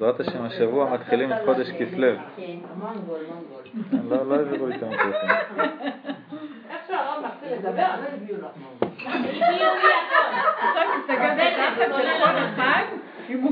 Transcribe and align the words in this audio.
בעזרת 0.00 0.20
השם 0.20 0.42
השבוע 0.42 0.94
מתחילים 0.94 1.32
את 1.32 1.36
חודש 1.44 1.70
כסלו. 1.70 2.12
כן, 2.36 2.42
המנגול, 2.70 3.20
מנגול. 3.92 4.16
לא, 4.16 4.26
לא 4.26 4.34
העבירו 4.34 4.66
לי 4.66 4.76
את 4.76 4.82
המיקרופון. 4.82 5.30
איך 6.70 6.80
שהרב 6.88 7.24
מתחיל 7.24 7.52
לדבר, 7.52 7.86
לא 8.02 8.08
הביאו 8.14 8.36
לך 8.38 8.46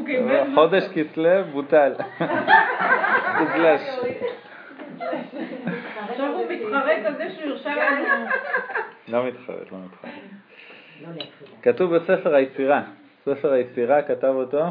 קיבל... 0.07 0.55
חודש 0.55 0.85
כסלו 0.95 1.45
בוטל. 1.53 1.93
עכשיו 6.09 6.33
הוא 6.35 6.45
מתחרט 6.51 7.05
על 7.05 7.17
זה 7.17 7.31
שהוא 7.31 7.51
הרשה 7.51 7.75
לנו. 7.75 8.27
לא 9.09 9.27
מתחרט, 9.27 9.73
לא 9.73 9.79
מתחרט. 9.85 10.13
לא. 11.01 11.09
כתוב 11.63 11.97
בספר 11.97 12.35
היצירה. 12.35 12.83
ספר 13.25 13.53
היצירה 13.53 14.03
כתב 14.03 14.33
אותו 14.35 14.65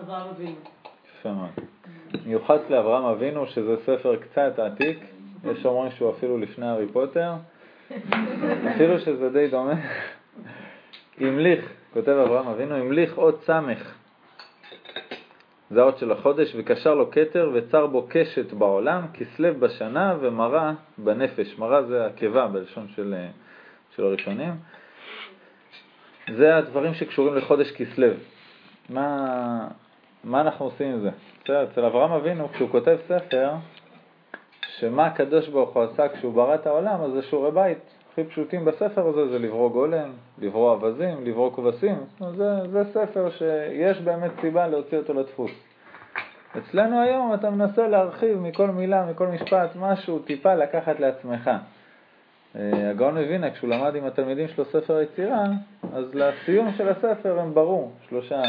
אברהם 0.00 0.28
אבינו. 0.28 0.56
יפה 1.18 1.32
מאוד. 1.32 1.50
מיוחס 2.26 2.60
לאברהם 2.70 3.04
אבינו, 3.04 3.46
שזה 3.46 3.76
ספר 3.82 4.16
קצת 4.16 4.58
עתיק, 4.58 4.98
יש 5.44 5.66
אומרים 5.66 5.92
שהוא 5.92 6.10
אפילו 6.10 6.38
לפני 6.38 6.66
הארי 6.66 6.86
פוטר, 6.92 7.32
אפילו 8.74 8.98
שזה 8.98 9.30
די 9.30 9.48
דומה. 9.48 9.74
המליך, 11.20 11.72
כותב 11.92 12.08
אברהם 12.08 12.48
אבינו, 12.48 12.74
המליך 12.74 13.14
עוד 13.14 13.40
סמך, 13.40 13.94
זה 15.70 15.80
האות 15.82 15.98
של 15.98 16.12
החודש, 16.12 16.54
וקשר 16.56 16.94
לו 16.94 17.10
כתר 17.10 17.50
וצר 17.54 17.86
בו 17.86 18.06
קשת 18.10 18.52
בעולם, 18.52 19.02
כסלו 19.14 19.60
בשנה 19.60 20.16
ומרה 20.20 20.72
בנפש. 20.98 21.58
מרה 21.58 21.82
זה 21.82 22.06
הקיבה 22.06 22.46
בלשון 22.46 22.88
של, 22.96 23.14
של 23.96 24.04
הראשונים. 24.04 24.52
זה 26.36 26.56
הדברים 26.56 26.94
שקשורים 26.94 27.34
לחודש 27.34 27.70
כסלו. 27.70 28.08
מה, 28.88 29.68
מה 30.24 30.40
אנחנו 30.40 30.64
עושים 30.64 30.92
עם 30.92 31.00
זה? 31.00 31.10
בסדר, 31.44 31.64
אצל 31.64 31.84
אברהם 31.84 32.12
אבינו, 32.12 32.48
כשהוא 32.48 32.70
כותב 32.70 32.96
ספר, 33.08 33.50
שמה 34.78 35.06
הקדוש 35.06 35.48
ברוך 35.48 35.76
הוא 35.76 35.82
עשה 35.82 36.08
כשהוא 36.08 36.34
ברא 36.34 36.54
את 36.54 36.66
העולם, 36.66 37.00
אז 37.00 37.12
זה 37.12 37.22
שיעורי 37.22 37.50
בית. 37.50 37.78
הכי 38.12 38.24
פשוטים 38.24 38.64
בספר 38.64 39.06
הזה 39.08 39.28
זה 39.28 39.38
לברוא 39.38 39.70
גולם, 39.70 40.10
לברוא 40.38 40.70
אווזים, 40.72 41.24
לברוא 41.24 41.52
כבשים. 41.52 41.96
זה, 42.36 42.68
זה 42.70 42.82
ספר 42.92 43.30
שיש 43.30 44.00
באמת 44.00 44.30
סיבה 44.40 44.66
להוציא 44.66 44.98
אותו 44.98 45.14
לדפוס. 45.14 45.50
אצלנו 46.58 47.00
היום 47.00 47.34
אתה 47.34 47.50
מנסה 47.50 47.88
להרחיב 47.88 48.38
מכל 48.38 48.66
מילה, 48.66 49.06
מכל 49.06 49.26
משפט, 49.26 49.70
משהו, 49.76 50.18
טיפה 50.18 50.54
לקחת 50.54 51.00
לעצמך. 51.00 51.50
אה, 52.56 52.90
הגאון 52.90 53.18
מווינה, 53.18 53.50
כשהוא 53.50 53.70
למד 53.70 53.94
עם 53.94 54.04
התלמידים 54.04 54.48
שלו 54.48 54.64
ספר 54.64 55.00
יצירה, 55.00 55.44
אז 55.92 56.04
לסיום 56.14 56.72
של 56.76 56.88
הספר 56.88 57.40
הם 57.40 57.54
ברו 57.54 57.90
שלושה 58.08 58.42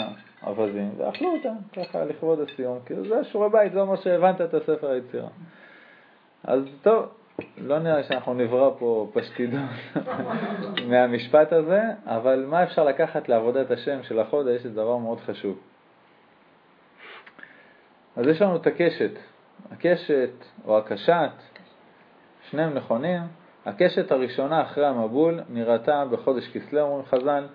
אווזים, 0.43 0.91
ואכלו 0.97 1.35
אותם, 1.35 1.55
ככה 1.73 2.05
לכבוד 2.05 2.39
הסיום, 2.39 2.79
כי 2.85 2.95
זה 2.95 3.23
שיעורי 3.23 3.49
בית, 3.49 3.73
זה 3.73 3.81
אומר 3.81 3.95
שהבנת 3.95 4.41
את 4.41 4.53
הספר 4.53 4.89
היצירה. 4.89 5.27
אז 6.43 6.63
טוב, 6.81 7.05
לא 7.57 7.79
נראה 7.79 8.03
שאנחנו 8.03 8.33
נברא 8.33 8.71
פה 8.79 9.09
פשטידון 9.13 9.67
מהמשפט 10.89 11.53
הזה, 11.53 11.81
אבל 12.05 12.45
מה 12.47 12.63
אפשר 12.63 12.83
לקחת 12.83 13.29
לעבודת 13.29 13.71
השם 13.71 14.03
של 14.03 14.19
החודש 14.19 14.61
זה 14.61 14.69
דבר 14.69 14.97
מאוד 14.97 15.19
חשוב. 15.19 15.59
אז 18.15 18.27
יש 18.27 18.41
לנו 18.41 18.55
את 18.55 18.67
הקשת. 18.67 19.11
הקשת 19.71 20.31
או 20.65 20.77
הקשת, 20.77 21.31
שניהם 22.49 22.73
נכונים. 22.73 23.21
הקשת 23.65 24.11
הראשונה 24.11 24.61
אחרי 24.61 24.87
המבול 24.87 25.39
נראתה 25.49 26.05
בחודש 26.11 26.47
כסלו, 26.47 26.81
אומרים 26.81 27.05
חז"ל, 27.05 27.47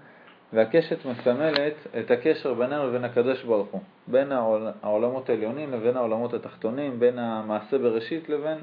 והקשת 0.55 1.07
מסמלת 1.07 1.75
את 1.99 2.11
הקשר 2.11 2.55
בינינו 2.55 2.87
לבין 2.89 3.05
הקדוש 3.05 3.43
ברוך 3.43 3.69
הוא, 3.71 3.81
בין 4.07 4.33
העול, 4.33 4.69
העולמות 4.83 5.31
העליונים 5.31 5.73
לבין 5.73 5.97
העולמות 5.97 6.35
התחתונים, 6.35 7.01
בין 7.01 7.19
המעשה 7.19 7.79
בראשית 7.79 8.29
לבין 8.29 8.59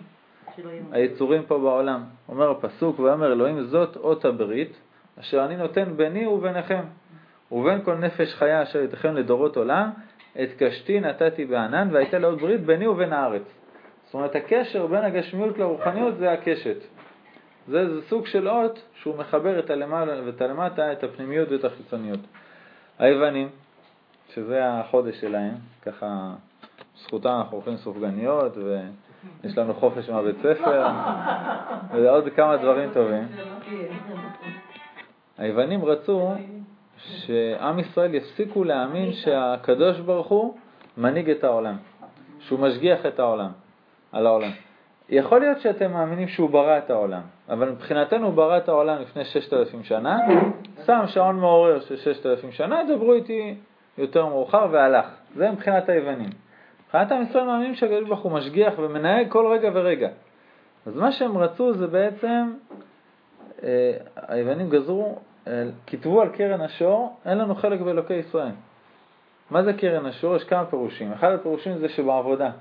היצורים 0.92 1.44
פה 1.44 1.60
בעולם. 1.60 2.04
אומר 2.30 2.52
הפסוק, 2.52 3.00
ואומר 3.00 3.34
אלוהים 3.34 3.62
זאת 3.62 3.98
אות 3.98 4.26
הברית, 4.26 4.78
אשר 5.20 5.46
אני 5.46 5.58
נותן 5.58 5.94
ביני 5.96 6.26
וביניכם, 6.26 6.84
ובין 7.52 7.82
כל 7.84 7.96
נפש 7.96 8.36
חיה 8.36 8.64
אשר 8.64 8.84
יתכם 8.84 9.16
לדורות 9.16 9.58
עולם, 9.58 9.90
את 10.44 10.50
קשתי 10.58 11.00
נתתי 11.00 11.46
בענן, 11.46 11.88
והייתה 11.92 12.20
לעוד 12.20 12.40
ברית 12.40 12.62
ביני 12.62 12.88
ובין 12.88 13.14
הארץ. 13.14 13.44
זאת 14.06 14.14
אומרת, 14.14 14.36
הקשר 14.36 14.88
בין 14.88 15.04
הגשמיות 15.04 15.58
לרוחניות 15.58 16.18
זה 16.18 16.32
הקשת. 16.32 16.78
זה, 17.68 17.96
זה 17.96 18.02
סוג 18.08 18.26
של 18.26 18.50
אות 18.50 18.80
שהוא 18.94 19.18
מחבר 19.18 19.60
את 19.60 19.70
הלמעלה 19.70 20.26
ואת 20.26 20.42
הלמטה, 20.42 20.92
את 20.92 21.04
הפנימיות 21.04 21.52
ואת 21.52 21.66
החיצוניות. 21.66 22.20
היוונים, 23.00 23.50
שזה 24.34 24.66
החודש 24.66 25.22
שלהם, 25.22 25.54
ככה 25.82 26.34
זכותם 26.96 27.30
אנחנו 27.30 27.58
אוכלים 27.58 27.78
סופגניות 27.78 28.58
ויש 28.58 29.58
לנו 29.58 29.74
חופש 29.74 30.10
מהבית 30.10 30.36
ספר 30.38 30.88
ועוד 31.92 32.30
כמה 32.36 32.58
דברים 32.58 32.94
טובים. 32.94 33.28
היוונים 35.38 35.86
רצו 35.86 36.34
שעם 36.98 37.80
ישראל 37.80 38.16
יפסיקו 38.16 38.64
להאמין 38.64 39.14
שהקדוש 39.14 40.00
ברוך 40.00 40.28
הוא 40.28 40.58
מנהיג 40.98 41.30
את 41.30 41.44
העולם, 41.44 41.76
שהוא 42.40 42.60
משגיח 42.60 43.06
את 43.06 43.20
העולם, 43.20 43.52
על 44.12 44.28
העולם. 44.28 44.52
יכול 45.12 45.40
להיות 45.40 45.60
שאתם 45.60 45.92
מאמינים 45.92 46.28
שהוא 46.28 46.50
ברא 46.50 46.78
את 46.78 46.90
העולם, 46.90 47.22
אבל 47.50 47.70
מבחינתנו 47.70 48.26
הוא 48.26 48.34
ברא 48.34 48.58
את 48.58 48.70
העולם 48.70 49.02
לפני 49.02 49.26
ששת 49.26 49.54
אלפים 49.54 49.84
שנה, 49.84 50.20
שם 50.86 51.04
שעון 51.08 51.40
מעורר 51.40 51.80
של 51.80 51.98
ששת 51.98 52.26
אלפים 52.26 52.52
שנה, 52.52 52.82
דברו 52.84 53.14
איתי 53.14 53.56
יותר 53.98 54.26
מאוחר 54.26 54.68
והלך. 54.72 55.06
זה 55.36 55.52
מבחינת 55.52 55.90
היוונים. 55.90 56.30
מבחינת 56.86 57.12
עם 57.12 57.22
ישראל 57.22 57.46
מאמינים 57.46 57.76
שהקדוש 57.76 58.08
ברוך 58.08 58.20
הוא 58.20 58.32
משגיח 58.32 58.74
ומנהג 58.78 59.30
כל 59.30 59.48
רגע 59.54 59.70
ורגע. 59.74 60.10
אז 60.86 60.96
מה 60.96 61.12
שהם 61.12 61.38
רצו 61.38 61.74
זה 61.74 61.88
בעצם, 61.88 62.54
אה, 63.64 63.94
היוונים 64.28 64.70
גזרו, 64.70 65.18
אה, 65.48 65.64
כתבו 65.88 66.22
על 66.22 66.30
קרן 66.30 66.62
השור, 66.62 67.16
אין 67.26 67.38
לנו 67.38 67.56
חלק 67.56 67.82
באלוקי 67.82 68.14
ישראל. 68.14 68.52
מה 69.50 69.64
זה 69.64 69.74
קרן 69.74 70.06
השור? 70.06 70.36
יש 70.36 70.44
כמה 70.44 70.66
פירושים. 70.66 71.12
אחד 71.12 71.32
הפירושים 71.32 71.78
זה 71.78 71.90
שבעבודה. 71.90 72.52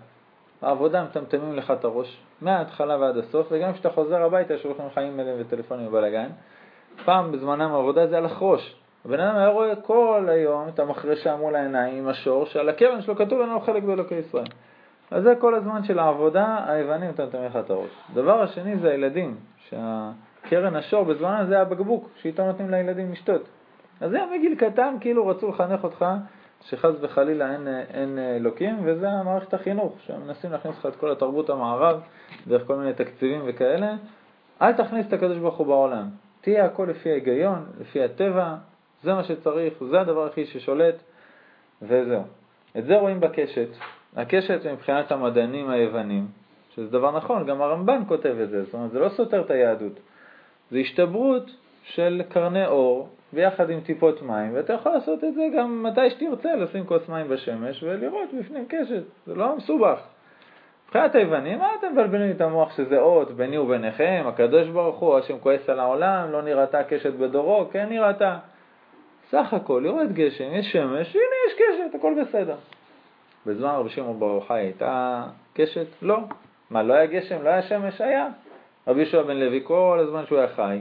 בעבודה 0.63 1.05
מטמטמים 1.05 1.57
לך 1.57 1.71
את 1.71 1.85
הראש, 1.85 2.21
מההתחלה 2.41 2.99
ועד 2.99 3.17
הסוף, 3.17 3.47
וגם 3.51 3.73
כשאתה 3.73 3.91
חוזר 3.91 4.23
הביתה 4.23 4.59
שולחים 4.59 4.87
לך 4.87 4.99
אימיילים 4.99 5.35
וטלפונים 5.39 5.87
ובלאגן. 5.87 6.29
פעם 7.05 7.33
בזמנם 7.33 7.75
העבודה 7.75 8.07
זה 8.07 8.19
הלך 8.19 8.43
ראש. 8.43 8.77
הבן 9.05 9.21
אדם 9.21 9.37
היה 9.37 9.49
רואה 9.49 9.77
כל 9.77 10.27
היום 10.29 10.69
את 10.69 10.79
המחרשה 10.79 11.37
מול 11.37 11.55
העיניים 11.55 11.99
עם 11.99 12.09
השור, 12.09 12.47
שעל 12.47 12.69
הקרן 12.69 13.01
שלו 13.01 13.17
כתוב 13.17 13.41
לנו 13.41 13.61
חלק 13.61 13.83
באלוקי 13.83 14.15
ישראל. 14.15 14.47
אז 15.11 15.23
זה 15.23 15.35
כל 15.39 15.55
הזמן 15.55 15.85
של 15.85 15.99
העבודה, 15.99 16.59
היוונים 16.67 17.11
מטמטמים 17.11 17.45
לך 17.45 17.57
את 17.57 17.71
הראש. 17.71 17.91
דבר 18.15 18.43
השני 18.43 18.77
זה 18.77 18.91
הילדים, 18.91 19.37
שהקרן 19.69 20.77
השור 20.77 21.05
בזמנם 21.05 21.45
זה 21.49 21.61
הבקבוק 21.61 22.09
שאיתו 22.17 22.47
נותנים 22.47 22.71
לילדים 22.71 23.13
לשתות. 23.13 23.43
אז 24.01 24.11
זה 24.11 24.19
מגיל 24.35 24.55
קטן 24.55 24.95
כאילו 25.01 25.27
רצו 25.27 25.49
לחנך 25.49 25.85
אותך 25.85 26.05
שחס 26.65 26.91
וחלילה 27.01 27.53
אין, 27.53 27.69
אין 27.69 28.19
אלוקים, 28.19 28.77
וזה 28.85 29.09
מערכת 29.25 29.55
החינוך, 29.55 29.97
שמנסים 30.07 30.53
להכניס 30.53 30.79
לך 30.79 30.87
את 30.87 30.97
כל 30.97 31.13
התרבות 31.13 31.51
המערב, 31.51 32.01
דרך 32.47 32.67
כל 32.67 32.77
מיני 32.77 32.93
תקציבים 32.93 33.43
וכאלה. 33.47 33.95
אל 34.63 34.73
תכניס 34.73 35.07
את 35.07 35.13
הקדוש 35.13 35.39
ברוך 35.39 35.57
הוא 35.57 35.67
בעולם. 35.67 36.09
תהיה 36.41 36.65
הכל 36.65 36.87
לפי 36.91 37.11
ההיגיון, 37.11 37.67
לפי 37.81 38.03
הטבע, 38.03 38.55
זה 39.03 39.15
מה 39.15 39.25
שצריך, 39.25 39.85
זה 39.91 40.01
הדבר 40.01 40.27
הכי 40.27 40.47
ששולט, 40.47 40.95
וזהו. 41.83 42.23
את 42.79 42.85
זה 42.85 42.99
רואים 42.99 43.21
בקשת. 43.21 43.69
הקשת 44.17 44.67
מבחינת 44.67 45.13
המדענים 45.13 45.71
היוונים, 45.71 46.27
שזה 46.75 46.91
דבר 46.91 47.17
נכון, 47.17 47.47
גם 47.47 47.63
הרמב"ן 47.63 48.03
כותב 48.09 48.37
את 48.43 48.51
זה, 48.51 48.65
זאת 48.65 48.75
אומרת, 48.75 48.91
זה 48.91 48.99
לא 48.99 49.09
סותר 49.09 49.41
את 49.41 49.51
היהדות. 49.51 50.01
זה 50.71 50.79
השתברות 50.79 51.51
של 51.85 52.23
קרני 52.29 52.67
אור 52.67 53.09
ביחד 53.33 53.71
עם 53.71 53.81
טיפות 53.81 54.23
מים, 54.23 54.51
ואתה 54.55 54.73
יכול 54.73 54.93
לעשות 54.93 55.25
את 55.25 55.35
זה 55.35 55.43
גם 55.57 55.83
מתי 55.83 56.11
שתרצה, 56.11 56.57
לשים 56.57 56.87
כוס 56.87 57.09
מים 57.09 57.29
בשמש 57.29 57.83
ולראות 57.83 58.29
בפנים 58.41 58.65
קשת, 58.69 59.03
זה 59.27 59.35
לא 59.35 59.57
מסובך. 59.57 60.01
מבחינת 60.87 61.15
היוונים, 61.15 61.59
מה 61.59 61.69
אתם 61.79 61.93
מבלבלים 61.93 62.31
את 62.31 62.41
המוח 62.41 62.77
שזה 62.77 62.99
אות 62.99 63.31
ביני 63.31 63.59
וביניכם, 63.59 64.25
הקדוש 64.27 64.69
ברוך 64.69 64.99
הוא, 64.99 65.19
השם 65.19 65.39
כועס 65.39 65.69
על 65.69 65.81
העולם, 65.81 66.33
לא 66.33 66.43
נראתה 66.43 66.85
קשת 66.85 67.13
בדורו, 67.13 67.69
כן 67.73 67.87
נראתה. 67.89 68.39
סך 69.31 69.55
הכל, 69.55 69.83
יורד 69.87 70.13
גשם, 70.13 70.55
יש 70.55 70.73
שמש, 70.73 71.17
הנה 71.17 71.37
יש 71.47 71.55
קשת, 71.55 71.95
הכל 71.99 72.15
בסדר. 72.23 72.57
בזמן 73.47 73.69
רבי 73.69 73.91
שמעון 73.91 74.21
בר 74.21 74.27
יוחאי 74.27 74.61
הייתה 74.61 75.25
קשת? 75.55 75.87
לא. 76.03 76.19
מה, 76.71 76.83
לא 76.83 76.95
היה 76.95 77.07
גשם? 77.07 77.43
לא 77.43 77.49
היה 77.49 77.63
שמש? 77.63 78.01
היה. 78.01 78.29
רבי 78.89 79.01
יהושע 79.01 79.23
בן 79.23 79.37
לוי 79.37 79.61
כל 79.65 79.99
הזמן 80.03 80.27
שהוא 80.27 80.39
היה 80.39 80.49
חי, 80.49 80.81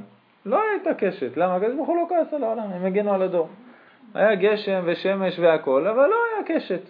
לא 0.50 0.62
הייתה 0.72 0.94
קשת. 0.94 1.38
למה? 1.38 1.56
הקדוש 1.56 1.76
ברוך 1.76 1.88
הוא 1.88 1.98
לא 1.98 2.06
כעס 2.10 2.34
על 2.34 2.44
העולם, 2.44 2.72
הם 2.72 2.86
הגנו 2.86 3.14
על 3.14 3.22
הדור. 3.22 3.50
היה 4.14 4.36
גשם 4.36 4.82
ושמש 4.86 5.40
והכל, 5.40 5.88
אבל 5.88 6.08
לא 6.08 6.16
היה 6.34 6.60
קשת. 6.60 6.82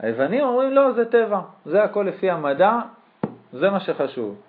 היוונים 0.00 0.40
אומרים 0.44 0.70
לא, 0.70 0.92
זה 0.92 1.04
טבע, 1.04 1.40
זה 1.64 1.82
הכל 1.82 2.02
לפי 2.08 2.30
המדע, 2.30 2.78
זה 3.52 3.70
מה 3.70 3.80
שחשוב. 3.80 4.40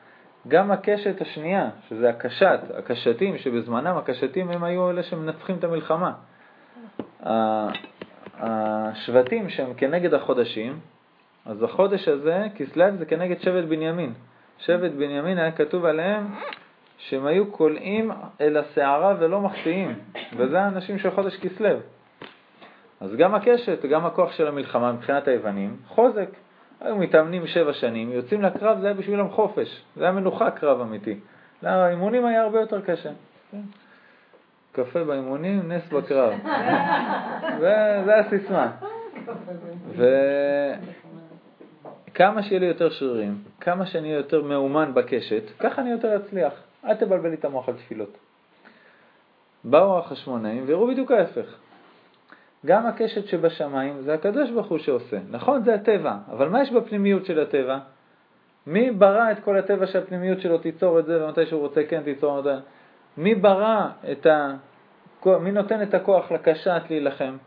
גם 0.47 0.71
הקשת 0.71 1.21
השנייה, 1.21 1.69
שזה 1.89 2.09
הקשת, 2.09 2.59
הקשתים, 2.77 3.37
שבזמנם 3.37 3.97
הקשתים 3.97 4.49
הם 4.49 4.63
היו 4.63 4.89
אלה 4.89 5.03
שמנצחים 5.03 5.55
את 5.55 5.63
המלחמה. 5.63 6.13
השבטים 8.39 9.49
שהם 9.49 9.73
כנגד 9.73 10.13
החודשים, 10.13 10.79
אז 11.45 11.63
החודש 11.63 12.07
הזה, 12.07 12.47
כסלו, 12.55 12.85
זה 12.97 13.05
כנגד 13.05 13.41
שבט 13.41 13.63
בנימין. 13.63 14.13
שבט 14.57 14.91
בנימין 14.91 15.37
היה 15.37 15.51
כתוב 15.51 15.85
עליהם 15.85 16.27
שהם 16.97 17.25
היו 17.25 17.51
קולעים 17.51 18.11
אל 18.41 18.57
הסערה 18.57 19.15
ולא 19.19 19.41
מחטיאים, 19.41 19.95
וזה 20.37 20.61
האנשים 20.61 20.99
של 20.99 21.11
חודש 21.11 21.37
כסלו. 21.37 21.77
אז 23.01 23.15
גם 23.15 23.35
הקשת, 23.35 23.85
גם 23.85 24.05
הכוח 24.05 24.31
של 24.31 24.47
המלחמה 24.47 24.91
מבחינת 24.91 25.27
היוונים, 25.27 25.75
חוזק. 25.87 26.29
היו 26.81 26.95
מתאמנים 26.95 27.47
שבע 27.47 27.73
שנים, 27.73 28.11
יוצאים 28.11 28.41
לקרב, 28.41 28.79
זה 28.79 28.85
היה 28.87 28.93
בשבילם 28.93 29.29
חופש, 29.29 29.83
זה 29.95 30.03
היה 30.03 30.13
מנוחה 30.13 30.51
קרב 30.51 30.81
אמיתי. 30.81 31.19
לאימונים 31.63 32.25
היה 32.25 32.41
הרבה 32.41 32.59
יותר 32.59 32.81
קשה. 32.81 33.09
כן. 33.51 33.61
קפה 34.71 35.03
באימונים, 35.03 35.71
נס 35.71 35.89
בקרב. 35.89 36.33
זה 38.05 38.15
הסיסמה. 38.19 38.71
וכמה 42.11 42.43
שיהיה 42.43 42.59
לי 42.59 42.65
יותר 42.65 42.89
שרירים, 42.89 43.37
כמה 43.61 43.85
שאני 43.85 44.07
אהיה 44.07 44.17
יותר 44.17 44.43
מאומן 44.43 44.93
בקשת, 44.93 45.43
ככה 45.59 45.81
אני 45.81 45.91
יותר 45.91 46.15
אצליח. 46.15 46.53
אל 46.85 46.95
תבלבל 46.95 47.29
לי 47.29 47.35
את 47.35 47.45
המוח 47.45 47.69
על 47.69 47.75
תפילות. 47.75 48.17
באו 49.63 49.99
החשמונאים 49.99 50.63
והראו 50.67 50.87
בדיוק 50.87 51.11
ההפך. 51.11 51.55
גם 52.65 52.85
הקשת 52.85 53.27
שבשמיים 53.27 54.01
זה 54.01 54.13
הקדוש 54.13 54.51
ברוך 54.51 54.67
הוא 54.67 54.77
שעושה. 54.77 55.17
נכון, 55.29 55.63
זה 55.63 55.73
הטבע, 55.73 56.15
אבל 56.31 56.49
מה 56.49 56.61
יש 56.61 56.71
בפנימיות 56.71 57.25
של 57.25 57.39
הטבע? 57.39 57.79
מי 58.67 58.91
ברא 58.91 59.31
את 59.31 59.39
כל 59.43 59.57
הטבע 59.57 59.87
שהפנימיות 59.87 60.41
שלו 60.41 60.57
תיצור 60.57 60.99
את 60.99 61.05
זה, 61.05 61.25
ומתי 61.25 61.45
שהוא 61.45 61.61
רוצה 61.61 61.81
כן 61.89 62.03
תיצור 62.03 62.39
את 62.39 62.43
זה? 62.43 62.55
מי 63.17 63.35
ברא 63.35 63.87
את 64.11 64.25
ה... 64.25 64.55
מי 65.25 65.51
נותן 65.51 65.81
את 65.81 65.93
הכוח 65.93 66.31
לקשת 66.31 66.81
להילחם? 66.89 67.37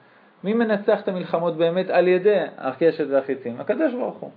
מי 0.44 0.54
מנצח 0.54 1.00
את 1.00 1.08
המלחמות 1.08 1.56
באמת 1.56 1.90
על 1.90 2.08
ידי 2.08 2.38
הקשת 2.58 3.06
והחיצים? 3.10 3.60
הקדוש 3.60 3.94
ברוך 3.94 4.16
הוא. 4.16 4.30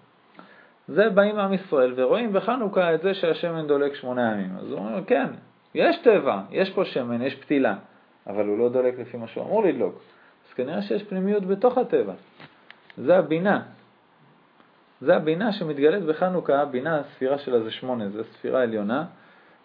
זה 0.89 1.09
באים 1.09 1.39
עם 1.39 1.53
ישראל 1.53 1.94
ורואים 1.95 2.33
בחנוכה 2.33 2.95
את 2.95 3.01
זה 3.01 3.13
שהשמן 3.13 3.68
דולק 3.68 3.95
שמונה 3.95 4.31
ימים. 4.31 4.57
אז 4.59 4.71
הוא 4.71 4.80
אומר, 4.80 5.06
כן, 5.07 5.27
יש 5.75 5.97
טבע, 6.03 6.41
יש 6.51 6.69
פה 6.69 6.86
שמן, 6.86 7.21
יש 7.21 7.36
פתילה, 7.36 7.75
אבל 8.27 8.45
הוא 8.47 8.57
לא 8.57 8.69
דולק 8.69 9.00
לפי 9.00 9.18
מה 9.18 9.27
שהוא 9.27 9.44
אמור 9.44 9.63
לדלוק. 9.63 9.95
אז 10.47 10.53
כנראה 10.53 10.81
שיש 10.81 11.03
פנימיות 11.03 11.45
בתוך 11.45 11.77
הטבע. 11.77 12.13
זה 12.97 13.18
הבינה. 13.18 13.62
זה 15.01 15.15
הבינה 15.15 15.53
שמתגלית 15.53 16.03
בחנוכה, 16.03 16.62
הבינה, 16.62 17.00
הספירה 17.00 17.38
שלה 17.38 17.59
זה 17.59 17.71
שמונה, 17.71 18.09
זו 18.09 18.24
ספירה 18.24 18.62
עליונה. 18.62 19.06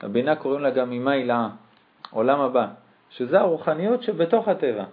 הבינה 0.03 0.37
קוראים 0.37 0.61
לה 0.61 0.71
גם 0.71 0.93
אימה 0.93 1.11
הילאה, 1.11 1.49
עולם 2.11 2.41
הבא, 2.41 2.67
שזה 3.11 3.41
הרוחניות 3.41 4.03
שבתוך 4.03 4.49
הטבע. 4.49 4.85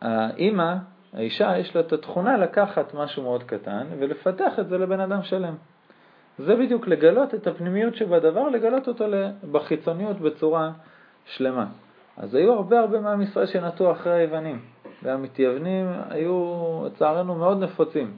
האימא, 0.00 0.74
האישה, 1.12 1.58
יש 1.58 1.76
לה 1.76 1.80
את 1.80 1.92
התכונה 1.92 2.36
לקחת 2.36 2.94
משהו 2.94 3.22
מאוד 3.22 3.42
קטן 3.42 3.86
ולפתח 3.98 4.58
את 4.58 4.68
זה 4.68 4.78
לבן 4.78 5.00
אדם 5.00 5.22
שלם. 5.22 5.54
זה 6.38 6.56
בדיוק 6.56 6.88
לגלות 6.88 7.34
את 7.34 7.46
הפנימיות 7.46 7.94
שבדבר, 7.94 8.48
לגלות 8.48 8.88
אותו 8.88 9.04
בחיצוניות 9.52 10.20
בצורה 10.20 10.70
שלמה. 11.24 11.66
אז 12.16 12.34
היו 12.34 12.52
הרבה 12.52 12.80
הרבה 12.80 13.00
מעם 13.00 13.22
ישראל 13.22 13.46
שנטו 13.46 13.92
אחרי 13.92 14.12
היוונים, 14.12 14.60
והמתייוונים 15.02 15.86
היו 16.10 16.82
לצערנו 16.86 17.34
מאוד 17.34 17.62
נפוצים. 17.62 18.16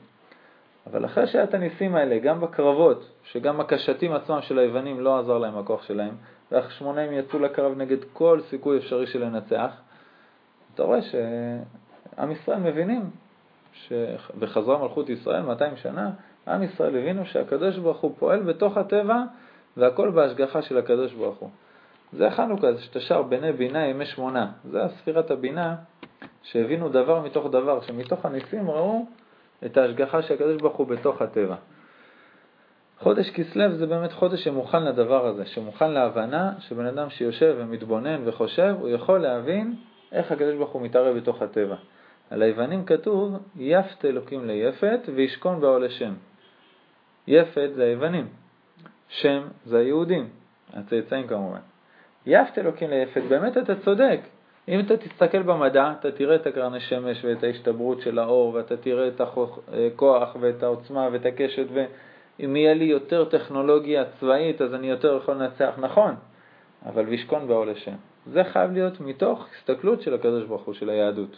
אבל 0.87 1.05
אחרי 1.05 1.26
שהיה 1.26 1.44
את 1.44 1.55
הניסים 1.55 1.94
האלה, 1.94 2.19
גם 2.19 2.41
בקרבות, 2.41 3.11
שגם 3.25 3.61
הקשתים 3.61 4.12
עצמם 4.12 4.38
של 4.43 4.58
היוונים 4.58 5.00
לא 5.00 5.19
עזר 5.19 5.38
להם 5.38 5.58
הכוח 5.58 5.82
שלהם, 5.82 6.14
והחשמונאים 6.52 7.12
יצאו 7.12 7.38
לקרב 7.38 7.73
נגד 7.76 8.05
כל 8.12 8.41
סיכוי 8.50 8.79
אפשרי 8.79 9.06
של 9.06 9.25
לנצח, 9.25 9.70
אתה 10.75 10.82
רואה 10.82 10.99
שעם 12.16 12.31
ישראל 12.31 12.58
מבינים, 12.58 13.11
ש... 13.72 13.93
וחזרה 14.38 14.78
מלכות 14.78 15.08
ישראל 15.08 15.43
200 15.43 15.76
שנה, 15.76 16.11
עם 16.49 16.62
ישראל 16.62 16.96
הבינו 16.96 17.26
שהקדוש 17.26 17.78
ברוך 17.78 18.00
הוא 18.00 18.14
פועל 18.19 18.43
בתוך 18.43 18.76
הטבע 18.76 19.22
והכל 19.76 20.11
בהשגחה 20.11 20.62
של 20.62 20.78
הקדוש 20.78 21.12
ברוך 21.12 21.38
הוא. 21.38 21.50
זה 22.12 22.31
חנוכה, 22.31 22.72
זה 22.72 22.82
שאתה 22.82 23.00
שר 23.00 23.22
בני 23.22 23.52
בינה 23.52 23.87
ימי 23.87 24.06
שמונה. 24.06 24.52
זה 24.70 24.84
הספירת 24.84 25.31
הבינה 25.31 25.76
שהבינו 26.43 26.88
דבר 26.88 27.20
מתוך 27.20 27.46
דבר, 27.50 27.81
שמתוך 27.81 28.26
הניסים 28.26 28.70
ראו 28.70 29.06
את 29.67 29.76
ההשגחה 29.76 30.22
של 30.22 30.34
הקדוש 30.34 30.56
ברוך 30.56 30.76
הוא 30.76 30.87
בתוך 30.87 31.22
הטבע. 31.22 31.56
חודש 32.99 33.31
כסלו 33.31 33.72
זה 33.72 33.87
באמת 33.87 34.12
חודש 34.12 34.44
שמוכן 34.44 34.82
לדבר 34.82 35.26
הזה, 35.26 35.46
שמוכן 35.46 35.90
להבנה 35.90 36.52
שבן 36.58 36.87
אדם 36.87 37.10
שיושב 37.10 37.55
ומתבונן 37.58 38.22
וחושב, 38.25 38.76
הוא 38.81 38.88
יכול 38.88 39.19
להבין 39.19 39.75
איך 40.12 40.32
הקדוש 40.32 40.55
ברוך 40.55 40.70
הוא 40.70 40.82
מתערב 40.82 41.17
בתוך 41.17 41.43
הטבע. 41.43 41.76
על 42.31 42.43
היוונים 42.43 42.85
כתוב, 42.85 43.37
יפת 43.56 44.05
אלוקים 44.05 44.47
ליפת 44.47 45.00
וישכון 45.15 45.61
בעולה 45.61 45.91
שם. 45.91 46.12
יפת 47.26 47.71
זה 47.75 47.85
היוונים, 47.85 48.26
שם 49.09 49.43
זה 49.65 49.79
היהודים, 49.79 50.29
הצאצאים 50.73 51.26
כמובן. 51.26 51.59
יפת 52.26 52.59
אלוקים 52.59 52.91
ליפת, 52.91 53.23
באמת 53.29 53.56
אתה 53.56 53.75
צודק. 53.81 54.21
אם 54.69 54.81
אתה 54.81 54.97
תסתכל 54.97 55.43
במדע, 55.43 55.93
אתה 56.00 56.12
תראה 56.12 56.35
את 56.35 56.47
הקרני 56.47 56.81
שמש 56.81 57.25
ואת 57.25 57.44
ההשתברות 57.44 58.00
של 58.00 58.19
האור, 58.19 58.55
ואתה 58.55 58.77
תראה 58.77 59.09
את 59.09 59.20
הכוח 59.20 60.37
ואת 60.41 60.62
העוצמה 60.62 61.09
ואת 61.12 61.27
הקשת, 61.27 61.67
ואם 61.73 62.56
יהיה 62.56 62.75
לי 62.75 62.85
יותר 62.85 63.25
טכנולוגיה 63.25 64.05
צבאית, 64.20 64.62
אז 64.62 64.75
אני 64.75 64.91
יותר 64.91 65.19
יכול 65.23 65.35
לנצח. 65.35 65.75
נכון, 65.79 66.15
אבל 66.87 67.05
וישכון 67.09 67.49
באו 67.49 67.65
לשם. 67.65 67.94
זה 68.27 68.44
חייב 68.44 68.73
להיות 68.73 69.00
מתוך 69.00 69.47
הסתכלות 69.59 70.03
של 70.03 70.15
הקדוש 70.15 70.44
ברוך 70.44 70.62
הוא, 70.62 70.75
של 70.75 70.91
היהדות. 70.91 71.37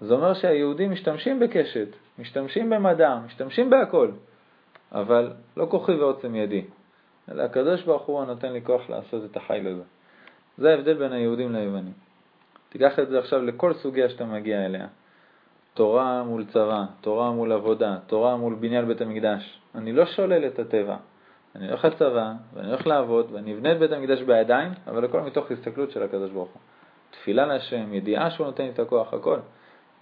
זה 0.00 0.14
אומר 0.14 0.34
שהיהודים 0.34 0.90
משתמשים 0.92 1.40
בקשת, 1.40 1.88
משתמשים 2.18 2.70
במדע, 2.70 3.18
משתמשים 3.26 3.70
בהכל, 3.70 4.10
אבל 4.92 5.32
לא 5.56 5.66
כוחי 5.70 5.92
ועוצם 5.92 6.34
ידי, 6.34 6.64
אלא 7.30 7.42
הקדוש 7.42 7.82
ברוך 7.82 8.02
הוא 8.02 8.22
הנותן 8.22 8.52
לי 8.52 8.62
כוח 8.62 8.90
לעשות 8.90 9.24
את 9.30 9.36
החיל 9.36 9.66
הזה. 9.66 9.82
זה 10.58 10.70
ההבדל 10.70 10.94
בין 10.94 11.12
היהודים 11.12 11.52
ליוונים. 11.52 11.92
תיקח 12.68 12.98
את 12.98 13.08
זה 13.08 13.18
עכשיו 13.18 13.42
לכל 13.42 13.74
סוגיה 13.74 14.08
שאתה 14.08 14.24
מגיע 14.24 14.66
אליה. 14.66 14.86
תורה 15.74 16.22
מול 16.22 16.44
צבא, 16.44 16.84
תורה 17.00 17.30
מול 17.30 17.52
עבודה, 17.52 17.96
תורה 18.06 18.36
מול 18.36 18.54
בניין 18.54 18.88
בית 18.88 19.00
המקדש. 19.00 19.60
אני 19.74 19.92
לא 19.92 20.06
שולל 20.06 20.46
את 20.46 20.58
הטבע. 20.58 20.96
אני 21.56 21.68
הולך 21.68 21.84
לצבא, 21.84 22.32
ואני 22.54 22.68
הולך 22.68 22.86
לעבוד, 22.86 23.32
ואני 23.32 23.54
אבנה 23.54 23.72
את 23.72 23.78
בית 23.78 23.92
המקדש 23.92 24.22
בידיים, 24.22 24.72
אבל 24.86 25.04
הכל 25.04 25.20
מתוך 25.20 25.50
הסתכלות 25.50 25.90
של 25.90 26.02
הקדוש 26.02 26.30
ברוך 26.30 26.50
הוא. 26.50 26.60
תפילה 27.10 27.46
להשם, 27.46 27.94
ידיעה 27.94 28.30
שהוא 28.30 28.46
נותן 28.46 28.64
לי 28.64 28.70
את 28.70 28.78
הכוח, 28.78 29.14
הכל. 29.14 29.38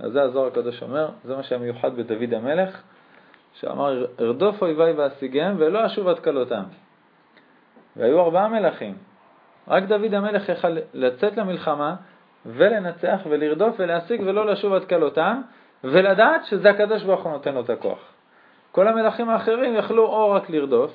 אז 0.03 0.13
זה 0.13 0.23
הזוהר 0.23 0.47
הקדוש 0.47 0.83
אומר, 0.83 1.09
זה 1.25 1.37
מה 1.37 1.43
שהיה 1.43 1.61
מיוחד 1.61 1.97
בדוד 1.97 2.35
המלך, 2.35 2.83
שאמר, 3.55 4.07
ארדוף 4.21 4.63
אויביי 4.63 4.93
ואשיגם 4.93 5.55
ולא 5.59 5.87
אשוב 5.87 6.09
עד 6.09 6.19
כלותם. 6.19 6.63
והיו 7.97 8.21
ארבעה 8.21 8.49
מלכים. 8.49 8.95
רק 9.69 9.83
דוד 9.83 10.15
המלך 10.15 10.49
יכל 10.49 10.77
לצאת 10.95 11.37
למלחמה 11.37 11.95
ולנצח 12.47 13.21
ולרדוף 13.29 13.75
ולהשיג 13.79 14.21
ולא 14.21 14.47
לשוב 14.47 14.73
עד 14.73 14.85
כלותם, 14.85 15.41
ולדעת 15.85 16.45
שזה 16.45 16.71
הקדוש 16.71 17.03
ברוך 17.03 17.23
הוא 17.23 17.33
נותן 17.33 17.55
לו 17.55 17.61
את 17.61 17.71
הכוח. 17.71 17.99
כל 18.73 18.89
המלכים 18.89 19.29
האחרים 19.29 19.77
יכלו 19.77 20.07
או 20.07 20.31
רק 20.31 20.51
לרדוף, 20.51 20.91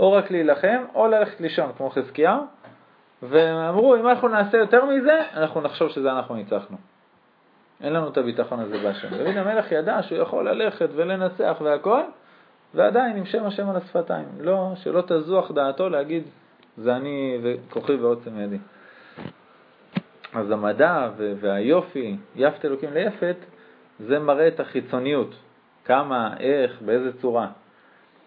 או 0.00 0.12
רק 0.12 0.30
להילחם, 0.30 0.84
או 0.94 1.06
ללכת 1.06 1.40
לישון 1.40 1.72
כמו 1.76 1.90
חזקיהו, 1.90 2.40
ואמרו 3.22 3.96
אם 3.96 4.08
אנחנו 4.08 4.28
נעשה 4.28 4.58
יותר 4.58 4.84
מזה, 4.84 5.22
אנחנו 5.34 5.60
נחשוב 5.60 5.88
שזה 5.88 6.12
אנחנו 6.12 6.34
ניצחנו. 6.34 6.76
אין 7.82 7.92
לנו 7.92 8.08
את 8.08 8.18
הביטחון 8.18 8.60
הזה 8.60 8.78
בהשם. 8.78 9.08
דוד 9.08 9.36
המלך 9.36 9.72
ידע 9.72 10.02
שהוא 10.02 10.18
יכול 10.18 10.48
ללכת 10.48 10.88
ולנצח 10.94 11.56
והכל, 11.60 12.02
ועדיין 12.74 13.16
עם 13.16 13.26
שם 13.26 13.44
השם 13.44 13.68
על 13.68 13.76
השפתיים. 13.76 14.28
לא, 14.40 14.72
שלא 14.76 15.02
תזוח 15.06 15.50
דעתו 15.50 15.88
להגיד 15.88 16.22
זה 16.76 16.96
אני 16.96 17.38
וכוחי 17.42 17.94
ועוצם 17.94 18.40
ידי. 18.40 18.58
אז 20.34 20.50
המדע 20.50 21.08
והיופי, 21.16 22.16
יפת 22.36 22.64
אלוקים 22.64 22.92
ליפת, 22.92 23.36
זה 24.00 24.18
מראה 24.18 24.48
את 24.48 24.60
החיצוניות, 24.60 25.34
כמה, 25.84 26.34
איך, 26.40 26.82
באיזה 26.82 27.12
צורה. 27.20 27.48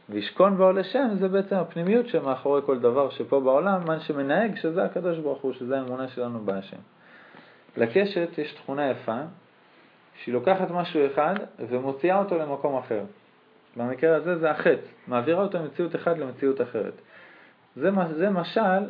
וישכון 0.10 0.58
בעולה 0.58 0.84
שם 0.84 1.08
זה 1.20 1.28
בעצם 1.28 1.56
הפנימיות 1.56 2.08
שמאחורי 2.08 2.62
כל 2.66 2.80
דבר 2.80 3.10
שפה 3.10 3.40
בעולם, 3.40 3.82
מה 3.88 4.00
שמנהג 4.00 4.56
שזה 4.56 4.84
הקדוש 4.84 5.18
ברוך 5.18 5.42
הוא, 5.42 5.54
שזה 5.54 5.80
האמונה 5.80 6.08
שלנו 6.08 6.40
בהשם. 6.40 6.78
לקשת 7.80 8.30
יש 8.38 8.54
תכונה 8.54 8.90
יפה, 8.90 9.20
שהיא 10.24 10.34
לוקחת 10.34 10.72
משהו 10.72 11.06
אחד 11.06 11.36
ומוציאה 11.60 12.20
אותו 12.20 12.38
למקום 12.38 12.78
אחר. 12.78 13.02
במקרה 13.78 14.16
הזה 14.16 14.38
זה 14.38 14.52
החץ, 14.52 14.80
מעבירה 15.08 15.44
אותו 15.44 15.60
ממציאות 15.60 15.96
אחת 15.96 16.18
למציאות 16.18 16.62
אחרת. 16.62 16.94
זה, 17.76 17.90
זה 18.18 18.30
משל 18.30 18.90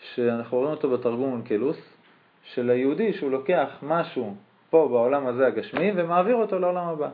שאנחנו 0.00 0.58
רואים 0.58 0.70
אותו 0.70 0.90
בתרגום 0.90 1.32
אונקלוס, 1.32 1.76
של 2.44 2.70
היהודי 2.70 3.12
שהוא 3.12 3.30
לוקח 3.30 3.68
משהו 3.82 4.34
פה 4.70 4.88
בעולם 4.90 5.26
הזה 5.26 5.46
הגשמי 5.46 5.92
ומעביר 5.96 6.36
אותו 6.36 6.58
לעולם 6.58 6.88
הבא. 6.88 7.08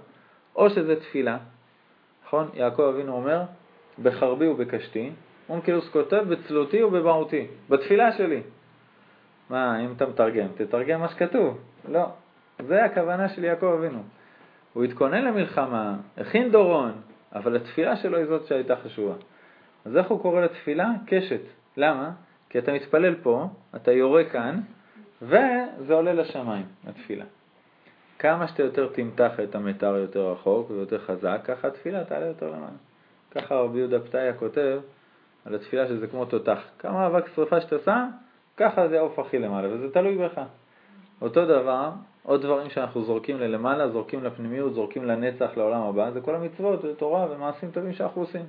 או 0.57 0.71
שזה 0.71 1.01
תפילה, 1.01 1.39
נכון? 2.27 2.49
יעקב 2.55 2.83
אבינו 2.83 3.13
אומר, 3.13 3.43
בחרבי 4.03 4.49
ובקשתי, 4.49 5.11
אונקלוס 5.49 5.89
כותב 5.89 6.25
בצלותי 6.29 6.83
ובבעותי, 6.83 7.47
בתפילה 7.69 8.13
שלי. 8.13 8.43
מה, 9.51 9.81
אם 9.81 9.93
אתה 9.97 10.07
מתרגם, 10.07 10.47
תתרגם 10.57 11.01
מה 11.01 11.09
שכתוב. 11.09 11.59
לא, 11.89 12.07
זה 12.67 12.85
הכוונה 12.85 13.29
של 13.29 13.45
יעקב 13.45 13.67
אבינו. 13.67 14.03
הוא 14.73 14.85
התכונן 14.85 15.25
למלחמה, 15.25 15.97
הכין 16.17 16.51
דורון, 16.51 16.93
אבל 17.35 17.57
התפילה 17.57 17.97
שלו 17.97 18.19
היא 18.19 18.27
זאת 18.27 18.47
שהייתה 18.47 18.77
חשובה. 18.77 19.15
אז 19.85 19.97
איך 19.97 20.07
הוא 20.11 20.23
קורא 20.23 20.41
לתפילה? 20.41 20.91
קשת. 21.07 21.41
למה? 21.77 22.11
כי 22.49 22.59
אתה 22.59 22.73
מתפלל 22.73 23.15
פה, 23.15 23.49
אתה 23.77 23.93
יורה 23.93 24.25
כאן, 24.25 24.61
וזה 25.23 25.95
עולה 25.95 26.13
לשמיים, 26.13 26.67
התפילה. 26.87 27.25
כמה 28.19 28.49
שאתה 28.49 28.63
יותר 28.63 28.89
תמתח 28.93 29.41
את 29.45 29.55
המתר 29.55 29.97
יותר 29.97 30.33
רחוק 30.33 30.71
ויותר 30.71 30.99
חזק, 30.99 31.41
ככה 31.45 31.69
התפילה 31.69 32.05
תעלה 32.05 32.27
יותר 32.27 32.47
למעלה. 32.47 32.77
ככה 33.31 33.55
רבי 33.55 33.79
יהודה 33.79 34.01
פתאיה 34.01 34.35
כותב 34.35 34.81
על 35.45 35.55
התפילה 35.55 35.89
שזה 35.89 36.07
כמו 36.07 36.25
תותח. 36.25 36.59
כמה 36.79 37.07
אבק 37.07 37.29
שרפה 37.35 37.61
שאתה 37.61 37.77
שם, 37.85 38.09
ככה 38.61 38.89
זה 38.89 38.99
העוף 38.99 39.19
הכי 39.19 39.39
למעלה, 39.39 39.69
וזה 39.73 39.91
תלוי 39.91 40.19
בך. 40.19 40.41
אותו 41.23 41.47
דבר, 41.47 41.91
עוד 42.23 42.43
דברים 42.43 42.71
שאנחנו 42.71 43.03
זורקים 43.03 43.39
ללמעלה, 43.39 43.89
זורקים 43.89 44.25
לפנימיות, 44.25 44.75
זורקים 44.75 45.05
לנצח, 45.05 45.51
לעולם 45.57 45.83
הבא, 45.83 46.11
זה 46.11 46.21
כל 46.21 46.35
המצוות 46.35 46.85
ותורה 46.85 47.27
ומעשים 47.31 47.71
טובים 47.71 47.93
שאנחנו 47.93 48.21
עושים. 48.21 48.45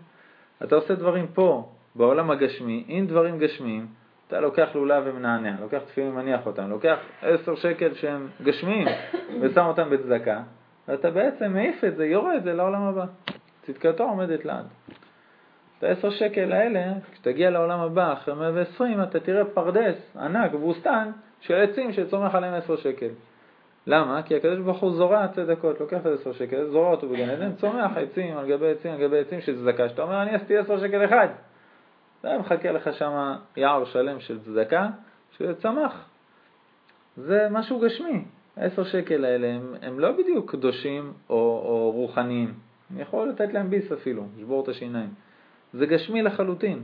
אתה 0.64 0.76
עושה 0.76 0.96
דברים 0.96 1.28
פה, 1.28 1.70
בעולם 1.96 2.32
הגשמי, 2.32 2.84
עם 2.88 3.08
דברים 3.08 3.40
גשמיים, 3.40 3.88
אתה 4.28 4.40
לוקח 4.40 4.70
לולב 4.76 5.04
ומנענע, 5.06 5.56
לוקח 5.62 5.80
תפילין 5.88 6.12
ומניח 6.12 6.46
אותם, 6.46 6.70
לוקח 6.70 6.98
עשר 7.22 7.56
שקל 7.56 7.94
שהם 7.94 8.28
גשמיים 8.44 8.88
ושם 9.42 9.66
אותם 9.66 9.90
בצדקה, 9.90 10.42
ואתה 10.88 11.12
בעצם 11.12 11.54
מעיף 11.54 11.84
את 11.84 11.96
זה, 11.96 12.06
יורה 12.06 12.38
את 12.38 12.44
זה 12.44 12.54
לעולם 12.54 12.82
הבא. 12.82 13.06
צדקתו 13.62 14.04
עומדת 14.04 14.46
לעד. 14.46 14.66
את 15.82 15.86
העשר 15.86 16.10
שקל 16.10 16.52
האלה, 16.52 16.94
כשתגיע 17.12 17.50
לעולם 17.50 17.80
הבא, 17.80 18.14
אחרי 18.14 18.36
120, 18.36 19.04
אתה 19.04 19.20
תראה 19.20 19.46
פרדס 19.46 20.18
ענק, 20.18 20.52
בוסתן, 20.52 21.12
של 21.40 21.56
עצים 21.56 21.94
שצומח 21.94 22.36
עליהם 22.36 22.54
עשר 22.54 22.76
שקל. 22.76 23.10
למה? 23.88 24.22
כי 24.24 24.36
הקדוש 24.36 24.60
ברוך 24.60 24.80
הוא 24.80 24.92
זורע 24.92 25.28
צדקות, 25.28 25.80
לוקח 25.80 25.98
את 26.02 26.06
עשר 26.06 26.34
שקל, 26.34 26.68
זורע 26.68 26.92
אותו 26.92 27.10
בגן 27.10 27.30
עדן, 27.30 27.56
צומח 27.56 27.92
עצים 27.98 28.38
על 28.38 28.48
גבי 28.50 28.72
עצים 28.72 28.92
על 28.92 29.00
גבי 29.00 29.20
עצים 29.20 29.42
של 29.42 29.56
צדקה, 29.56 29.90
שאתה 29.90 30.02
אומר, 30.02 30.22
אני 30.22 30.36
עשיתי 30.36 30.58
עשר 30.58 30.80
שקל 30.80 31.06
אחד. 31.06 31.28
זה 32.24 32.38
מחכה 32.38 32.72
לך 32.72 32.94
שם 32.94 33.34
יער 33.58 33.86
שלם 33.86 34.20
של 34.20 34.40
צדקה, 34.40 34.90
שצמח. 35.38 36.06
זה 37.18 37.48
משהו 37.52 37.80
גשמי. 37.80 38.24
העשר 38.58 38.84
שקל 38.84 39.26
האלה 39.26 39.48
הם, 39.48 39.76
הם 39.82 40.00
לא 40.00 40.12
בדיוק 40.12 40.52
קדושים 40.52 41.14
או, 41.30 41.36
או 41.36 41.92
רוחניים. 41.92 42.54
אני 42.92 43.02
יכול 43.02 43.30
לתת 43.30 43.54
להם 43.54 43.70
ביס 43.70 43.92
אפילו, 43.92 44.24
לשבור 44.38 44.64
את 44.64 44.68
השיניים. 44.68 45.10
זה 45.74 45.86
גשמי 45.86 46.22
לחלוטין. 46.22 46.84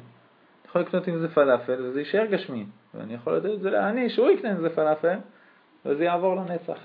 אתה 0.62 0.70
יכול 0.70 0.82
לקנות 0.82 1.08
עם 1.08 1.20
זה 1.20 1.28
פלאפל 1.30 1.82
וזה 1.86 2.00
יישאר 2.00 2.26
גשמי. 2.26 2.66
ואני 2.94 3.14
יכול 3.14 3.38
לתת 3.38 3.50
את 3.54 3.60
זה 3.62 3.70
לעני, 3.70 4.10
שהוא 4.10 4.30
יקנה 4.30 4.52
עם 4.52 4.62
זה 4.62 4.70
פלאפל, 4.70 5.18
וזה 5.86 6.04
יעבור 6.04 6.36
לנצח. 6.36 6.80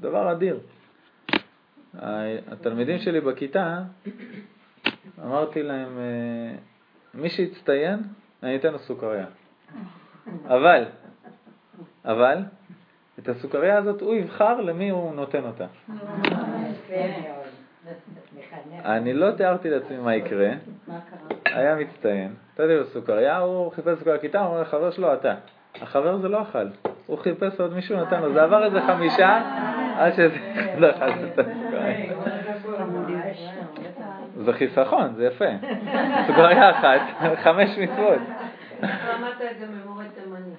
דבר 0.00 0.32
אדיר. 0.32 0.58
התלמידים 2.48 2.98
שלי 2.98 3.20
בכיתה, 3.20 3.82
אמרתי 5.24 5.62
להם, 5.62 5.98
אה, 5.98 6.56
מי 7.14 7.30
שיצטיין, 7.30 8.02
אני 8.42 8.56
אתן 8.56 8.72
לו 8.72 8.78
סוכריה. 8.78 9.26
אבל, 10.46 10.84
אבל, 12.04 12.38
את 13.18 13.28
הסוכריה 13.28 13.78
הזאת 13.78 14.00
הוא 14.00 14.14
יבחר 14.14 14.60
למי 14.60 14.90
הוא 14.90 15.14
נותן 15.14 15.44
אותה. 15.44 15.66
אני 18.84 19.12
לא 19.12 19.30
תיארתי 19.30 19.70
לעצמי 19.70 19.96
מה 19.96 20.16
יקרה, 20.16 20.50
היה 21.54 21.74
מצטיין, 21.74 22.34
נתתי 22.52 22.74
לו 22.74 22.84
סוכריה, 22.84 23.38
הוא 23.38 23.72
חיפש 23.72 23.98
סוכריה 23.98 24.16
בכיתה, 24.16 24.40
הוא 24.40 24.48
אומר 24.48 24.62
לחבר 24.62 24.90
שלו, 24.90 25.14
אתה. 25.14 25.34
החבר 25.82 26.16
זה 26.16 26.28
לא 26.28 26.42
אכל, 26.42 26.66
הוא 27.06 27.18
חיפש 27.18 27.60
עוד 27.60 27.74
מישהו, 27.74 27.96
נתן 27.96 28.22
לו, 28.22 28.32
זה 28.32 28.42
עבר 28.42 28.64
איזה 28.64 28.80
חמישה, 28.80 29.42
עד 29.98 30.12
שזה 30.12 30.36
לא 30.78 30.90
אכל 30.90 31.04
את 31.04 31.38
הסוכריה. 31.38 32.12
זה 34.36 34.52
חיסכון, 34.52 35.14
זה 35.14 35.26
יפה. 35.26 35.44
סוכריה 36.26 36.70
אחת, 36.70 37.00
חמש 37.44 37.78
מצוות. 37.78 38.20
למדת 38.82 39.42
את 39.50 39.58
זה 39.58 39.66
ממורה 39.66 40.04
תימני. 40.14 40.54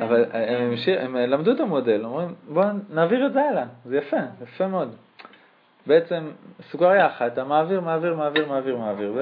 אבל 0.00 0.24
הם, 0.32 0.70
המשיך, 0.70 1.00
הם 1.00 1.16
למדו 1.16 1.52
את 1.52 1.60
המודל, 1.60 2.04
אומרים 2.04 2.34
בואו 2.48 2.66
נעביר 2.90 3.26
את 3.26 3.32
זה 3.32 3.42
הלאה, 3.42 3.64
זה 3.84 3.96
יפה, 3.96 4.16
יפה 4.42 4.66
מאוד. 4.66 4.94
בעצם 5.86 6.30
סוכריה 6.70 7.06
אחת, 7.06 7.32
אתה 7.32 7.44
מעביר, 7.44 7.80
מעביר, 7.80 8.14
מעביר, 8.14 8.46
מעביר, 8.46 8.76
מעביר. 8.76 9.12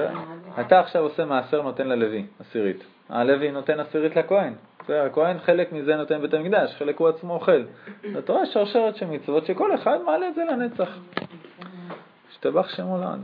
אתה 0.59 0.79
עכשיו 0.79 1.01
עושה 1.01 1.25
מעשר 1.25 1.61
נותן 1.61 1.87
ללוי, 1.87 2.25
עשירית. 2.39 2.83
הלוי 3.09 3.51
נותן 3.51 3.79
עשירית 3.79 4.15
לכהן. 4.15 4.53
הכהן 4.89 5.39
חלק 5.39 5.71
מזה 5.71 5.95
נותן 5.95 6.21
בית 6.21 6.33
המקדש, 6.33 6.75
חלק 6.75 6.97
הוא 6.97 7.09
עצמו 7.09 7.33
אוכל. 7.33 7.63
אתה 8.19 8.33
רואה 8.33 8.45
שרשרת 8.45 8.95
של 8.95 9.05
מצוות 9.05 9.45
שכל 9.45 9.75
אחד 9.75 9.97
מעלה 10.05 10.27
את 10.27 10.35
זה 10.35 10.43
לנצח. 10.43 10.97
השתבח 12.31 12.75
שמו 12.75 12.97
לעד. 12.97 13.19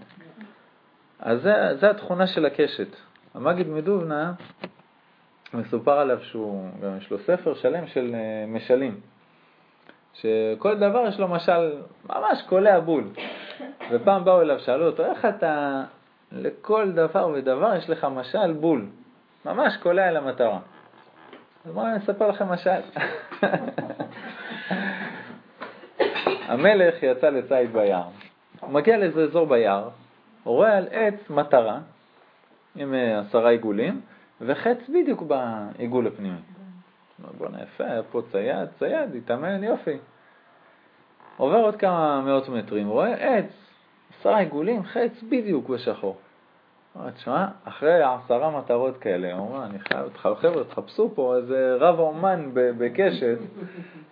אז 1.20 1.42
זה, 1.42 1.76
זה 1.80 1.90
התכונה 1.90 2.28
של 2.28 2.46
הקשת. 2.46 2.96
המגיד 3.34 3.68
מדובנה, 3.68 4.34
מסופר 5.54 6.00
עליו 6.00 6.20
שהוא, 6.22 6.70
גם 6.84 6.98
יש 6.98 7.12
לו 7.12 7.18
ספר 7.20 7.54
שלם 7.54 7.88
של 7.88 8.16
אה, 8.16 8.46
משלים. 8.48 9.00
שכל 10.14 10.76
דבר 10.76 11.08
יש 11.08 11.20
לו 11.20 11.28
משל 11.28 11.74
ממש 12.10 12.42
קולע 12.50 12.80
בול. 12.80 13.04
ופעם 13.92 14.26
באו 14.26 14.42
אליו, 14.42 14.60
שאלו 14.60 14.86
אותו, 14.86 15.06
איך 15.06 15.26
אתה, 15.26 15.84
לכל 16.32 16.92
דבר 16.92 17.30
ודבר 17.34 17.76
יש 17.76 17.90
לך 17.90 18.08
משל 18.16 18.54
בול. 18.54 18.86
ממש 19.46 19.78
קולע 19.78 20.10
אל 20.10 20.18
המטרה. 20.18 20.60
אז 21.66 21.72
בואו 21.72 21.88
אני 21.88 21.98
אספר 21.98 22.28
לכם 22.28 22.46
משל. 22.50 22.80
המלך 26.50 27.04
יצא 27.04 27.30
לציד 27.30 27.74
ביער. 27.74 28.08
הוא 28.60 28.70
מגיע 28.70 28.98
לאיזה 28.98 29.24
אזור 29.24 29.48
ביער, 29.48 29.90
הוא 30.44 30.56
רואה 30.56 30.78
על 30.78 30.88
עץ 30.92 31.30
מטרה 31.30 31.80
עם 32.76 32.94
אה, 32.94 33.20
עשרה 33.20 33.50
עיגולים, 33.50 34.02
וחץ 34.42 34.78
בדיוק 34.90 35.22
בעיגול 35.22 36.08
הפנימי. 36.08 36.38
בוא'נה 37.38 37.64
יפה, 37.64 37.84
היה 37.84 38.04
פה 38.04 38.22
צייד, 38.32 38.70
צייד, 38.80 39.16
התאמן, 39.16 39.64
יופי. 39.64 39.98
עובר 41.38 41.58
עוד 41.58 41.76
כמה 41.76 42.22
מאות 42.22 42.50
מטרים, 42.50 42.88
רואה 42.88 43.14
עץ, 43.14 43.46
עשרה 44.20 44.40
עיגולים, 44.40 44.84
חץ 44.84 45.24
בדיוק 45.30 45.70
בשחור. 45.70 46.18
אומר, 46.96 47.10
תשמע, 47.12 47.48
אחרי 47.64 48.04
עשרה 48.04 48.60
מטרות 48.60 48.98
כאלה, 48.98 49.34
הוא 49.34 49.48
אומר, 49.48 49.66
אני 49.66 49.80
חייב 49.80 50.04
אותך, 50.04 50.30
חבר'ה, 50.42 50.64
תחפשו 50.64 51.12
פה 51.16 51.36
איזה 51.38 51.76
רב 51.80 52.00
אומן 52.00 52.50
בקשת 52.54 53.38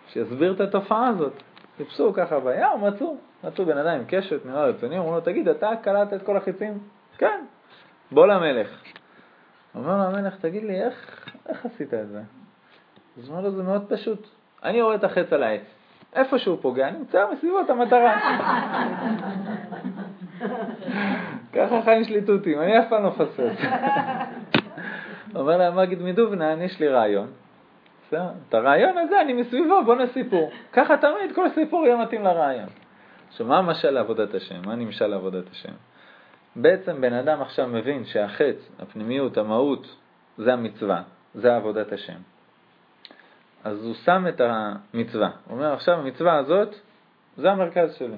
שיסביר 0.07 0.53
את 0.53 0.61
התופעה 0.61 1.07
הזאת. 1.07 1.33
חיפשו 1.77 2.13
ככה 2.13 2.39
ביער, 2.39 2.75
מצאו, 2.77 3.17
מצאו 3.43 3.65
בן 3.65 3.77
אדם 3.77 3.99
עם 3.99 4.03
קשת, 4.07 4.45
נראה 4.45 4.65
רציני, 4.65 4.97
אמרו 4.97 5.11
לו, 5.11 5.21
תגיד, 5.21 5.47
אתה 5.47 5.69
קלטת 5.81 6.13
את 6.13 6.23
כל 6.25 6.37
החיצים? 6.37 6.79
כן. 7.17 7.45
בוא 8.11 8.27
למלך. 8.27 8.81
אומר 9.75 9.97
לו 9.97 10.03
המלך, 10.03 10.35
תגיד 10.35 10.63
לי, 10.63 10.83
איך, 10.83 11.29
איך 11.49 11.65
עשית 11.65 11.93
את 11.93 12.09
זה? 12.09 12.21
אז 13.17 13.29
אמר 13.29 13.41
לו, 13.41 13.51
זה 13.51 13.63
מאוד 13.63 13.85
פשוט. 13.89 14.27
אני 14.63 14.81
רואה 14.81 14.95
את 14.95 15.03
החץ 15.03 15.33
על 15.33 15.43
העץ. 15.43 15.61
איפה 16.15 16.37
שהוא 16.37 16.57
פוגע, 16.61 16.87
אני 16.87 16.97
נמצא 16.97 17.25
מסביבות 17.33 17.69
המטרה. 17.69 18.19
ככה 21.53 21.81
חיים 21.83 22.03
שלי 22.03 22.21
תותים, 22.21 22.61
אני 22.61 22.79
אף 22.79 22.85
פעם 22.89 23.03
לא 23.03 23.09
מפספס. 23.09 23.65
אומר 25.35 25.57
לה 25.57 25.67
המגיד 25.67 26.01
מדובנן, 26.01 26.61
יש 26.61 26.79
לי 26.79 26.87
רעיון. 26.87 27.27
את 28.09 28.53
הרעיון 28.53 28.97
הזה 28.97 29.21
אני 29.21 29.33
מסביבו, 29.33 29.83
בוא 29.85 29.95
סיפור. 30.13 30.51
ככה 30.73 30.97
תמיד 30.97 31.35
כל 31.35 31.49
סיפור 31.49 31.85
יהיה 31.85 31.97
מתאים 31.97 32.23
לרעיון. 32.23 32.69
עכשיו, 33.27 33.47
מה 33.47 33.57
המשל 33.57 33.89
לעבודת 33.89 34.33
השם? 34.33 34.61
מה 34.65 34.75
נמשל 34.75 35.07
לעבודת 35.07 35.49
השם? 35.51 35.73
בעצם 36.55 37.01
בן 37.01 37.13
אדם 37.13 37.41
עכשיו 37.41 37.67
מבין 37.67 38.05
שהחץ, 38.05 38.55
הפנימיות, 38.79 39.37
המהות, 39.37 39.95
זה 40.37 40.53
המצווה, 40.53 41.01
זה 41.35 41.55
עבודת 41.55 41.91
השם. 41.91 42.17
אז 43.63 43.85
הוא 43.85 43.93
שם 43.93 44.25
את 44.29 44.41
המצווה. 44.41 45.29
הוא 45.47 45.57
אומר, 45.57 45.73
עכשיו 45.73 45.99
המצווה 45.99 46.37
הזאת, 46.37 46.75
זה 47.37 47.51
המרכז 47.51 47.93
שלי. 47.95 48.17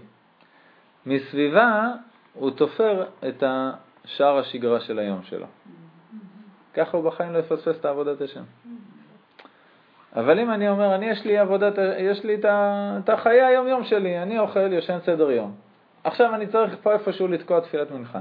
מסביבה 1.05 1.91
הוא 2.33 2.51
תופר 2.51 3.05
את 3.27 3.43
השאר 3.43 4.37
השגרה 4.37 4.79
של 4.79 4.99
היום 4.99 5.23
שלו. 5.23 5.45
ככה 6.73 6.97
הוא 6.97 7.05
בחיים 7.05 7.33
לא 7.33 7.39
יפספס 7.39 7.79
את 7.79 7.85
עבודת 7.85 8.21
השם. 8.21 8.43
אבל 10.15 10.39
אם 10.39 10.51
אני 10.51 10.69
אומר, 10.69 10.95
אני 10.95 11.05
יש 11.05 11.25
לי 11.25 11.37
עבודת, 11.37 11.73
יש 11.97 12.23
לי 12.23 12.37
את 12.43 13.09
החיי 13.09 13.41
היום 13.41 13.67
יום 13.67 13.83
שלי, 13.83 14.21
אני 14.21 14.39
אוכל, 14.39 14.73
יושן 14.73 14.97
סדר 15.05 15.31
יום. 15.31 15.55
עכשיו 16.03 16.35
אני 16.35 16.47
צריך 16.47 16.75
פה 16.83 16.93
איפשהו 16.93 17.27
לתקוע 17.27 17.59
תפילת 17.59 17.91
מנחה. 17.91 18.19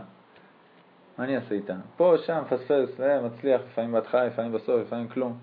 מה 1.19 1.25
אני 1.25 1.37
אעשה 1.37 1.55
איתה? 1.55 1.75
פה, 1.97 2.15
שם, 2.27 2.43
פספס, 2.49 3.01
אה, 3.01 3.21
מצליח, 3.21 3.61
לפעמים 3.67 3.93
בהתחלה, 3.93 4.27
לפעמים 4.27 4.53
בסוף, 4.53 4.81
לפעמים 4.81 5.09
כלום. 5.09 5.39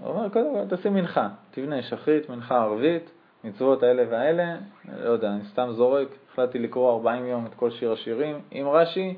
הוא 0.00 0.08
אומר, 0.08 0.28
קודם 0.28 0.54
כל 0.54 0.76
תשים 0.76 0.94
מנחה, 0.94 1.28
תבנה 1.50 1.82
שחרית, 1.82 2.30
מנחה 2.30 2.62
ערבית, 2.62 3.10
מצוות 3.44 3.82
האלה 3.82 4.04
והאלה, 4.10 4.56
לא 5.02 5.10
יודע, 5.10 5.28
אני 5.28 5.44
סתם 5.44 5.68
זורק, 5.72 6.08
החלטתי 6.32 6.58
לקרוא 6.58 6.92
40 6.92 7.26
יום 7.26 7.46
את 7.46 7.54
כל 7.54 7.70
שיר 7.70 7.92
השירים, 7.92 8.40
עם 8.50 8.68
רש"י, 8.68 9.16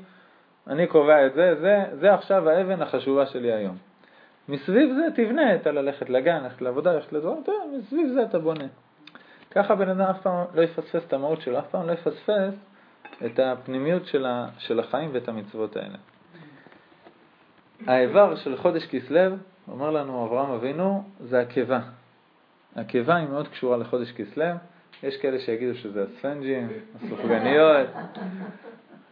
אני 0.67 0.87
קובע 0.87 1.25
את 1.25 1.33
זה, 1.33 1.55
זה, 1.61 1.83
זה 1.99 2.13
עכשיו 2.13 2.49
האבן 2.49 2.81
החשובה 2.81 3.25
שלי 3.25 3.53
היום. 3.53 3.77
מסביב 4.49 4.95
זה 4.95 5.07
תבנה, 5.15 5.55
אתה 5.55 5.71
ללכת 5.71 6.09
לגן, 6.09 6.43
ללכת 6.43 6.61
לעבודה, 6.61 6.93
ללכת 6.93 7.13
לדברים, 7.13 7.43
מסביב 7.79 8.13
זה 8.13 8.23
אתה 8.23 8.39
בונה. 8.39 8.65
ככה 9.51 9.75
בן 9.75 9.89
אדם 9.89 10.01
אף 10.01 10.21
פעם 10.21 10.45
לא 10.53 10.61
יפספס 10.61 11.05
את 11.07 11.13
המהות 11.13 11.41
שלו, 11.41 11.59
אף 11.59 11.69
פעם 11.71 11.87
לא 11.87 11.91
יפספס 11.91 12.53
את 13.25 13.39
הפנימיות 13.39 14.05
של 14.57 14.79
החיים 14.79 15.09
ואת 15.13 15.27
המצוות 15.27 15.75
האלה. 15.75 15.97
האיבר 17.87 18.35
של 18.35 18.57
חודש 18.57 18.85
כסלו, 18.85 19.35
אומר 19.67 19.91
לנו 19.91 20.25
אברהם 20.25 20.49
אבינו, 20.49 21.03
זה 21.19 21.39
הקיבה. 21.39 21.79
הקיבה 22.75 23.15
היא 23.15 23.27
מאוד 23.27 23.47
קשורה 23.47 23.77
לחודש 23.77 24.11
כסלו, 24.11 24.45
יש 25.03 25.17
כאלה 25.17 25.39
שיגידו 25.39 25.75
שזה 25.75 26.03
הספנג'ים, 26.03 26.67
הסופגניות, 26.95 27.87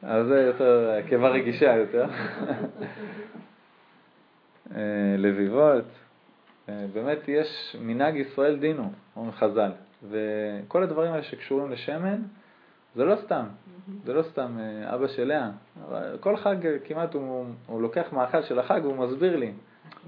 אבל 0.04 0.28
זה 0.28 0.42
יותר, 0.42 1.02
קיבה 1.10 1.30
רגישה 1.30 1.76
יותר. 1.76 2.06
אה, 4.76 5.16
לביבות. 5.18 5.86
אה, 6.70 6.86
באמת 6.94 7.20
יש 7.28 7.76
מנהג 7.82 8.16
ישראל 8.16 8.60
דינו, 8.60 8.92
אומרים 9.16 9.32
חז"ל, 9.34 9.72
וכל 10.10 10.84
הדברים 10.84 11.12
האלה 11.12 11.24
שקשורים 11.24 11.72
לשמן, 11.72 12.22
זה 12.96 13.06
לא 13.06 13.16
סתם, 13.26 13.46
זה 14.04 14.14
לא 14.14 14.24
סתם 14.24 14.58
אה, 14.60 14.96
אבא 14.96 15.08
של 15.08 15.24
לאה. 15.24 15.50
כל 16.20 16.38
חג 16.38 16.56
כמעט 16.86 17.14
הוא, 17.14 17.46
הוא 17.68 17.82
לוקח 17.82 18.14
מאכל 18.14 18.42
של 18.42 18.60
החג 18.60 18.80
והוא 18.84 19.08
מסביר 19.08 19.36
לי. 19.36 19.52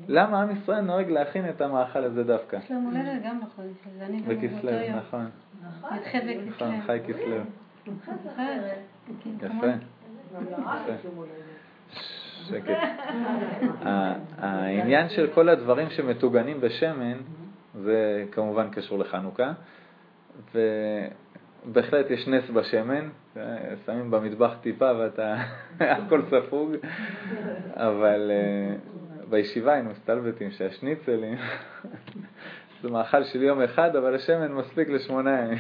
למה 0.07 0.41
עם 0.41 0.51
ישראל 0.51 0.81
נוהג 0.81 1.10
להכין 1.10 1.50
את 1.50 1.62
המאכל 1.62 2.03
הזה 2.03 2.24
דווקא? 2.24 2.55
יש 2.55 2.72
להם 2.72 2.84
הולדת 2.84 3.22
גם 3.25 3.39
בחודש 3.41 3.77
הזה, 3.86 4.05
אני 4.05 4.22
בכסלו, 4.22 4.72
נכון. 4.98 5.25
י"ח 5.25 6.15
בכסלו. 6.15 6.41
נכון, 6.48 6.81
חי 6.86 7.00
כסלו. 7.07 7.38
יפה. 9.41 9.67
שקט. 12.43 12.77
העניין 14.38 15.10
של 15.10 15.27
כל 15.34 15.50
הדברים 15.50 15.89
שמטוגנים 15.89 16.62
בשמן, 16.62 17.17
זה 17.74 18.25
כמובן 18.31 18.69
קשור 18.69 19.00
לחנוכה, 19.00 19.51
ובהחלט 21.65 22.12
יש 22.12 22.27
נס 22.27 22.50
בשמן, 22.50 23.10
שמים 23.86 24.12
במטבח 24.12 24.53
טיפה 24.62 24.91
ואתה, 25.00 25.36
הכל 25.79 26.22
ספוג, 26.29 26.72
אבל 27.75 28.31
אה, 28.31 28.75
בישיבה 29.29 29.74
היינו 29.74 29.89
מסתלבטים 29.89 30.51
שהשניצלים 30.51 31.38
זה 32.81 32.89
מאכל 32.89 33.24
של 33.24 33.43
יום 33.43 33.62
אחד, 33.62 33.96
אבל 33.96 34.15
השמן 34.15 34.51
מספיק 34.51 34.89
לשמונה 34.89 35.39
ימים. 35.39 35.57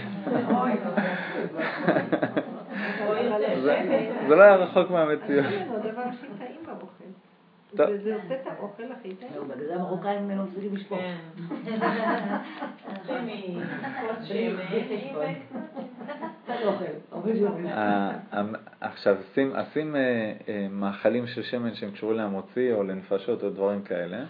זה 4.27 4.35
לא 4.35 4.41
היה 4.43 4.55
רחוק 4.55 4.91
מהמציאות. 4.91 5.45
זה 7.73 8.15
עושה 8.15 8.35
את 8.41 8.47
האוכל 8.47 8.83
הכי 8.99 9.15
טעים. 9.15 9.31
בגלל 9.47 9.67
זה 9.67 9.75
המרוקאים 9.75 10.29
לא 10.29 10.43
לשפוך. 10.73 10.99
עכשיו, 18.81 19.17
שים 19.73 19.95
מאכלים 20.69 21.27
של 21.27 21.43
שמן 21.43 21.73
שהם 21.73 21.91
קשורים 21.91 22.17
למוציא 22.17 22.73
או 22.73 22.83
לנפשות 22.83 23.43
או 23.43 23.49
דברים 23.49 23.81
כאלה, 23.81 24.23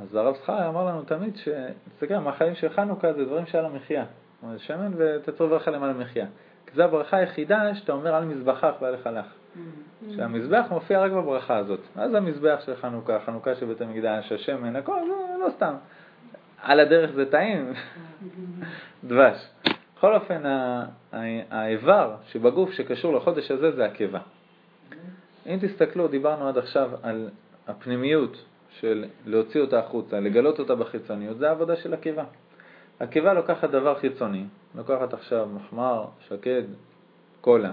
אז 0.00 0.14
הרב 0.14 0.34
זכריה 0.36 0.68
אמר 0.68 0.86
לנו 0.86 1.02
תמיד 1.02 1.36
שתסתכל, 1.36 2.14
המאכלים 2.14 2.54
של 2.54 2.68
חנוכה 2.68 3.12
זה 3.12 3.24
דברים 3.24 3.46
שעל 3.46 3.64
המחיה. 3.64 4.04
זאת 4.04 4.42
אומרת, 4.42 4.60
שמן 4.60 4.92
ותצור 4.96 5.48
ברכה 5.48 5.70
להם 5.70 5.82
על 5.82 5.90
המחיה. 5.90 6.26
כי 6.66 6.72
זו 6.74 6.82
הברכה 6.82 7.16
היחידה 7.16 7.74
שאתה 7.74 7.92
אומר 7.92 8.14
על 8.14 8.24
מזבחך 8.24 8.72
והלך 8.80 9.06
הלך. 9.06 9.26
שהמזבח 10.16 10.64
מופיע 10.70 11.00
רק 11.00 11.12
בברכה 11.12 11.56
הזאת. 11.56 11.80
מה 11.96 12.08
זה 12.08 12.16
המזבח 12.16 12.60
של 12.66 12.76
חנוכה? 12.76 13.18
חנוכה 13.26 13.54
של 13.54 13.66
בית 13.66 13.80
המקדש, 13.80 14.32
השמן, 14.32 14.76
הכל, 14.76 15.00
זה 15.04 15.44
לא 15.44 15.50
סתם. 15.50 15.74
על 16.62 16.80
הדרך 16.80 17.10
זה 17.14 17.30
טעים, 17.30 17.72
דבש. 19.08 19.48
בכל 19.96 20.14
אופן, 20.14 20.42
האיבר 21.50 22.16
שבגוף 22.26 22.72
שקשור 22.72 23.14
לחודש 23.14 23.50
הזה 23.50 23.70
זה 23.70 23.84
הקיבה. 23.84 24.20
אם 25.46 25.58
תסתכלו, 25.60 26.08
דיברנו 26.08 26.48
עד 26.48 26.58
עכשיו 26.58 26.90
על 27.02 27.28
הפנימיות 27.68 28.44
של 28.80 29.04
להוציא 29.26 29.60
אותה 29.60 29.78
החוצה, 29.78 30.20
לגלות 30.20 30.58
אותה 30.58 30.74
בחיצוניות, 30.74 31.38
זה 31.38 31.48
העבודה 31.48 31.76
של 31.76 31.94
הקיבה. 31.94 32.24
הקיבה 33.00 33.34
לוקחת 33.34 33.70
דבר 33.70 33.98
חיצוני, 34.00 34.44
לוקחת 34.74 35.14
עכשיו 35.14 35.48
מחמר, 35.54 36.04
שקד, 36.28 36.62
קולה, 37.40 37.72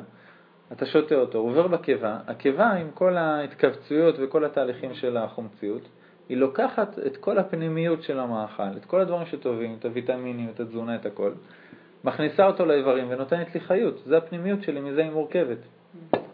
אתה 0.71 0.85
שותה 0.85 1.15
אותו, 1.15 1.37
הוא 1.37 1.49
עובר 1.49 1.67
בקיבה, 1.67 2.17
הקיבה 2.27 2.69
עם 2.71 2.91
כל 2.93 3.17
ההתכווצויות 3.17 4.15
וכל 4.19 4.45
התהליכים 4.45 4.93
של 4.93 5.17
החומציות, 5.17 5.81
היא 6.29 6.37
לוקחת 6.37 6.99
את 6.99 7.17
כל 7.17 7.37
הפנימיות 7.37 8.03
של 8.03 8.19
המאכל, 8.19 8.77
את 8.77 8.85
כל 8.85 9.01
הדברים 9.01 9.25
שטובים, 9.25 9.75
את 9.79 9.85
הוויטמינים, 9.85 10.49
את 10.55 10.59
התזונה, 10.59 10.95
את 10.95 11.05
הכל, 11.05 11.31
מכניסה 12.03 12.45
אותו 12.47 12.65
לאיברים 12.65 13.05
ונותנת 13.09 13.53
לי 13.53 13.59
חיות, 13.59 14.01
זה 14.05 14.17
הפנימיות 14.17 14.63
שלי, 14.63 14.81
מזה 14.81 15.01
היא 15.01 15.11
מורכבת. 15.11 15.57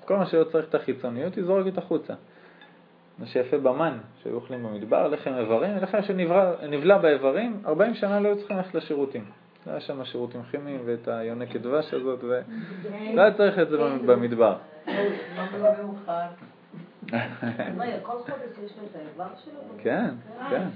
כל 0.05 0.17
מה 0.17 0.25
שלא 0.25 0.43
צריך 0.43 0.69
את 0.69 0.75
החיצוניות, 0.75 1.35
היא 1.35 1.43
זורקת 1.43 1.77
החוצה. 1.77 2.13
מה 3.19 3.25
שיפה 3.25 3.57
במן, 3.57 3.97
שהיו 4.23 4.35
אוכלים 4.35 4.63
במדבר, 4.63 5.07
לחם 5.07 5.33
איברים, 5.37 5.77
לחם 5.81 6.01
שנבלע 6.01 6.97
באיברים, 6.97 7.61
40 7.65 7.93
שנה 7.93 8.19
לא 8.19 8.27
היו 8.27 8.37
צריכים 8.37 8.57
ללכת 8.57 8.75
לשירותים. 8.75 9.25
לא 9.67 9.71
היה 9.71 9.81
שם 9.81 10.05
שירותים 10.05 10.43
כימיים 10.51 10.81
ואת 10.85 11.07
היונקת 11.07 11.61
דבש 11.61 11.93
הזאת, 11.93 12.23
ולא 12.23 13.21
היה 13.21 13.33
צריך 13.33 13.59
את 13.59 13.69
זה 13.69 13.77
במדבר. 13.77 14.57
כן, 19.83 20.09
כן. 20.49 20.67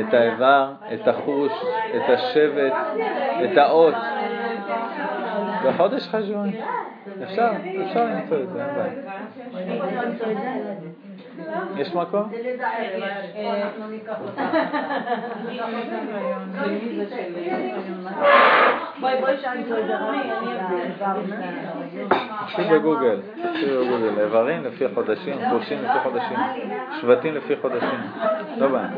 את 0.00 0.14
האיבר, 0.14 0.72
את 0.94 1.08
החוש, 1.08 1.52
את 1.96 2.02
השבט, 2.08 2.72
את 3.44 3.58
האות. 3.58 3.94
זה 5.62 5.72
חודש 5.76 6.08
חשבון. 6.08 6.48
אפשר, 7.22 7.50
אפשר 7.86 8.04
למצוא 8.04 8.42
את 8.42 8.48
זה, 8.52 8.66
אין 8.66 8.74
בעיה. 8.74 8.92
יש 11.76 11.94
מקום? 11.94 12.28
תקשיב 22.46 22.72
בגוגל, 22.72 23.20
תקשיב 23.42 23.80
בגוגל, 23.80 24.20
איברים 24.20 24.64
לפי 24.64 24.84
חודשים, 24.94 25.36
חושים 25.50 25.78
לפי 25.84 25.98
חודשים, 26.02 26.38
שבטים 27.00 27.34
לפי 27.34 27.56
חודשים, 27.56 28.00
לא 28.56 28.68
בעיה. 28.68 28.88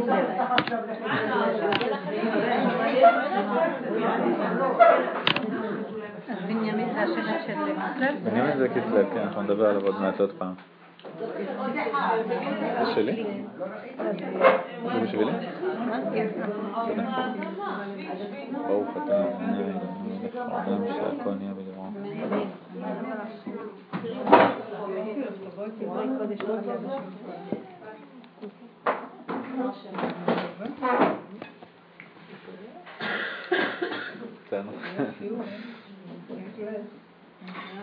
זה? 7.99 8.09
בנימין 8.25 8.59
זה 8.59 8.69
כסלו, 8.69 9.11
כן, 9.15 9.21
אנחנו 9.21 9.43
נדבר 9.43 9.67
עליו 9.67 9.87
עוד 9.87 10.01
מעט 10.01 10.21
עוד 10.21 10.33
פעם. 10.39 10.78
זה 12.79 12.95
שלי? 12.95 13.25
זה 14.83 15.01
בשבילי? 15.03 15.33
ברוך 18.67 18.89
אתה 18.97 19.25
מלך 19.41 20.35
העולם 20.37 20.85
שהכל 20.87 21.35
נהיה 21.35 21.55
בדברו. 21.55 21.85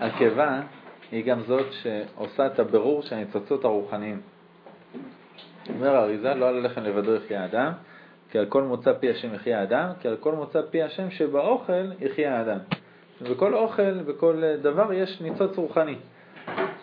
הקיבה 0.01 0.61
היא 1.11 1.25
גם 1.25 1.41
זאת 1.41 1.65
שעושה 1.71 2.45
את 2.45 2.59
הבירור 2.59 3.01
של 3.01 3.15
הניצוצות 3.15 3.65
הרוחניים. 3.65 4.21
אומר 5.69 5.95
האריזה, 5.95 6.33
לא 6.33 6.47
על 6.47 6.57
הלחם 6.57 6.81
לבדו 6.81 7.15
יחיה 7.15 7.41
האדם, 7.41 7.71
כי 8.31 8.39
על 8.39 8.45
כל 8.45 8.63
מוצא 8.63 8.93
פי 8.93 9.09
השם 9.09 9.33
יחיה 9.33 9.59
האדם, 9.59 9.89
כי 9.99 10.07
על 10.07 10.15
כל 10.15 10.31
מוצא 10.31 10.61
פי 10.69 10.83
השם 10.83 11.11
שבאוכל 11.11 11.91
יחיה 11.99 12.37
האדם. 12.37 12.59
בכל 13.21 13.53
אוכל, 13.53 14.03
בכל 14.03 14.43
דבר 14.61 14.93
יש 14.93 15.21
ניצוץ 15.21 15.57
רוחני. 15.57 15.95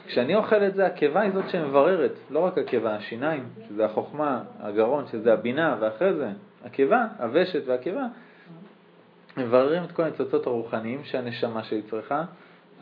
כשאני 0.06 0.35
אוכל 0.35 0.64
את 0.64 0.74
זה, 0.74 0.87
הקיבה 0.87 1.20
היא 1.20 1.32
זאת 1.32 1.48
שמבררת, 1.48 2.12
לא 2.30 2.38
רק 2.38 2.58
הקיבה, 2.58 2.96
השיניים, 2.96 3.48
שזה 3.68 3.85
החוכמה, 3.85 4.42
הגרון, 4.61 5.04
שזה 5.12 5.32
הבינה, 5.32 5.76
ואחרי 5.80 6.14
זה 6.14 6.28
הקיבה, 6.64 7.06
הוושת 7.18 7.62
והקיבה, 7.66 8.06
מבררים 9.37 9.85
את 9.85 9.92
כל 9.92 10.02
הניצוצות 10.02 10.46
הרוחניים 10.46 11.04
שהנשמה 11.04 11.64
שלי 11.64 11.82
צריכה, 11.82 12.24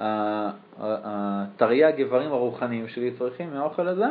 התרי"ג 0.01 1.95
איברים 1.99 2.33
הרוחניים 2.33 2.89
שלי 2.89 3.11
צריכים 3.19 3.51
מהאוכל 3.55 3.89
הזה, 3.89 4.07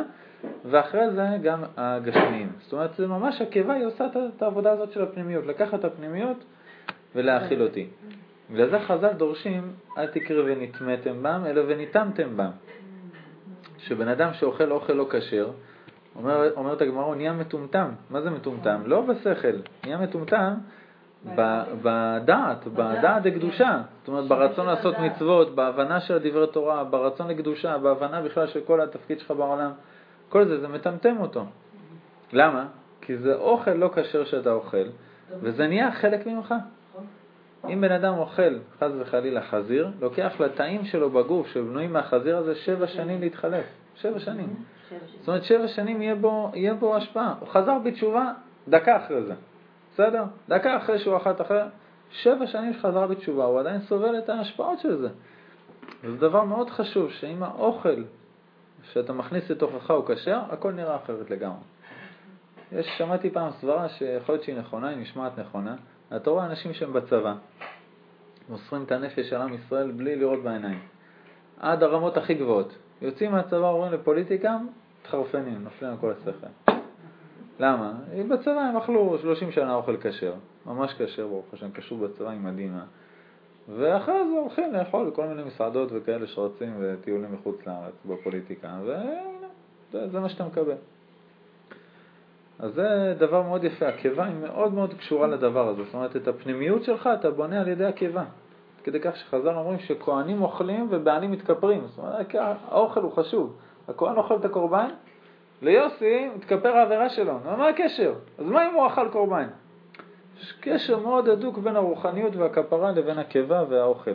ואחרי 0.64 1.10
זה 1.10 1.26
גם 1.42 1.62
הגשמיים. 1.76 2.52
זאת 2.58 2.72
אומרת, 2.72 2.94
זה 2.94 3.06
ממש 3.06 3.40
הקיבה, 3.40 3.74
היא 3.74 3.86
עושה 3.86 4.06
את 4.36 4.42
העבודה 4.42 4.72
הזאת 4.72 4.92
של 4.92 5.02
הפנימיות, 5.02 5.46
לקחת 5.46 5.74
את 5.74 5.84
הפנימיות 5.84 6.44
ולהאכיל 7.14 7.62
אותי. 7.62 7.86
בגלל 8.50 8.70
זה 8.70 8.78
חז"ל 8.78 9.12
דורשים, 9.12 9.72
אל 9.98 10.06
תקרא 10.06 10.42
ונטמאתם 10.46 11.22
בם, 11.22 11.42
אלא 11.46 11.62
וניתמתם 11.68 12.36
בם. 12.36 12.50
שבן 13.78 14.08
אדם 14.08 14.32
שאוכל 14.32 14.72
אוכל 14.72 14.92
לא 14.92 15.06
כשר, 15.10 15.50
אומר, 16.16 16.52
אומרת 16.56 16.80
הגמרא, 16.82 17.04
הוא 17.04 17.14
נהיה 17.14 17.32
מטומטם. 17.32 17.90
מה 18.10 18.20
זה 18.20 18.30
מטומטם? 18.30 18.82
לא 18.86 19.00
בשכל, 19.00 19.56
נהיה 19.84 19.98
מטומטם 19.98 20.54
בדעת, 21.82 22.66
בדעת 22.66 23.24
לקדושה. 23.24 23.82
זאת 23.98 24.08
אומרת, 24.08 24.24
ברצון 24.24 24.66
לעשות 24.66 24.98
מצוות, 24.98 25.54
בהבנה 25.54 26.00
של 26.00 26.18
דברי 26.18 26.46
תורה, 26.46 26.84
ברצון 26.84 27.28
לקדושה, 27.28 27.78
בהבנה 27.78 28.22
בכלל 28.22 28.46
של 28.46 28.60
כל 28.60 28.80
התפקיד 28.80 29.18
שלך 29.18 29.30
בעולם. 29.30 29.70
כל 30.28 30.44
זה, 30.48 30.60
זה 30.60 30.68
מטמטם 30.68 31.16
אותו. 31.20 31.44
למה? 32.32 32.66
כי 33.00 33.16
זה 33.16 33.34
אוכל 33.34 33.70
לא 33.70 33.90
כשר 33.94 34.24
שאתה 34.24 34.52
אוכל, 34.52 34.86
וזה 35.40 35.66
נהיה 35.66 35.92
חלק 35.92 36.26
ממך. 36.26 36.54
אם 37.68 37.80
בן 37.80 37.92
אדם 37.92 38.14
אוכל, 38.18 38.58
חס 38.78 38.90
וחלילה, 38.98 39.42
חזיר, 39.42 39.88
לוקח 40.00 40.32
לתאים 40.40 40.84
שלו 40.84 41.10
בגוף, 41.10 41.46
שבנויים 41.46 41.92
מהחזיר 41.92 42.36
הזה, 42.36 42.54
שבע 42.54 42.86
שנים 42.86 43.20
להתחלף. 43.20 43.64
שבע 43.94 44.18
שנים. 44.18 44.54
זאת 45.18 45.28
אומרת, 45.28 45.44
שבע 45.44 45.68
שנים 45.68 46.02
יהיה 46.02 46.14
בו, 46.14 46.50
יהיה 46.54 46.74
בו 46.74 46.96
השפעה. 46.96 47.34
הוא 47.40 47.48
חזר 47.48 47.78
בתשובה 47.78 48.32
דקה 48.68 48.96
אחרי 48.96 49.22
זה. 49.22 49.34
בסדר? 49.92 50.24
דקה 50.48 50.76
אחרי 50.76 50.98
שהוא 50.98 51.16
אכל 51.16 51.30
את 51.30 51.40
אחר, 51.40 51.66
שבע 52.10 52.46
שנים 52.46 52.72
שחזר 52.72 53.06
בתשובה, 53.06 53.44
הוא 53.44 53.60
עדיין 53.60 53.80
סובל 53.80 54.18
את 54.18 54.28
ההשפעות 54.28 54.78
של 54.78 54.96
זה. 54.96 55.08
וזה 56.04 56.16
דבר 56.16 56.44
מאוד 56.44 56.70
חשוב, 56.70 57.10
שאם 57.10 57.42
האוכל 57.42 58.02
שאתה 58.92 59.12
מכניס 59.12 59.50
לתוכך 59.50 59.90
הוא 59.90 60.04
כשר, 60.06 60.40
הכל 60.50 60.72
נראה 60.72 60.96
אחרת 60.96 61.30
לגמרי. 61.30 61.60
יש, 62.72 62.86
שמעתי 62.98 63.30
פעם 63.30 63.50
סברה 63.60 63.88
שיכול 63.88 64.34
להיות 64.34 64.44
שהיא 64.44 64.56
נכונה, 64.56 64.88
היא 64.88 64.98
נשמעת 64.98 65.38
נכונה. 65.38 65.74
אתה 66.16 66.30
רואה 66.30 66.46
אנשים 66.46 66.74
שהם 66.74 66.92
בצבא, 66.92 67.34
מוסרים 68.48 68.82
את 68.82 68.92
הנפש 68.92 69.32
על 69.32 69.42
עם 69.42 69.54
ישראל 69.54 69.90
בלי 69.90 70.16
לראות 70.16 70.42
בעיניים. 70.42 70.80
עד 71.60 71.82
הרמות 71.82 72.16
הכי 72.16 72.34
גבוהות. 72.34 72.74
יוצאים 73.02 73.32
מהצבא, 73.32 73.66
עוברים 73.66 73.92
לפוליטיקה, 73.92 74.56
מתחרפנים, 75.00 75.64
נופלים 75.64 75.90
על 75.90 75.96
כל 76.00 76.12
השכל. 76.12 76.69
למה? 77.60 77.92
בצבא 78.28 78.60
הם 78.60 78.76
אכלו 78.76 79.18
30 79.18 79.52
שנה 79.52 79.74
אוכל 79.74 79.96
כשר, 79.96 80.32
ממש 80.66 80.94
כשר, 80.98 81.26
ברוך 81.26 81.46
השם, 81.52 81.70
קשור 81.70 81.98
בצבא 81.98 82.30
עם 82.30 82.44
מדהימה. 82.44 82.84
ואחרי 83.76 84.14
זה 84.14 84.38
הולכים 84.40 84.72
לאכול 84.72 85.10
כל 85.14 85.26
מיני 85.26 85.42
מסעדות 85.44 85.88
וכאלה 85.92 86.26
שרצים 86.26 86.74
וטיולים 86.80 87.32
מחוץ 87.32 87.56
לארץ 87.66 87.94
בפוליטיקה, 88.06 88.68
וזה 89.92 90.20
מה 90.20 90.28
שאתה 90.28 90.44
מקבל. 90.44 90.74
אז 92.58 92.74
זה 92.74 93.14
דבר 93.18 93.42
מאוד 93.42 93.64
יפה, 93.64 93.88
הקיבה 93.88 94.24
היא 94.24 94.34
מאוד 94.34 94.74
מאוד 94.74 94.94
קשורה 94.94 95.26
לדבר 95.26 95.68
הזה, 95.68 95.84
זאת 95.84 95.94
אומרת 95.94 96.16
את 96.16 96.28
הפנימיות 96.28 96.84
שלך 96.84 97.08
אתה 97.20 97.30
בונה 97.30 97.60
על 97.60 97.68
ידי 97.68 97.84
הקיבה. 97.84 98.24
כדי 98.84 99.00
כך 99.00 99.16
שחז"ל 99.16 99.54
אומרים 99.54 99.78
שכהנים 99.78 100.42
אוכלים 100.42 100.86
ובעלים 100.90 101.30
מתכפרים, 101.30 101.86
זאת 101.86 101.98
אומרת 101.98 102.26
האוכל 102.68 103.00
הוא 103.00 103.12
חשוב, 103.12 103.56
הכהן 103.88 104.16
אוכל 104.16 104.36
את 104.36 104.44
הקורבן, 104.44 104.88
ליוסי 105.62 106.28
מתכפר 106.36 106.76
העבירה 106.76 107.08
שלו, 107.08 107.38
מה 107.44 107.68
הקשר? 107.68 108.14
אז 108.38 108.46
מה 108.46 108.68
אם 108.68 108.74
הוא 108.74 108.86
אכל 108.86 109.08
קורבן? 109.12 109.48
יש 110.40 110.52
קשר 110.60 110.98
מאוד 110.98 111.28
הדוק 111.28 111.58
בין 111.58 111.76
הרוחניות 111.76 112.36
והכפרה 112.36 112.92
לבין 112.92 113.18
הקיבה 113.18 113.64
והאוכל. 113.68 114.10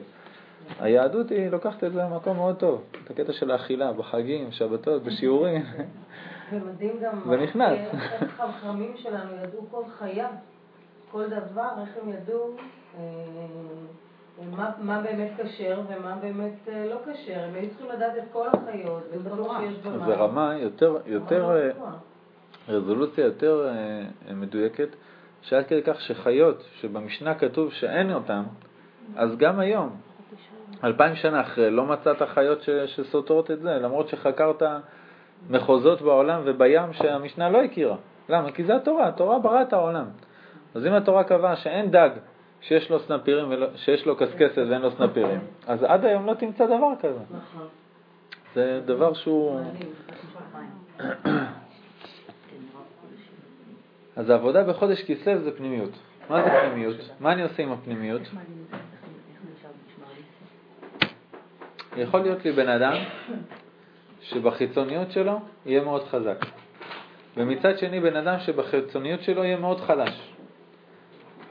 היהדות 0.79 1.29
היא 1.29 1.49
לוקחת 1.49 1.83
את 1.83 1.93
זה 1.93 1.99
למקום 1.99 2.37
מאוד 2.37 2.55
טוב, 2.55 2.83
את 3.03 3.11
הקטע 3.11 3.33
של 3.33 3.51
האכילה, 3.51 3.93
בחגים, 3.93 4.51
שבתות, 4.51 5.03
בשיעורים. 5.03 5.63
ומדהים 6.51 6.99
גם, 7.01 7.21
ונכנס. 7.29 7.79
איך 8.21 8.39
החכמים 8.39 8.93
שלנו 8.97 9.35
ידעו 9.43 9.61
כל 9.71 9.83
חייו, 9.99 10.29
כל 11.11 11.27
דבר, 11.27 11.69
איך 11.81 11.89
הם 12.01 12.09
ידעו 12.09 12.55
אה, 12.97 13.01
מה, 14.43 14.69
מה 14.81 15.01
באמת 15.01 15.31
כשר 15.37 15.81
ומה 15.87 16.15
באמת 16.21 16.53
אה, 16.67 16.85
לא 16.89 16.95
כשר. 17.05 17.39
הם 17.39 17.53
היו 17.55 17.69
צריכים 17.69 17.89
לדעת 17.89 18.17
את 18.17 18.23
כל 18.33 18.47
החיות 18.47 19.03
ואת 19.11 19.33
כל 19.35 19.41
מה 19.41 19.59
שיש 19.59 19.77
במים. 19.77 20.05
זה 20.05 20.15
רמה 20.15 20.55
יותר, 20.57 20.97
יותר, 21.05 21.51
אה. 21.51 21.71
רזולוציה 22.69 23.25
יותר 23.25 23.67
אה, 23.67 24.33
מדויקת, 24.33 24.87
שעד 25.41 25.65
כדי 25.65 25.81
כך 25.83 26.01
שחיות 26.01 26.63
שבמשנה 26.79 27.35
כתוב 27.35 27.71
שאין 27.71 28.13
אותן, 28.13 28.43
אז 29.15 29.37
גם 29.37 29.59
היום, 29.59 29.95
אלפיים 30.83 31.15
שנה 31.15 31.41
אחרי, 31.41 31.71
לא 31.71 31.85
מצאת 31.85 32.21
חיות 32.21 32.61
ש, 32.61 32.69
שסותרות 32.69 33.51
את 33.51 33.59
זה, 33.59 33.73
למרות 33.73 34.07
שחקרת 34.07 34.63
מחוזות 35.49 36.01
בעולם 36.01 36.41
ובים 36.45 36.93
שהמשנה 36.93 37.49
לא 37.49 37.63
הכירה. 37.63 37.95
למה? 38.29 38.51
כי 38.51 38.63
זה 38.63 38.75
התורה, 38.75 39.07
התורה 39.07 39.39
ברא 39.39 39.61
את 39.61 39.73
העולם. 39.73 40.05
אז 40.75 40.85
אם 40.85 40.93
התורה 40.93 41.23
קבעה 41.23 41.55
שאין 41.55 41.91
דג 41.91 42.09
שיש 42.67 42.89
לו 42.89 42.99
סנפירים, 42.99 43.49
ולא, 43.49 43.67
שיש 43.75 44.05
לו 44.05 44.15
קשקשת 44.15 44.57
ואין 44.57 44.81
לו 44.81 44.91
סנפירים, 44.91 45.39
אז 45.67 45.83
עד 45.83 46.05
היום 46.05 46.25
לא 46.25 46.33
תמצא 46.33 46.65
דבר 46.65 46.91
כזה. 47.01 47.19
נכון. 47.19 47.67
זה 48.55 48.81
דבר 48.85 49.13
שהוא... 49.13 49.61
אז 54.15 54.29
העבודה 54.29 54.63
בחודש 54.63 55.01
כסלו 55.01 55.41
זה 55.41 55.57
פנימיות. 55.57 55.89
מה 56.29 56.43
זה 56.43 56.49
פנימיות? 56.61 56.95
מה 57.19 57.31
אני 57.31 57.43
עושה 57.43 57.63
עם 57.63 57.71
הפנימיות? 57.71 58.21
יכול 61.97 62.19
להיות 62.19 62.45
לי 62.45 62.51
בן 62.51 62.69
אדם 62.69 62.93
שבחיצוניות 64.21 65.11
שלו 65.11 65.39
יהיה 65.65 65.83
מאוד 65.83 66.03
חזק, 66.03 66.45
ומצד 67.37 67.77
שני 67.77 67.99
בן 67.99 68.15
אדם 68.15 68.39
שבחיצוניות 68.39 69.21
שלו 69.21 69.43
יהיה 69.43 69.57
מאוד 69.57 69.81
חלש. 69.81 70.34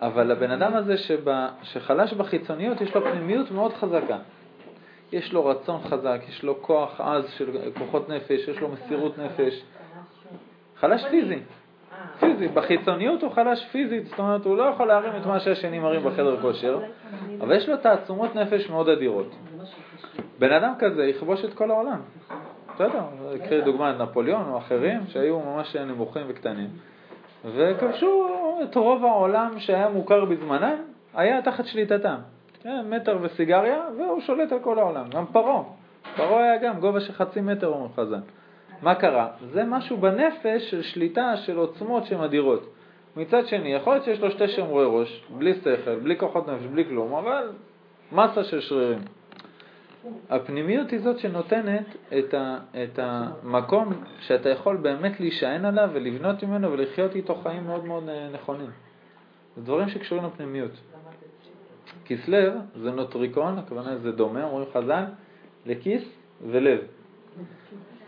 אבל 0.00 0.32
הבן 0.32 0.50
אדם 0.50 0.74
הזה 0.74 0.96
שבא, 0.96 1.48
שחלש 1.62 2.12
בחיצוניות 2.12 2.80
יש 2.80 2.94
לו 2.94 3.02
פנימיות 3.02 3.50
מאוד 3.50 3.72
חזקה. 3.72 4.18
יש 5.12 5.32
לו 5.32 5.46
רצון 5.46 5.80
חזק, 5.80 6.20
יש 6.28 6.42
לו 6.42 6.62
כוח 6.62 7.00
עז 7.00 7.24
של 7.36 7.50
כוחות 7.78 8.08
נפש, 8.08 8.48
יש 8.48 8.60
לו 8.60 8.68
מסירות 8.68 9.18
נפש. 9.18 9.62
חלש 10.76 11.04
פיזי. 11.10 11.38
פיזי, 12.20 12.48
בחיצוניות 12.48 13.22
הוא 13.22 13.32
חלש 13.32 13.66
פיזית, 13.72 14.06
זאת 14.06 14.18
אומרת 14.18 14.44
הוא 14.44 14.56
לא 14.56 14.62
יכול 14.62 14.88
להרים 14.88 15.12
את 15.20 15.26
מה 15.26 15.40
שהשני 15.40 15.78
מרים 15.78 16.04
בחדר 16.04 16.40
כושר, 16.40 16.78
אבל 17.40 17.56
יש 17.56 17.68
לו 17.68 17.76
תעצומות 17.76 18.34
נפש 18.34 18.70
מאוד 18.70 18.88
אדירות. 18.88 19.34
בן 20.38 20.52
אדם 20.52 20.72
כזה 20.78 21.04
יכבוש 21.04 21.44
את 21.44 21.54
כל 21.54 21.70
העולם. 21.70 22.00
בסדר, 22.74 23.02
קחי 23.44 23.58
לדוגמה 23.58 23.90
את 23.90 24.00
נפוליאון 24.00 24.48
או 24.48 24.58
אחרים 24.58 25.00
שהיו 25.08 25.40
ממש 25.40 25.76
נמוכים 25.76 26.22
וקטנים, 26.28 26.68
וכבשו 27.44 28.28
את 28.62 28.74
רוב 28.74 29.04
העולם 29.04 29.58
שהיה 29.58 29.88
מוכר 29.88 30.24
בזמנם, 30.24 30.76
היה 31.14 31.42
תחת 31.42 31.66
שליטתם. 31.66 32.16
כן, 32.62 32.84
מטר 32.88 33.18
וסיגריה, 33.22 33.82
והוא 33.98 34.20
שולט 34.20 34.52
על 34.52 34.58
כל 34.58 34.78
העולם. 34.78 35.10
גם 35.10 35.26
פרעה. 35.26 35.62
פרעה 36.16 36.42
היה 36.42 36.56
גם 36.56 36.80
גובה 36.80 37.00
של 37.00 37.12
חצי 37.12 37.40
מטר, 37.40 37.66
אומר 37.66 37.88
חז"ל. 37.96 38.20
מה 38.82 38.94
קרה? 38.94 39.28
זה 39.52 39.64
משהו 39.64 39.96
בנפש 39.96 40.70
של 40.70 40.82
שליטה, 40.82 41.36
של 41.36 41.56
עוצמות 41.56 42.04
שהן 42.06 42.20
אדירות. 42.20 42.74
מצד 43.16 43.46
שני, 43.46 43.74
יכול 43.74 43.92
להיות 43.92 44.04
שיש 44.04 44.20
לו 44.20 44.30
שתי 44.30 44.48
שומרי 44.48 44.84
ראש, 44.88 45.24
בלי 45.38 45.54
שכל, 45.54 45.94
בלי 45.94 46.16
כוחות 46.18 46.48
נפש, 46.48 46.64
בלי 46.64 46.84
כלום, 46.84 47.14
אבל 47.14 47.48
מסה 48.12 48.44
של 48.44 48.60
שרירים. 48.60 48.98
הפנימיות 50.30 50.90
היא 50.90 51.00
זאת 51.00 51.18
שנותנת 51.18 51.86
את, 52.18 52.34
ה, 52.34 52.58
את 52.84 52.98
המקום 52.98 53.92
שאתה 54.20 54.48
יכול 54.48 54.76
באמת 54.76 55.20
להישען 55.20 55.64
עליו 55.64 55.90
ולבנות 55.92 56.42
ממנו 56.42 56.72
ולחיות 56.72 57.16
איתו 57.16 57.34
חיים 57.34 57.64
מאוד 57.64 57.84
מאוד 57.84 58.08
אה, 58.08 58.28
נכונים. 58.32 58.70
זה 59.56 59.62
דברים 59.62 59.88
שקשורים 59.88 60.24
לפנימיות. 60.24 60.70
כסלו 62.04 62.38
זה 62.76 62.90
נוטריקון, 62.90 63.58
הכוונה 63.58 63.96
זה 63.96 64.12
דומה, 64.12 64.44
אומרים 64.44 64.68
חז"ל, 64.72 65.04
לכיס 65.66 66.02
ולב. 66.50 66.78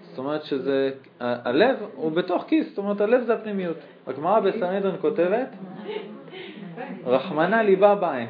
זאת 0.03 0.19
אומרת 0.19 0.45
שזה, 0.45 0.91
הלב 1.21 1.77
הוא 1.95 2.13
בתוך 2.13 2.45
כיס, 2.49 2.69
זאת 2.69 2.79
אומרת 2.79 3.01
הלב 3.01 3.25
זה 3.25 3.35
הפנימיות. 3.35 3.77
הגמרא 4.07 4.41
בסנהדרין 4.41 4.97
כותבת, 5.01 5.49
רחמנא 7.05 7.57
ליבה 7.57 7.95
בעין. 7.95 8.29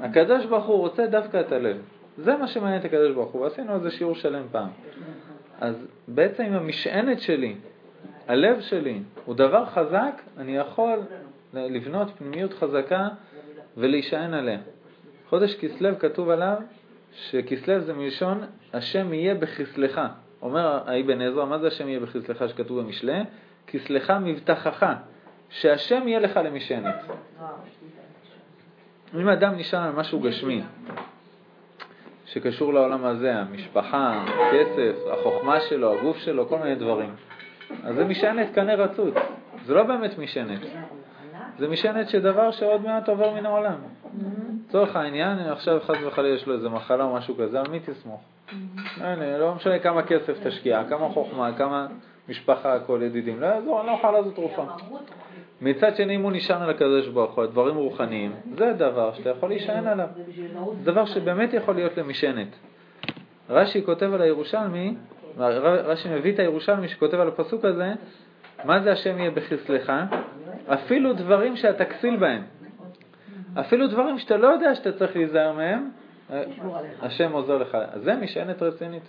הקדוש 0.00 0.46
ברוך 0.46 0.64
הוא 0.64 0.78
רוצה 0.78 1.06
דווקא 1.06 1.40
את 1.40 1.52
הלב. 1.52 1.76
זה 2.24 2.36
מה 2.36 2.46
שמעניין 2.46 2.80
את 2.80 2.84
הקדוש 2.84 3.14
ברוך 3.14 3.32
הוא, 3.32 3.42
ועשינו 3.42 3.72
על 3.72 3.80
זה 3.80 3.90
שיעור 3.90 4.14
שלם 4.14 4.44
פעם. 4.52 4.68
אז 5.60 5.86
בעצם 6.08 6.42
אם 6.42 6.52
המשענת 6.52 7.20
שלי, 7.20 7.54
הלב 8.28 8.60
שלי, 8.60 9.00
הוא 9.24 9.34
דבר 9.34 9.66
חזק, 9.66 10.22
אני 10.38 10.56
יכול 10.56 10.98
לבנות 11.54 12.08
פנימיות 12.18 12.52
חזקה 12.52 13.08
ולהישען 13.76 14.34
עליה. 14.34 14.58
חודש 15.28 15.54
כסלו 15.54 15.98
כתוב 15.98 16.28
עליו 16.28 16.56
שכסלו 17.14 17.80
זה 17.80 17.92
מלשון 17.92 18.40
השם 18.72 19.12
יהיה 19.12 19.34
בכסלך. 19.34 20.00
אומר 20.42 20.80
האבן 20.86 21.20
עזרא, 21.20 21.44
מה 21.44 21.58
זה 21.58 21.66
השם 21.66 21.88
יהיה 21.88 22.00
בכסלך 22.00 22.48
שכתוב 22.48 22.80
במשלי? 22.80 23.20
כסלך 23.66 24.12
מבטחך, 24.20 24.86
שהשם 25.50 26.08
יהיה 26.08 26.20
לך 26.20 26.36
למשענת. 26.36 26.94
אם 29.14 29.28
אדם 29.28 29.54
נשען 29.56 29.82
על 29.82 29.92
משהו 29.92 30.20
גשמי, 30.20 30.62
שקשור 32.32 32.74
לעולם 32.74 33.04
הזה, 33.04 33.34
המשפחה, 33.36 34.24
הכסף, 34.24 34.96
החוכמה 35.12 35.60
שלו, 35.60 35.92
הגוף 35.92 36.16
שלו, 36.16 36.48
כל 36.48 36.58
מיני 36.58 36.74
דברים, 36.74 37.10
אז 37.84 37.94
זה 37.94 38.04
משענת 38.04 38.54
קנה 38.54 38.74
רצוץ. 38.74 39.14
זה 39.64 39.74
לא 39.74 39.82
באמת 39.82 40.18
משענת. 40.18 40.60
זה 41.58 41.68
משענת 41.68 42.08
שדבר 42.08 42.50
שעוד 42.50 42.82
מעט 42.82 43.08
עובר 43.08 43.34
מן 43.34 43.46
העולם. 43.46 43.76
לצורך 44.68 44.96
העניין, 44.96 45.38
אם 45.38 45.52
עכשיו 45.52 45.80
חס 45.80 45.96
וחלילה 46.06 46.34
יש 46.34 46.46
לו 46.46 46.54
איזה 46.54 46.68
מחלה 46.68 47.04
או 47.04 47.14
משהו 47.14 47.36
כזה, 47.36 47.60
על 47.60 47.68
מי 47.70 47.80
תסמוך? 47.80 48.20
לא 49.38 49.54
משנה 49.54 49.78
כמה 49.78 50.02
כסף 50.02 50.46
תשקיע, 50.46 50.82
כמה 50.88 51.08
חוכמה, 51.08 51.52
כמה... 51.58 51.86
משפחה, 52.28 52.74
הכל 52.74 53.00
ידידים, 53.02 53.40
לא 53.40 53.46
יעזור, 53.46 53.80
אני 53.80 53.86
לא 53.86 53.92
אוכל 53.92 54.10
לעשות 54.10 54.34
תרופה. 54.34 54.64
מצד 55.62 55.96
שני, 55.96 56.16
אם 56.16 56.22
הוא 56.22 56.32
נשען 56.32 56.62
על 56.62 56.70
הקדוש 56.70 57.08
ברוך 57.08 57.34
הוא, 57.34 57.44
על 57.44 57.50
דברים 57.50 57.76
רוחניים, 57.76 58.32
זה 58.56 58.72
דבר 58.72 59.12
שאתה 59.12 59.30
יכול 59.30 59.48
להישען 59.48 59.86
עליו. 59.86 60.06
זה 60.82 60.92
דבר 60.92 61.04
שבאמת 61.04 61.54
יכול 61.54 61.74
להיות 61.74 61.96
למשענת. 61.96 62.48
רש"י 63.50 63.84
כותב 63.84 64.14
על 64.14 64.22
הירושלמי, 64.22 64.94
רש"י 65.38 66.08
מביא 66.14 66.32
את 66.32 66.38
הירושלמי 66.38 66.88
שכותב 66.88 67.20
על 67.20 67.28
הפסוק 67.28 67.64
הזה, 67.64 67.92
מה 68.64 68.80
זה 68.80 68.92
השם 68.92 69.18
יהיה 69.18 69.30
בחסלך? 69.30 69.92
אפילו 70.66 71.12
דברים 71.12 71.56
שאתה 71.56 71.84
כסיל 71.84 72.16
בהם. 72.16 72.42
אפילו 73.60 73.86
דברים 73.86 74.18
שאתה 74.18 74.36
לא 74.36 74.46
יודע 74.46 74.74
שאתה 74.74 74.92
צריך 74.92 75.16
להיזהר 75.16 75.52
מהם, 75.52 75.90
השם 77.00 77.32
עוזר 77.32 77.58
לך. 77.58 77.74
אז 77.92 78.02
זה 78.02 78.14
משענת 78.14 78.62
רצינית. 78.62 79.02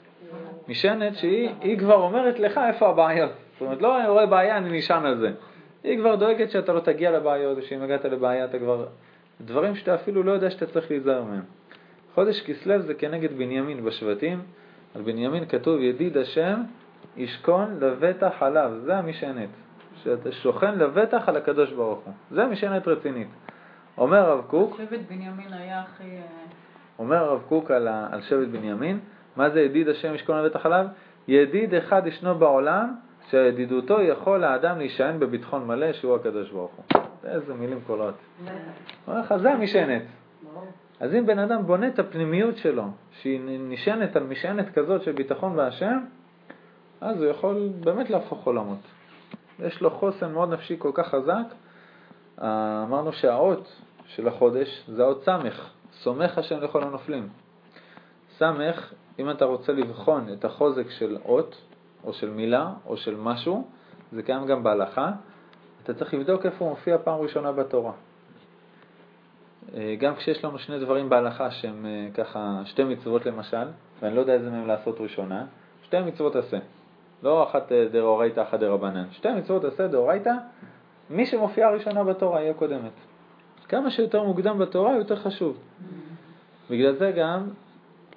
משענת 0.67 1.15
שהיא 1.15 1.77
כבר 1.79 1.95
אומרת 1.95 2.39
לך 2.39 2.59
איפה 2.67 2.89
הבעיות. 2.89 3.31
זאת 3.53 3.61
אומרת, 3.61 3.81
לא 3.81 3.99
אני 3.99 4.09
רואה 4.09 4.25
בעיה, 4.25 4.57
אני 4.57 4.77
נשען 4.77 5.05
על 5.05 5.17
זה. 5.17 5.31
היא 5.83 5.97
כבר 5.99 6.15
דואגת 6.15 6.51
שאתה 6.51 6.73
לא 6.73 6.79
תגיע 6.79 7.11
לבעיות, 7.11 7.57
ושאם 7.57 7.81
הגעת 7.81 8.05
לבעיה 8.05 8.45
אתה 8.45 8.59
כבר... 8.59 8.85
דברים 9.41 9.75
שאתה 9.75 9.95
אפילו 9.95 10.23
לא 10.23 10.31
יודע 10.31 10.49
שאתה 10.49 10.65
צריך 10.65 10.91
להיזהר 10.91 11.23
מהם. 11.23 11.43
חודש 12.13 12.41
כסלו 12.41 12.81
זה 12.81 12.93
כנגד 12.93 13.37
בנימין 13.37 13.85
בשבטים. 13.85 14.41
על 14.95 15.01
בנימין 15.01 15.45
כתוב 15.45 15.79
ידיד 15.79 16.17
השם 16.17 16.61
ישכון 17.17 17.77
לבטח 17.79 18.43
עליו, 18.43 18.71
זה 18.85 18.97
המשענת. 18.97 19.49
שאתה 20.03 20.31
שוכן 20.31 20.79
לבטח 20.79 21.29
על 21.29 21.37
הקדוש 21.37 21.71
ברוך 21.71 21.99
הוא. 22.05 22.13
זה 22.31 22.45
משענת 22.45 22.87
רצינית. 22.87 23.27
אומר 23.97 24.17
הרב 24.17 24.45
קוק, 24.47 24.77
שבט 24.77 24.99
בנימין 25.09 25.53
היה 25.53 25.81
הכי... 25.81 26.03
אה, 26.03 26.21
אומר 26.99 27.17
הרב 27.17 27.41
קוק 27.47 27.71
על, 27.71 27.87
ה, 27.87 28.07
על 28.11 28.21
שבט 28.21 28.47
בנימין, 28.47 28.99
מה 29.35 29.49
זה 29.49 29.61
ידיד 29.61 29.89
השם 29.89 30.15
ישכון 30.15 30.37
לבטח 30.37 30.65
עליו? 30.65 30.85
ידיד 31.27 31.73
אחד 31.73 32.07
ישנו 32.07 32.35
בעולם 32.35 32.95
שידידותו 33.33 34.01
יכול 34.01 34.43
האדם 34.43 34.77
להישען 34.77 35.19
בביטחון 35.19 35.67
מלא 35.67 35.93
שהוא 35.93 36.15
הקדוש 36.15 36.51
ברוך 36.51 36.71
הוא. 36.71 37.01
איזה 37.23 37.53
מילים 37.53 37.79
קולות. 37.87 38.13
אומר 39.07 39.19
לך, 39.19 39.35
זה 39.35 39.51
המשענת. 39.51 40.01
אז 40.99 41.13
אם 41.13 41.25
בן 41.25 41.39
אדם 41.39 41.65
בונה 41.65 41.87
את 41.87 41.99
הפנימיות 41.99 42.57
שלו, 42.57 42.83
שהיא 43.11 43.39
נשענת 43.59 44.15
על 44.15 44.23
משענת 44.23 44.73
כזאת 44.73 45.03
של 45.03 45.11
ביטחון 45.11 45.55
בהשם, 45.55 45.99
אז 47.01 47.21
הוא 47.21 47.31
יכול 47.31 47.69
באמת 47.79 48.09
להפוך 48.09 48.45
עולמות. 48.45 48.79
יש 49.59 49.81
לו 49.81 49.89
חוסן 49.89 50.31
מאוד 50.31 50.53
נפשי 50.53 50.75
כל 50.79 50.91
כך 50.93 51.07
חזק. 51.07 51.45
אה, 52.41 52.83
אמרנו 52.87 53.13
שהאות 53.13 53.81
של 54.05 54.27
החודש 54.27 54.85
זה 54.87 55.03
האות 55.03 55.23
סמך, 55.23 55.69
סומך 55.91 56.37
השם 56.37 56.59
לכל 56.59 56.83
הנופלים. 56.83 57.29
סמך, 58.37 58.93
אם 59.19 59.29
אתה 59.29 59.45
רוצה 59.45 59.73
לבחון 59.73 60.33
את 60.33 60.45
החוזק 60.45 60.89
של 60.89 61.17
אות, 61.25 61.55
או 62.03 62.13
של 62.13 62.29
מילה, 62.29 62.73
או 62.85 62.97
של 62.97 63.15
משהו, 63.15 63.67
זה 64.11 64.23
קיים 64.23 64.45
גם 64.45 64.63
בהלכה, 64.63 65.11
אתה 65.83 65.93
צריך 65.93 66.13
לבדוק 66.13 66.45
איפה 66.45 66.65
הוא 66.65 66.69
מופיע 66.69 66.97
פעם 67.03 67.19
ראשונה 67.19 67.51
בתורה. 67.51 67.91
אה, 69.75 69.95
גם 69.99 70.15
כשיש 70.15 70.45
לנו 70.45 70.59
שני 70.59 70.79
דברים 70.79 71.09
בהלכה 71.09 71.51
שהם 71.51 71.85
אה, 71.85 72.07
ככה 72.13 72.61
שתי 72.65 72.83
מצוות 72.83 73.25
למשל, 73.25 73.67
ואני 74.01 74.15
לא 74.15 74.19
יודע 74.19 74.33
איזה 74.33 74.49
מהם 74.49 74.67
לעשות 74.67 75.01
ראשונה, 75.01 75.45
שתי 75.83 76.01
מצוות 76.01 76.35
עשה. 76.35 76.57
לא 77.23 77.43
אחת 77.43 77.71
אה, 77.71 77.85
דאורייתא, 77.91 78.41
אחת 78.41 78.59
דרבנן. 78.59 79.05
שתי 79.11 79.27
מצוות 79.31 79.63
עשה 79.63 79.87
דאורייתא, 79.87 80.33
מי 81.09 81.25
שמופיעה 81.25 81.71
ראשונה 81.71 82.03
בתורה 82.03 82.39
היא 82.39 82.49
הקודמת. 82.49 82.91
כמה 83.69 83.91
שיותר 83.91 84.23
מוקדם 84.23 84.59
בתורה 84.59 84.95
יותר 84.95 85.15
חשוב. 85.15 85.57
בגלל 86.69 86.95
זה 86.95 87.11
גם 87.17 87.49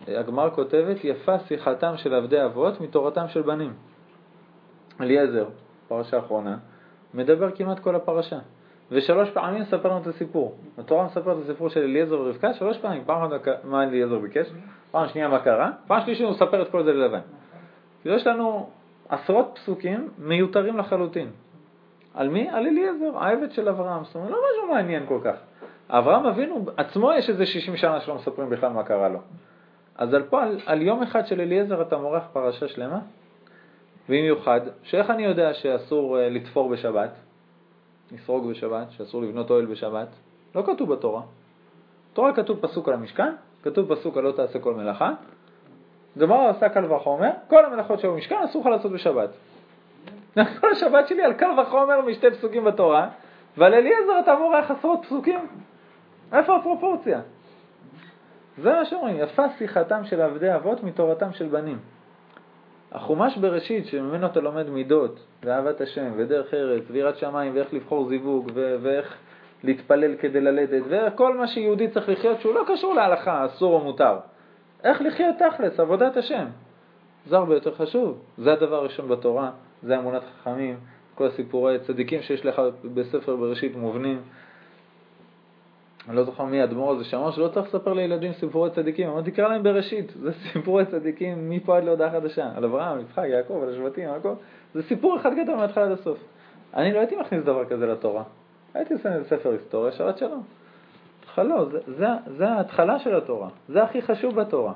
הגמר 0.08 0.50
כותבת 0.50 1.04
יפה 1.04 1.38
שיחתם 1.38 1.96
של 1.96 2.14
עבדי 2.14 2.44
אבות 2.44 2.80
מתורתם 2.80 3.28
של 3.28 3.42
בנים. 3.42 3.72
אליעזר, 5.00 5.46
פרשה 5.88 6.18
אחרונה, 6.18 6.56
מדבר 7.14 7.50
כמעט 7.50 7.78
כל 7.78 7.96
הפרשה. 7.96 8.38
ושלוש 8.90 9.30
פעמים 9.30 9.62
מספר 9.62 9.88
לנו 9.88 10.00
את 10.02 10.06
הסיפור. 10.06 10.56
התורה 10.78 11.04
מספרת 11.04 11.36
את 11.38 11.42
הסיפור 11.42 11.68
של 11.68 11.80
אליעזר 11.80 12.20
ורבקה 12.20 12.54
שלוש 12.54 12.78
פעמים. 12.78 13.02
פעם 13.06 13.32
אחת 13.32 13.64
מה 13.64 13.82
אליעזר 13.82 14.18
ביקש, 14.18 14.46
פעם 14.90 15.08
שנייה 15.08 15.28
מה 15.28 15.38
קרה, 15.38 15.70
פעם 15.86 16.00
שלישית 16.00 16.24
הוא 16.24 16.32
מספר 16.32 16.62
את 16.62 16.70
כל 16.70 16.84
זה 16.84 16.92
ללבן. 16.92 17.20
יש 18.04 18.26
לנו 18.26 18.70
עשרות 19.08 19.50
פסוקים 19.54 20.08
מיותרים 20.18 20.78
לחלוטין. 20.78 21.30
על 22.14 22.28
מי? 22.28 22.48
על 22.50 22.66
אליעזר, 22.66 23.18
העבד 23.18 23.52
של 23.52 23.68
אברהם. 23.68 24.04
זאת 24.04 24.14
אומרת, 24.14 24.30
לא 24.30 24.38
משהו 24.50 24.74
מעניין 24.74 25.06
כל 25.06 25.18
כך. 25.24 25.36
אברהם 25.88 26.26
אבינו, 26.26 26.64
עצמו 26.76 27.12
יש 27.12 27.30
איזה 27.30 27.46
60 27.46 27.76
שנה 27.76 28.00
שלא 28.00 28.14
מספרים 28.14 28.50
בכלל 28.50 28.72
מה 28.72 28.82
קרה 28.82 29.08
לו. 29.08 29.18
אז 29.98 30.14
על 30.14 30.22
פה, 30.22 30.42
על, 30.42 30.61
על 30.66 30.82
יום 30.82 31.02
אחד 31.02 31.26
של 31.26 31.40
אליעזר 31.40 31.82
אתה 31.82 31.98
מורח 31.98 32.22
פרשה 32.32 32.68
שלמה, 32.68 32.98
במיוחד, 34.09 34.61
שאיך 34.82 35.11
אני 35.11 35.24
יודע 35.24 35.54
שאסור 35.54 36.16
uh, 36.16 36.20
לתפור 36.20 36.68
בשבת, 36.68 37.11
לסרוג 38.12 38.50
בשבת, 38.50 38.90
שאסור 38.90 39.22
לבנות 39.22 39.50
אוהל 39.50 39.66
בשבת? 39.66 40.09
לא 40.54 40.62
כתוב 40.66 40.92
בתורה. 40.94 41.22
בתורה 42.12 42.32
כתוב 42.32 42.59
פסוק 42.61 42.88
על 42.88 42.94
המשכן, 42.94 43.32
כתוב 43.62 43.94
פסוק 43.94 44.16
על 44.16 44.24
לא 44.24 44.32
תעשה 44.32 44.59
כל 44.59 44.74
מלאכה, 44.74 45.11
גמרא 46.18 46.48
עשה 46.48 46.68
קל 46.68 46.92
וחומר, 46.92 47.30
כל 47.48 47.64
המלאכות 47.64 48.00
שהיו 48.00 48.12
במשכן 48.12 48.37
אסור 48.44 48.62
לך 48.62 48.66
לעשות 48.66 48.92
בשבת. 48.92 49.30
כל 50.61 50.70
השבת 50.72 51.09
שלי 51.09 51.22
על 51.22 51.32
קל 51.32 51.61
וחומר 51.61 52.00
משתי 52.00 52.30
פסוקים 52.30 52.64
בתורה, 52.64 53.09
ועל 53.56 53.74
אליעזר 53.74 54.20
אתה 54.24 54.35
מורח 54.38 54.70
עשרות 54.70 54.98
פסוקים. 55.02 55.40
איפה 56.32 56.56
הפרופורציה? 56.56 57.20
זה 58.58 58.72
מה 58.72 58.84
שאומרים, 58.84 59.16
יפה 59.18 59.42
שיחתם 59.58 60.04
של 60.04 60.20
עבדי 60.20 60.54
אבות 60.54 60.82
מתורתם 60.82 61.32
של 61.32 61.46
בנים. 61.46 61.78
החומש 62.92 63.36
בראשית, 63.38 63.86
שממנו 63.86 64.26
אתה 64.26 64.40
לומד 64.40 64.70
מידות, 64.70 65.20
ואהבת 65.44 65.80
השם, 65.80 66.12
ודרך 66.16 66.54
ארץ, 66.54 66.82
ויראת 66.90 67.16
שמיים, 67.16 67.54
ואיך 67.54 67.74
לבחור 67.74 68.08
זיווג, 68.08 68.50
ו- 68.54 68.76
ואיך 68.82 69.16
להתפלל 69.64 70.16
כדי 70.16 70.40
ללדת, 70.40 70.82
וכל 70.88 71.36
מה 71.36 71.46
שיהודי 71.46 71.88
צריך 71.88 72.08
לחיות, 72.08 72.40
שהוא 72.40 72.54
לא 72.54 72.64
קשור 72.68 72.94
להלכה, 72.94 73.46
אסור 73.46 73.74
או 73.74 73.84
מותר. 73.84 74.16
איך 74.84 75.02
לחיות 75.02 75.34
תכלס, 75.38 75.80
עבודת 75.80 76.16
השם. 76.16 76.46
זה 77.26 77.36
הרבה 77.36 77.54
יותר 77.54 77.74
חשוב. 77.74 78.18
זה 78.38 78.52
הדבר 78.52 78.76
הראשון 78.76 79.08
בתורה, 79.08 79.50
זה 79.82 79.98
אמונת 79.98 80.22
חכמים, 80.24 80.76
כל 81.14 81.26
הסיפורי 81.26 81.78
צדיקים 81.78 82.22
שיש 82.22 82.46
לך 82.46 82.62
בספר 82.94 83.36
בראשית 83.36 83.76
מובנים. 83.76 84.20
אני 86.08 86.16
לא 86.16 86.24
זוכר 86.24 86.44
מי 86.44 86.60
האדמו"ר 86.60 86.92
הזה 86.92 87.04
שאמר 87.04 87.30
שלא 87.30 87.48
צריך 87.48 87.66
לספר 87.66 87.92
לילדים 87.92 88.32
סיפורי 88.32 88.70
צדיקים, 88.70 89.08
אמרתי 89.08 89.30
תקרא 89.30 89.48
להם 89.48 89.62
בראשית, 89.62 90.12
זה 90.22 90.32
סיפורי 90.52 90.86
צדיקים 90.86 91.50
מפה 91.50 91.76
עד 91.76 91.84
להודעה 91.84 92.10
חדשה, 92.10 92.50
על 92.56 92.64
אברהם, 92.64 93.00
יצחק, 93.00 93.24
יעקב, 93.26 93.60
על 93.62 93.70
השבטים, 93.70 94.08
הכל, 94.08 94.34
זה 94.74 94.82
סיפור 94.82 95.16
אחד 95.16 95.30
גדול 95.34 95.56
מההתחלה 95.56 95.84
עד 95.84 95.90
הסוף. 95.90 96.18
אני 96.74 96.92
לא 96.92 96.98
הייתי 96.98 97.16
מכניס 97.16 97.44
דבר 97.44 97.64
כזה 97.64 97.86
לתורה, 97.86 98.22
הייתי 98.74 98.94
עושה 98.94 99.14
איזה 99.14 99.28
ספר 99.28 99.50
היסטוריה, 99.50 99.92
שבת 99.92 100.18
שלום. 100.18 100.42
לא, 101.38 101.64
זה, 101.64 101.78
זה, 101.86 102.06
זה 102.26 102.48
ההתחלה 102.48 102.98
של 102.98 103.16
התורה, 103.16 103.48
זה 103.68 103.82
הכי 103.82 104.02
חשוב 104.02 104.34
בתורה. 104.34 104.72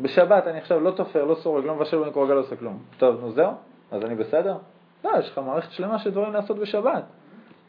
בשבת 0.00 0.46
אני 0.46 0.58
עכשיו 0.58 0.80
לא 0.80 0.90
תופר, 0.90 1.24
לא 1.24 1.34
סורג, 1.34 1.64
לא 1.64 1.74
מבשל 1.74 1.98
במקורגל, 1.98 2.34
לא 2.34 2.40
עושה 2.40 2.56
כלום. 2.56 2.78
טוב, 2.98 3.20
נו 3.20 3.32
זהו? 3.32 3.52
אז 3.90 4.04
אני 4.04 4.14
בסדר? 4.14 4.56
לא, 5.04 5.10
יש 5.18 5.30
לך 5.30 5.38
מערכת 5.38 5.72
שלמה 5.72 5.98
של 5.98 6.10
דברים 6.10 6.32
לעשות 6.32 6.58
בשבת. 6.58 7.04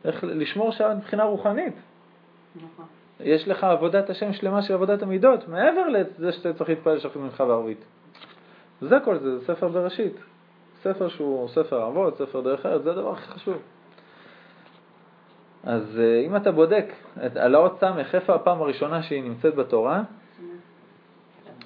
איך 0.06 0.24
לשמור 0.24 0.72
שבת 0.72 0.96
מבחינה 0.98 1.24
רוחנית. 1.24 1.74
נכון. 2.56 2.86
יש 3.20 3.48
לך 3.48 3.64
עבודת 3.64 4.10
השם 4.10 4.34
שלמה 4.34 4.62
של 4.62 4.74
עבודת 4.74 5.02
המידות, 5.02 5.48
מעבר 5.48 5.88
לזה 5.88 6.32
שאתה 6.32 6.54
צריך 6.54 6.70
להתפלל 6.70 7.00
שחרית 7.00 7.16
מנחה 7.16 7.44
וערבית. 7.44 7.86
זה 8.82 8.98
כל 9.06 9.20
זה, 9.20 9.40
זה 9.40 9.46
ספר 9.46 9.68
בראשית. 9.68 10.14
ספר 10.82 11.10
שהוא 11.10 11.50
ספר 11.50 11.88
אבות, 11.88 12.18
ספר 12.18 12.42
דרך 12.42 12.66
ארץ, 12.66 12.82
זה 12.82 12.92
הדבר 12.92 13.12
הכי 13.12 13.28
חשוב. 13.28 13.58
אז 15.64 16.00
אה, 16.00 16.22
אם 16.26 16.36
אתה 16.36 16.52
בודק 16.52 16.86
את, 17.26 17.38
על 17.38 17.56
האות 17.56 17.78
סמך, 17.80 18.16
איפה 18.16 18.36
הפעם 18.36 18.62
הראשונה 18.62 19.04
שהיא 19.04 19.24
נמצאת 19.24 19.56
בתורה, 19.56 20.04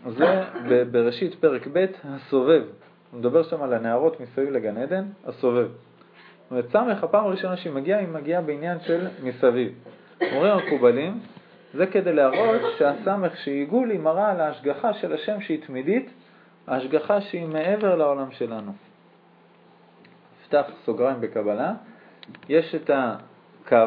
זה 0.09 0.43
בראשית 0.91 1.35
פרק 1.35 1.67
ב', 1.73 1.85
הסובב. 2.03 2.63
הוא 3.11 3.19
מדבר 3.19 3.43
שם 3.43 3.61
על 3.61 3.73
הנערות 3.73 4.19
מסביב 4.19 4.49
לגן 4.49 4.77
עדן, 4.77 5.05
הסובב. 5.25 5.67
זאת 5.67 6.51
אומרת, 6.51 6.69
סמך, 6.69 7.03
הפעם 7.03 7.25
הראשונה 7.25 7.57
שהיא 7.57 7.73
מגיעה, 7.73 7.99
היא 7.99 8.07
מגיעה 8.07 8.41
בעניין 8.41 8.79
של 8.79 9.07
מסביב. 9.23 9.73
אומרים 10.21 10.51
המקובלים, 10.51 11.19
זה 11.73 11.87
כדי 11.87 12.13
להראות 12.13 12.61
שהסמך 12.77 13.37
שעיגול 13.37 13.89
היא 13.89 13.99
מראה 13.99 14.31
על 14.31 14.41
ההשגחה 14.41 14.93
של 14.93 15.13
השם 15.13 15.41
שהיא 15.41 15.65
תמידית, 15.65 16.09
ההשגחה 16.67 17.21
שהיא 17.21 17.45
מעבר 17.45 17.95
לעולם 17.95 18.31
שלנו. 18.31 18.71
נפתח 20.41 20.65
סוגריים 20.85 21.21
בקבלה, 21.21 21.73
יש 22.49 22.75
את 22.75 22.89
הקו, 22.93 23.77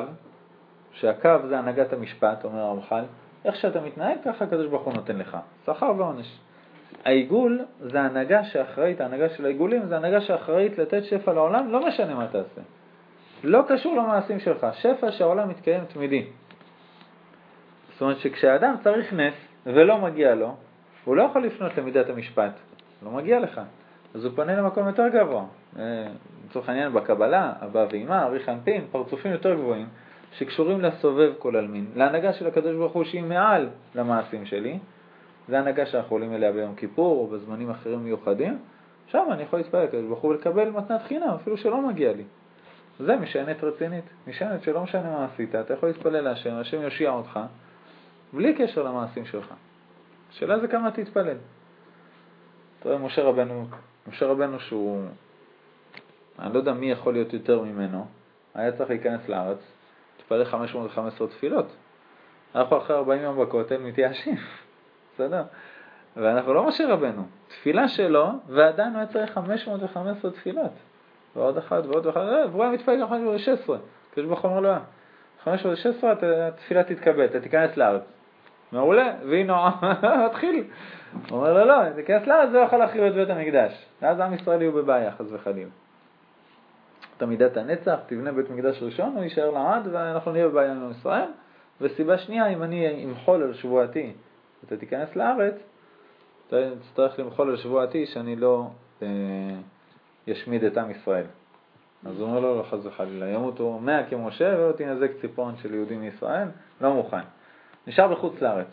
שהקו 0.92 1.36
זה 1.48 1.58
הנהגת 1.58 1.92
המשפט, 1.92 2.44
אומר 2.44 2.60
הרמח"ל, 2.60 3.04
איך 3.44 3.56
שאתה 3.56 3.80
מתנהג 3.80 4.18
ככה 4.24 4.44
הקדוש 4.44 4.66
ברוך 4.66 4.82
הוא 4.82 4.94
נותן 4.94 5.16
לך, 5.16 5.36
שכר 5.66 5.92
ועונש. 5.98 6.38
העיגול 7.04 7.64
זה 7.80 8.00
הנהגה 8.00 8.44
שאחראית, 8.44 9.00
ההנהגה 9.00 9.28
של 9.28 9.44
העיגולים 9.44 9.86
זה 9.86 9.96
הנהגה 9.96 10.20
שאחראית 10.20 10.78
לתת 10.78 11.04
שפע 11.04 11.32
לעולם, 11.32 11.72
לא 11.72 11.86
משנה 11.86 12.14
מה 12.14 12.26
תעשה. 12.26 12.60
לא 13.44 13.62
קשור 13.68 13.96
למעשים 13.96 14.40
שלך, 14.40 14.66
שפע 14.72 15.12
שהעולם 15.12 15.48
מתקיים 15.48 15.84
תמידי. 15.84 16.26
זאת 17.92 18.02
אומרת 18.02 18.18
שכשאדם 18.18 18.74
צריך 18.84 19.12
נס 19.12 19.34
ולא 19.66 19.98
מגיע 19.98 20.34
לו, 20.34 20.56
הוא 21.04 21.16
לא 21.16 21.22
יכול 21.22 21.44
לפנות 21.44 21.78
למידת 21.78 22.10
המשפט, 22.10 22.52
לא 23.02 23.10
מגיע 23.10 23.40
לך. 23.40 23.60
אז 24.14 24.24
הוא 24.24 24.32
פונה 24.36 24.56
למקום 24.56 24.86
יותר 24.86 25.08
גבוה. 25.08 25.44
אה, 25.78 26.06
לצורך 26.48 26.68
העניין 26.68 26.92
בקבלה, 26.92 27.52
אבא 27.64 27.86
ואמא, 27.92 28.22
אריך 28.22 28.48
אנפין, 28.48 28.84
פרצופים 28.90 29.32
יותר 29.32 29.54
גבוהים, 29.54 29.86
שקשורים 30.32 30.80
לסובב 30.80 31.32
כל 31.38 31.56
עלמין, 31.56 31.86
להנהגה 31.96 32.32
של 32.32 32.46
הקדוש 32.46 32.76
ברוך 32.76 32.92
הוא 32.92 33.04
שהיא 33.04 33.22
מעל 33.22 33.68
למעשים 33.94 34.46
שלי, 34.46 34.78
זה 35.48 35.58
הנהגה 35.58 35.86
שאנחנו 35.86 36.16
עולים 36.16 36.34
אליה 36.34 36.52
ביום 36.52 36.74
כיפור 36.74 37.18
או 37.18 37.26
בזמנים 37.26 37.70
אחרים 37.70 38.04
מיוחדים, 38.04 38.58
שם 39.06 39.24
אני 39.30 39.42
יכול 39.42 39.58
להתפלל 39.58 39.84
לקדוש 39.84 40.04
ברוך 40.04 40.20
הוא 40.20 40.30
ולקבל 40.30 40.70
מתנת 40.70 41.02
חינם, 41.02 41.28
אפילו 41.28 41.56
שלא 41.56 41.88
מגיע 41.88 42.12
לי. 42.12 42.24
זה 43.00 43.16
משענת 43.16 43.64
רצינית, 43.64 44.04
משענת 44.26 44.62
שלא 44.62 44.82
משנה 44.82 45.10
מה 45.10 45.24
עשית, 45.24 45.54
אתה 45.54 45.74
יכול 45.74 45.88
להתפלל 45.88 46.20
להשם, 46.20 46.54
השם 46.54 46.82
יושיע 46.82 47.10
אותך, 47.10 47.40
בלי 48.32 48.54
קשר 48.54 48.82
למעשים 48.82 49.26
שלך. 49.26 49.54
השאלה 50.30 50.58
זה 50.58 50.68
כמה 50.68 50.90
תתפלל. 50.90 51.36
אתה 52.78 52.88
רואה, 52.88 52.98
משה 53.00 53.22
רבנו, 53.22 53.66
משה 54.08 54.26
רבנו 54.26 54.60
שהוא, 54.60 55.02
אני 56.38 56.54
לא 56.54 56.58
יודע 56.58 56.72
מי 56.72 56.90
יכול 56.90 57.12
להיות 57.12 57.32
יותר 57.32 57.62
ממנו, 57.62 58.06
היה 58.54 58.72
צריך 58.72 58.90
להיכנס 58.90 59.28
לארץ, 59.28 59.58
להתפלל 60.18 60.44
515 60.44 61.28
תפילות. 61.28 61.66
אנחנו 62.54 62.78
אחרי 62.78 62.96
40 62.96 63.22
יום 63.22 63.42
בכותל 63.42 63.78
מתייאשים, 63.78 64.36
בסדר? 65.14 65.42
ואנחנו 66.16 66.54
לא 66.54 66.68
משה 66.68 66.88
רבנו. 66.88 67.26
תפילה 67.48 67.88
שלו, 67.88 68.30
ועדיין 68.46 68.90
הוא 68.90 68.98
היה 68.98 69.06
צריך 69.06 69.32
515 69.32 70.30
תפילות. 70.30 70.72
ועוד 71.36 71.58
אחת 71.58 71.86
ועוד 71.86 72.06
אחת, 72.06 72.20
והוא 72.50 72.62
היה 72.62 72.72
מתפלל 72.72 73.00
גם 73.00 73.08
516. 73.08 73.78
הקדוש 74.10 74.26
ברוך 74.26 74.40
הוא 74.40 74.50
אומר 74.50 74.60
לו, 74.60 74.72
516 75.44 76.12
התפילה 76.46 76.82
תתקבל, 76.84 77.24
אתה 77.24 77.40
תיכנס 77.40 77.76
לארץ. 77.76 78.02
מעולה, 78.72 79.14
והנה 79.28 79.70
מתחיל. 80.26 80.64
הוא 81.30 81.38
אומר 81.38 81.52
לו, 81.52 81.64
לא, 81.64 81.92
תיכנס 81.94 82.26
לארץ, 82.26 82.50
זה 82.50 82.58
לא 82.58 82.62
יכול 82.62 82.78
להחריב 82.78 83.04
את 83.04 83.14
בית 83.14 83.30
המקדש. 83.30 83.86
ואז 84.02 84.20
עם 84.20 84.34
ישראל 84.34 84.62
יהיו 84.62 84.72
בבעיה, 84.72 85.12
חס 85.12 85.26
וחלילה. 85.32 85.70
אתה 87.16 87.26
מידת 87.26 87.56
הנצח, 87.56 87.98
תבנה 88.06 88.32
בית 88.32 88.50
מקדש 88.50 88.82
ראשון, 88.82 89.12
הוא 89.14 89.22
יישאר 89.22 89.50
לעד, 89.50 89.88
ואנחנו 89.92 90.32
נהיה 90.32 90.48
בבעיה 90.48 90.72
עם 90.72 90.90
ישראל. 90.90 91.28
וסיבה 91.80 92.18
שנייה, 92.18 92.46
אם 92.46 92.62
אני 92.62 93.04
אמחול 93.04 93.42
על 93.42 93.54
שבועתי, 93.54 94.12
אתה 94.66 94.76
תיכנס 94.76 95.16
לארץ, 95.16 95.54
אתה 96.48 96.56
תצטרך 96.80 97.18
למחול 97.18 97.50
על 97.50 97.56
שבועתי 97.56 98.06
שאני 98.06 98.36
לא 98.36 98.66
אה, 99.02 99.08
ישמיד 100.26 100.64
את 100.64 100.78
עם 100.78 100.90
ישראל. 100.90 101.24
אז 102.06 102.20
הוא 102.20 102.28
אומר 102.28 102.40
לו, 102.40 102.58
לא 102.58 102.62
חס 102.62 102.86
וחלילה, 102.86 103.28
ימותו 103.28 103.78
מאה 103.78 104.04
כמשה 104.10 104.54
ולא 104.58 104.72
תנזק 104.72 105.10
ציפורן 105.20 105.56
של 105.56 105.74
יהודים 105.74 106.00
מישראל, 106.00 106.48
לא 106.80 106.94
מוכן. 106.94 107.20
נשאר 107.86 108.08
בחוץ 108.08 108.40
לארץ. 108.40 108.66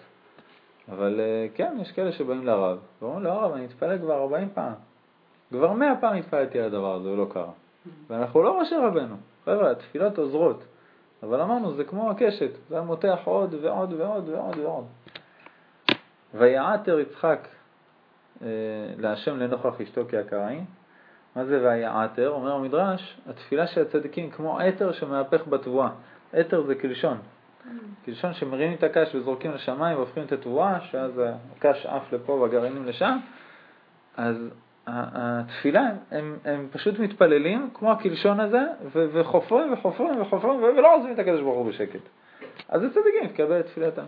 אבל 0.92 1.20
אה, 1.20 1.48
כן, 1.56 1.78
יש 1.82 1.92
כאלה 1.92 2.12
שבאים 2.12 2.46
לרב, 2.46 2.78
ואומרים 3.02 3.24
לו, 3.24 3.30
הרב, 3.30 3.54
אני 3.54 3.66
אתפלל 3.66 3.98
כבר 3.98 4.22
40 4.22 4.50
פעם. 4.54 4.74
כבר 5.52 5.74
100 5.74 5.94
פעם 6.02 6.16
התפללתי 6.16 6.60
על 6.60 6.66
הדבר 6.66 6.96
הזה 6.96 7.10
ולא 7.10 7.28
קרה. 7.34 7.52
ואנחנו 8.10 8.44
לא 8.44 8.62
משה 8.62 8.88
רבנו. 8.88 9.16
חבר'ה, 9.46 9.72
התפילות 9.72 10.18
עוזרות. 10.18 10.64
אבל 11.24 11.42
אמרנו, 11.42 11.74
זה 11.74 11.84
כמו 11.84 12.12
הקשת, 12.12 12.52
זה 12.70 12.82
מותח 12.82 13.20
עוד 13.24 13.56
ועוד 13.62 13.94
ועוד 13.94 14.30
ועוד 14.30 14.58
ועוד. 14.58 14.86
ויעתר 16.34 17.00
יצחק 17.00 17.48
אה, 18.42 18.48
להשם 18.98 19.40
לנוכח 19.40 19.82
אשתו 19.82 20.02
כהקראי. 20.10 20.60
מה 21.38 21.46
זה 21.46 21.62
ויעתר? 21.64 22.30
אומר 22.30 22.52
המדרש, 22.52 23.18
התפילה 23.30 23.68
של 23.68 23.82
הצדיקים 23.82 24.30
כמו 24.30 24.60
עתר 24.60 24.92
שמהפך 24.92 25.48
בתבואה. 25.48 25.90
עתר 26.34 26.62
זה 26.62 26.76
כלשון. 26.76 27.18
כלשון 28.06 28.34
שמרימים 28.34 28.74
את 28.74 28.84
הקש 28.84 29.16
וזורקים 29.16 29.52
לשמיים 29.52 29.98
והופכים 29.98 30.24
את 30.24 30.32
התבואה, 30.32 30.82
שאז 30.82 31.22
הקש 31.56 31.86
עף 31.86 32.14
לפה 32.14 32.34
והגרעינים 32.34 32.86
לשם. 32.86 33.18
אז 34.18 34.36
התפילה, 34.88 35.90
הם, 36.12 36.38
הם 36.46 36.68
פשוט 36.72 37.00
מתפללים 37.00 37.70
כמו 37.74 37.92
הקלשון 37.92 38.40
הזה, 38.40 38.62
וחופרים 38.94 39.74
וחופרים 39.74 40.22
וחופרים 40.22 40.64
ולא 40.64 40.96
עוזבים 40.96 41.14
את 41.14 41.20
הקדוש 41.20 41.42
ברוך 41.42 41.58
הוא 41.58 41.66
בשקט. 41.70 42.02
אז 42.70 42.82
זה 42.82 42.90
צדיקים, 42.90 43.28
תקבל 43.28 43.60
את 43.60 43.66
תפילתם. 43.66 44.06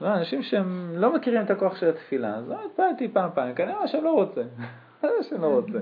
לא, 0.00 0.14
אנשים 0.14 0.42
שהם 0.42 0.92
לא 0.96 1.14
מכירים 1.14 1.42
את 1.42 1.50
הכוח 1.50 1.76
של 1.76 1.88
התפילה, 1.88 2.34
אז 2.34 2.48
לא 2.48 2.56
התפללתי 2.66 3.08
פעם 3.08 3.30
פעם, 3.34 3.54
כנראה 3.54 3.82
השם 3.82 4.04
לא 4.04 4.10
רוצה. 4.10 4.42
השם 5.02 5.42
לא 5.42 5.46
רוצה. 5.46 5.78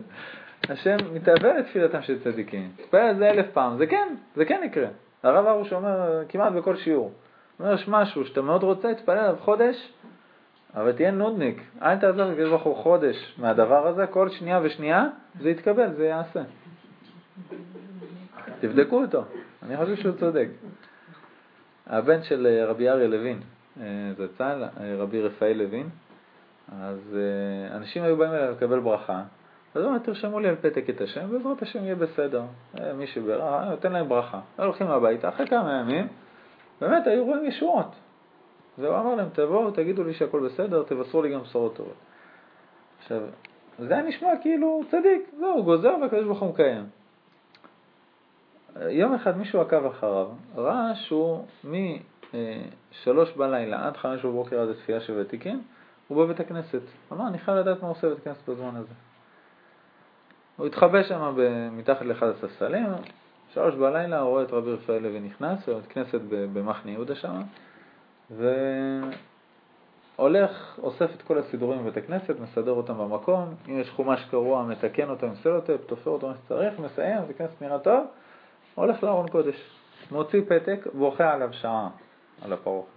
השם 0.68 0.96
מתאבל 1.14 1.59
לתפילתם 1.59 2.03
של 2.03 2.24
צדיקים. 2.24 2.70
תתפלל 2.77 3.00
על 3.00 3.16
זה 3.16 3.31
אלף 3.31 3.46
פעם, 3.53 3.79
זה 3.79 3.87
כן, 3.87 4.14
זה 4.37 4.44
כן 4.44 4.61
יקרה. 4.64 4.88
הרב 5.22 5.46
הרוש 5.46 5.72
אומר 5.72 6.22
כמעט 6.29 6.53
בכל 6.53 6.77
שיעור. 6.77 7.05
הוא 7.05 7.66
אומר, 7.66 7.74
יש 7.74 7.88
משהו 7.88 8.24
שאתה 8.24 8.42
מאוד 8.42 8.62
רוצה, 8.62 8.94
תתפלל 8.94 9.18
עליו 9.18 9.37
חודש, 9.40 9.92
אבל 10.74 10.92
תהיה 10.92 11.11
נודניק. 11.11 11.62
אל 11.83 11.96
תעזוב 11.96 12.20
את 12.20 12.33
הקדוש 12.33 12.62
חודש 12.62 13.35
מהדבר 13.38 13.87
הזה, 13.87 14.07
כל 14.07 14.29
שנייה 14.29 14.61
ושנייה 14.62 15.07
זה 15.40 15.50
יתקבל, 15.50 15.92
זה 15.92 16.07
יעשה. 16.07 16.42
תבדקו 18.61 19.03
אותו, 19.03 19.24
אני 19.62 19.77
חושב 19.77 19.96
שהוא 19.96 20.14
צודק. 20.14 20.48
הבן 21.87 22.22
של 22.22 22.46
אה, 22.46 22.66
רבי 22.66 22.88
אריה 22.88 23.09
לוין, 23.09 23.40
אה, 23.81 23.85
זצ"ל, 24.18 24.64
אה, 24.81 24.96
רבי 24.98 25.22
רפאל 25.22 25.53
לוין, 25.53 25.88
אז 26.72 27.16
אנשים 27.70 28.03
היו 28.03 28.16
באים 28.16 28.33
אליו 28.33 28.50
לקבל 28.50 28.81
ברכה, 28.81 29.22
אז 29.74 29.83
הוא 29.83 29.88
אומר, 29.88 29.98
תרשמו 29.98 30.40
לי 30.40 30.48
על 30.48 30.57
פתק 30.57 30.90
את 30.90 31.00
השם, 31.00 31.31
בעזרת 31.31 31.62
השם 31.62 31.85
יהיה 31.85 31.94
בסדר. 31.94 32.42
מי 32.94 33.07
שברכה, 33.07 33.64
נותן 33.70 33.92
להם 33.92 34.09
ברכה. 34.09 34.40
הולכים 34.59 34.87
הביתה, 34.87 35.29
אחרי 35.29 35.46
כמה 35.46 35.81
ימים, 35.81 36.09
באמת 36.81 37.07
היו 37.07 37.24
רואים 37.24 37.44
ישועות. 37.44 37.94
והוא 38.79 38.96
אמר 38.98 39.14
להם, 39.14 39.29
תבואו, 39.33 39.70
תגידו 39.70 40.05
לי 40.05 40.14
שהכל 40.14 40.40
בסדר, 40.40 40.83
תבשרו 40.83 41.22
לי 41.22 41.33
גם 41.33 41.40
בשורות 41.40 41.77
טובות. 41.77 41.94
עכשיו, 42.98 43.20
זה 43.79 43.94
היה 43.94 44.03
נשמע 44.03 44.29
כאילו 44.42 44.81
צדיק, 44.90 45.31
זהו, 45.38 45.53
הוא 45.53 45.64
גוזר 45.64 45.94
והקדוש 46.03 46.24
ברוך 46.24 46.40
הוא 46.40 46.50
מקיים. 46.50 46.87
יום 48.88 49.14
אחד 49.14 49.38
מישהו 49.38 49.61
עקב 49.61 49.87
אחריו, 49.87 50.29
ראה 50.57 50.94
שהוא 50.94 51.44
משלוש 51.64 53.33
בלילה 53.33 53.87
עד 53.87 53.96
חמש 53.96 54.24
בבוקר 54.24 54.61
עד 54.61 54.68
התפילה 54.68 55.00
של 55.00 55.20
ותיקין, 55.20 55.61
הוא 56.09 56.25
בבית 56.25 56.40
הכנסת. 56.40 56.83
אמר, 57.12 57.29
אני 57.29 57.38
חייב 57.38 57.59
לדעת 57.59 57.83
מה 57.83 57.88
הוא 57.88 57.97
עושה 57.97 58.07
בבית 58.07 58.27
הכנסת 58.27 58.49
בזמן 58.49 58.77
הזה. 58.77 58.95
הוא 60.57 60.67
התחבא 60.67 61.03
שם 61.03 61.37
מתחת 61.73 62.03
לאחד 62.03 62.27
הספסלים, 62.27 62.87
שלוש 63.55 63.75
בלילה 63.75 64.21
הוא 64.21 64.31
רואה 64.31 64.43
את 64.43 64.51
רבי 64.51 64.73
רפאל 64.73 64.99
לוי 64.99 65.21
נכנס, 65.21 65.69
בבית 65.69 65.87
כנסת 65.87 66.21
במחנה 66.29 66.90
יהודה 66.90 67.14
שם, 67.14 67.40
והולך, 70.19 70.79
אוסף 70.83 71.11
את 71.17 71.23
כל 71.23 71.38
הסידורים 71.38 71.81
בבית 71.81 71.97
הכנסת, 71.97 72.40
מסדר 72.40 72.71
אותם 72.71 72.99
במקום, 72.99 73.55
אם 73.69 73.81
יש 73.81 73.90
חומש 73.90 74.25
קרוע, 74.31 74.62
מתקן 74.62 75.11
אותו 75.11 75.27
עם 75.27 75.35
סלוטפ, 75.35 75.81
תופר 75.87 76.11
אותו 76.11 76.29
מה 76.29 76.35
שצריך, 76.45 76.79
מסיים, 76.79 77.23
בית 77.27 77.40
הכנסת 77.40 77.62
נראה 77.62 77.79
טוב, 77.79 78.07
הולך 78.75 79.03
לארון 79.03 79.29
קודש, 79.29 79.71
מוציא 80.11 80.40
פתק, 80.49 80.87
בוכה 80.95 81.33
עליו 81.33 81.53
שעה, 81.53 81.88
על 82.43 82.53
הפרוכת. 82.53 82.93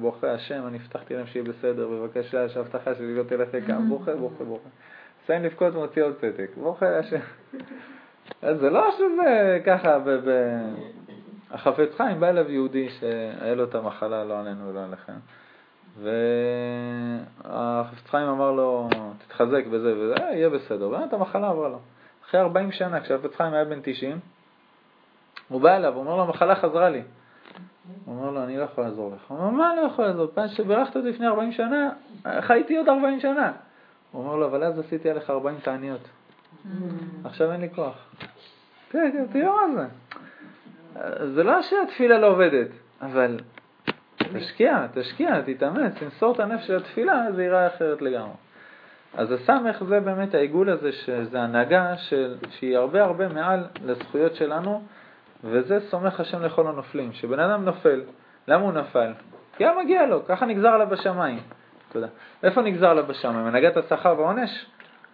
בוכה, 0.00 0.32
השם, 0.32 0.66
אני 0.66 0.78
הבטחתי 0.84 1.14
להם 1.14 1.26
שיהיה 1.26 1.44
בסדר, 1.44 1.88
בבקשה, 1.88 2.48
שההבטחה 2.48 2.94
שלי 2.94 3.14
לא 3.14 3.22
תלך 3.22 3.48
לכאן, 3.54 3.86
בוכה, 3.88 4.16
בוכה, 4.16 4.44
בוכה. 4.44 4.68
מסיים 5.24 5.42
לבכות, 5.42 5.74
מוציא 5.74 6.02
עוד 6.02 6.14
פתק, 6.14 6.50
בוכה, 6.56 6.98
השם. 6.98 7.20
אז 8.42 8.60
זה 8.60 8.70
לא 8.70 8.90
שזה 8.90 9.58
ככה, 9.66 9.98
החפץ 11.50 11.88
חיים 11.96 12.20
בא 12.20 12.28
אליו 12.28 12.50
יהודי 12.50 12.88
שהיה 12.88 13.54
לו 13.54 13.64
את 13.64 13.74
המחלה, 13.74 14.24
לא 14.24 14.40
עלינו 14.40 14.68
ולא 14.68 14.84
עליכם. 14.84 15.12
והחפץ 16.02 18.10
חיים 18.10 18.28
אמר 18.28 18.52
לו, 18.52 18.88
תתחזק 19.26 19.66
בזה 19.66 19.98
וזה, 19.98 20.14
אה, 20.14 20.32
יהיה 20.32 20.50
בסדר. 20.50 20.88
באמת 20.88 21.12
המחלה 21.12 21.48
עברה 21.48 21.68
לו. 21.68 21.78
אחרי 22.28 22.40
40 22.40 22.72
שנה, 22.72 23.00
כשהחפץ 23.00 23.36
חיים 23.36 23.54
היה 23.54 23.64
בן 23.64 23.80
90, 23.82 24.20
הוא 25.48 25.60
בא 25.60 25.76
אליו, 25.76 25.94
הוא 25.94 26.00
אומר 26.00 26.16
לו, 26.16 26.22
המחלה 26.22 26.56
חזרה 26.56 26.88
לי. 26.88 27.02
הוא 28.04 28.16
אומר 28.16 28.30
לו, 28.30 28.44
אני 28.44 28.56
לא 28.56 28.62
יכול 28.62 28.84
לעזור 28.84 29.12
לך. 29.14 29.30
הוא 29.30 29.38
אומר, 29.38 29.50
מה 29.50 29.74
לא 29.74 29.80
יכול 29.80 30.04
לעזור? 30.04 30.26
פעם 30.34 30.48
שבירכת 30.48 30.96
אותי 30.96 31.08
לפני 31.08 31.26
40 31.26 31.52
שנה, 31.52 31.90
חייתי 32.40 32.76
עוד 32.76 32.88
40 32.88 33.20
שנה. 33.20 33.52
הוא 34.12 34.24
אומר 34.24 34.36
לו, 34.36 34.46
אבל 34.46 34.64
אז 34.64 34.78
עשיתי 34.78 35.10
עליך 35.10 35.30
40 35.30 35.58
תעניות. 35.62 36.00
Mm. 36.00 36.68
עכשיו 37.24 37.52
אין 37.52 37.60
לי 37.60 37.68
כוח. 37.74 38.10
כן, 38.90 39.10
כן, 39.12 39.26
תראו 39.32 39.52
מה 39.56 39.74
זה. 39.74 39.86
זה 41.34 41.42
לא 41.42 41.62
שהתפילה 41.62 42.18
לא 42.18 42.26
עובדת, 42.26 42.68
אבל 43.02 43.38
תשקיע, 44.16 44.86
תשקיע, 44.94 45.40
תתאמץ, 45.40 45.92
תמסור 45.98 46.34
את 46.34 46.40
הנפש 46.40 46.66
של 46.66 46.76
התפילה, 46.76 47.32
זה 47.34 47.42
ייראה 47.42 47.66
אחרת 47.66 48.02
לגמרי. 48.02 48.34
אז 49.16 49.32
הסמך 49.32 49.84
זה 49.84 50.00
באמת 50.00 50.34
העיגול 50.34 50.70
הזה, 50.70 50.92
שזה 50.92 51.40
הנהגה 51.40 51.96
של, 51.96 52.36
שהיא 52.50 52.76
הרבה 52.76 53.04
הרבה 53.04 53.28
מעל 53.28 53.64
לזכויות 53.84 54.34
שלנו, 54.34 54.82
וזה 55.44 55.78
סומך 55.90 56.20
השם 56.20 56.42
לכל 56.42 56.66
הנופלים. 56.66 57.12
שבן 57.12 57.40
אדם 57.40 57.64
נופל, 57.64 58.02
למה 58.48 58.62
הוא 58.62 58.72
נפל? 58.72 59.12
כי 59.56 59.64
היה 59.64 59.74
מגיע 59.84 60.06
לו, 60.06 60.26
ככה 60.26 60.46
נגזר 60.46 60.68
עליו 60.68 60.86
בשמיים. 60.86 61.40
תודה. 61.92 62.06
איפה 62.42 62.62
נגזר 62.62 62.90
עליו 62.90 63.04
בשמיים? 63.06 63.46
הנהגת 63.46 63.76
השכר 63.76 64.14
והעונש? 64.18 64.66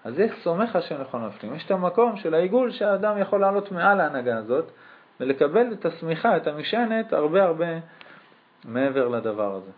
אז 0.04 0.18
יש 0.18 0.30
סומך 0.42 0.76
השם 0.76 1.00
לכל 1.00 1.18
הנופלים. 1.18 1.54
יש 1.54 1.66
את 1.66 1.70
המקום 1.70 2.16
של 2.16 2.34
העיגול 2.34 2.70
שהאדם 2.70 3.18
יכול 3.18 3.40
לעלות 3.40 3.72
מעל 3.72 4.00
ההנהגה 4.00 4.36
הזאת, 4.36 4.70
ולקבל 5.20 5.72
את 5.72 5.86
השמיכה, 5.86 6.36
את 6.36 6.46
המשענת, 6.46 7.12
הרבה 7.12 7.42
הרבה 7.42 7.66
מעבר 8.64 9.08
לדבר 9.08 9.54
הזה. 9.54 9.70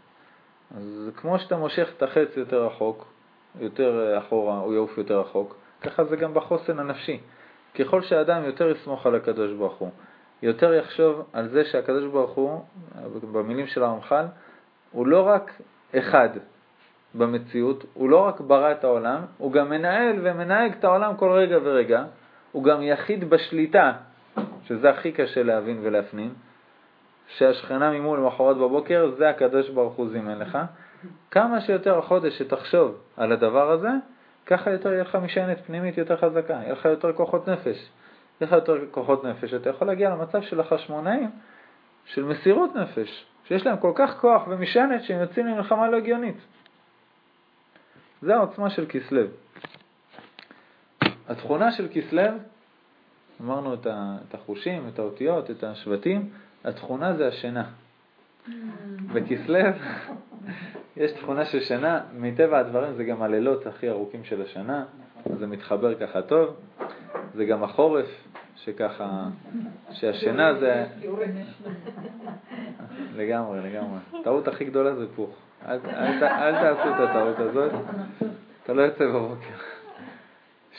אז 0.76 1.10
כמו 1.16 1.38
שאתה 1.38 1.56
מושך 1.56 1.88
את 1.96 2.02
החץ 2.02 2.36
יותר 2.36 2.66
רחוק, 2.66 3.06
יותר 3.60 4.18
אחורה, 4.18 4.58
הוא 4.58 4.74
יעוף 4.74 4.98
יותר 4.98 5.20
רחוק. 5.20 5.56
ככה 5.80 6.04
זה 6.04 6.16
גם 6.16 6.34
בחוסן 6.34 6.78
הנפשי. 6.78 7.20
ככל 7.78 8.02
שאדם 8.02 8.44
יותר 8.44 8.70
יסמוך 8.70 9.06
על 9.06 9.14
הקדוש 9.14 9.52
ברוך 9.52 9.74
הוא, 9.74 9.90
יותר 10.42 10.74
יחשוב 10.74 11.22
על 11.32 11.48
זה 11.48 11.64
שהקדוש 11.64 12.04
ברוך 12.04 12.30
הוא, 12.30 12.60
במילים 13.32 13.66
של 13.66 13.82
הרמח"ל, 13.82 14.24
הוא 14.92 15.06
לא 15.06 15.28
רק 15.28 15.52
אחד 15.98 16.28
במציאות, 17.14 17.84
הוא 17.94 18.10
לא 18.10 18.18
רק 18.18 18.40
ברא 18.40 18.72
את 18.72 18.84
העולם, 18.84 19.20
הוא 19.38 19.52
גם 19.52 19.70
מנהל 19.70 20.16
ומנהג 20.22 20.72
את 20.72 20.84
העולם 20.84 21.16
כל 21.16 21.30
רגע 21.30 21.58
ורגע, 21.62 22.04
הוא 22.52 22.64
גם 22.64 22.82
יחיד 22.82 23.30
בשליטה, 23.30 23.92
שזה 24.64 24.90
הכי 24.90 25.12
קשה 25.12 25.42
להבין 25.42 25.78
ולהפנים, 25.82 26.34
שהשכנה 27.36 27.90
ממול 27.90 28.18
למחרת 28.18 28.56
בבוקר, 28.56 29.10
זה 29.18 29.28
הקדוש 29.28 29.68
ברוך 29.70 29.94
הוא 29.94 30.08
זימן 30.08 30.38
לך. 30.38 30.58
כמה 31.30 31.60
שיותר 31.60 31.98
החודש 31.98 32.38
שתחשוב 32.38 33.00
על 33.16 33.32
הדבר 33.32 33.70
הזה, 33.70 33.90
ככה 34.46 34.70
יותר 34.70 34.92
יהיה 34.92 35.02
לך 35.02 35.16
משענת 35.16 35.58
פנימית 35.66 35.98
יותר 35.98 36.16
חזקה, 36.16 36.52
יהיה 36.52 36.72
לך 36.72 36.84
יותר 36.84 37.12
כוחות 37.12 37.48
נפש. 37.48 37.90
לך 38.42 38.52
יותר 38.52 38.76
כוחות 38.90 39.24
נפש, 39.24 39.54
אתה 39.54 39.70
יכול 39.70 39.86
להגיע 39.86 40.10
למצב 40.10 40.42
של 40.42 40.60
החשמונאים, 40.60 41.30
של 42.04 42.24
מסירות 42.24 42.76
נפש, 42.76 43.26
שיש 43.44 43.66
להם 43.66 43.76
כל 43.76 43.92
כך 43.94 44.20
כוח 44.20 44.42
ומשענת 44.48 45.02
שהם 45.02 45.20
יוצאים 45.20 45.46
למלחמה 45.46 45.88
לא 45.88 45.96
הגיונית. 45.96 46.36
זה 48.22 48.36
העוצמה 48.36 48.70
של 48.70 48.86
כסלו. 48.88 49.22
התכונה 51.28 51.72
של 51.72 51.88
כסלו, 51.92 52.22
אמרנו 53.40 53.74
את 53.74 54.34
החושים, 54.34 54.88
את 54.88 54.98
האותיות, 54.98 55.50
את 55.50 55.64
השבטים, 55.64 56.30
התכונה 56.64 57.16
זה 57.16 57.28
השינה. 57.28 57.64
בכסלו 59.12 59.58
יש 60.96 61.12
תכונה 61.12 61.44
של 61.44 61.60
שינה, 61.60 62.00
מטבע 62.14 62.58
הדברים 62.58 62.94
זה 62.94 63.04
גם 63.04 63.22
הלילות 63.22 63.66
הכי 63.66 63.90
ארוכים 63.90 64.24
של 64.24 64.42
השנה, 64.42 64.84
זה 65.38 65.46
מתחבר 65.46 65.94
ככה 65.94 66.22
טוב, 66.22 66.56
זה 67.34 67.44
גם 67.44 67.64
החורף, 67.64 68.06
שככה, 68.56 69.28
שהשינה 69.90 70.54
זה... 70.54 70.86
לגמרי, 73.16 73.60
לגמרי. 73.60 73.98
הטעות 74.20 74.48
הכי 74.48 74.64
גדולה 74.64 74.94
זה 74.94 75.06
פוך. 75.16 75.30
אל, 75.66 75.78
אל, 75.84 76.24
אל 76.24 76.52
תעשו 76.52 76.90
את 76.90 77.08
הטעות 77.08 77.38
הזאת, 77.38 77.72
אתה 78.64 78.72
לא 78.72 78.82
יוצא 78.82 79.06
בבוקר. 79.06 79.54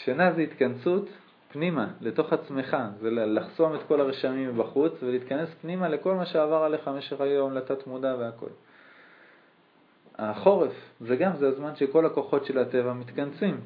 שינה 0.03 0.31
זה 0.31 0.41
התכנסות 0.41 1.09
פנימה, 1.51 1.87
לתוך 2.01 2.33
עצמך, 2.33 2.77
זה 2.99 3.09
לחסום 3.11 3.75
את 3.75 3.79
כל 3.87 4.01
הרשמים 4.01 4.49
מבחוץ 4.49 4.93
ולהתכנס 5.03 5.49
פנימה 5.61 5.89
לכל 5.89 6.15
מה 6.15 6.25
שעבר 6.25 6.63
עליך 6.63 6.87
במשך 6.87 7.21
היום, 7.21 7.53
לתת 7.53 7.87
מודע 7.87 8.15
והכל. 8.19 8.49
החורף, 10.17 10.73
זה 10.99 11.15
גם, 11.15 11.31
זה 11.35 11.47
הזמן 11.47 11.75
שכל 11.75 12.05
הכוחות 12.05 12.45
של 12.45 12.57
הטבע 12.59 12.93
מתכנסים 12.93 13.57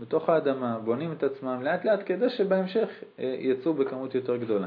בתוך 0.00 0.28
האדמה, 0.28 0.78
בונים 0.84 1.12
את 1.12 1.22
עצמם 1.22 1.62
לאט 1.62 1.84
לאט 1.84 2.00
כדי 2.06 2.30
שבהמשך 2.30 2.88
אה, 3.18 3.36
יצאו 3.38 3.74
בכמות 3.74 4.14
יותר 4.14 4.36
גדולה. 4.36 4.66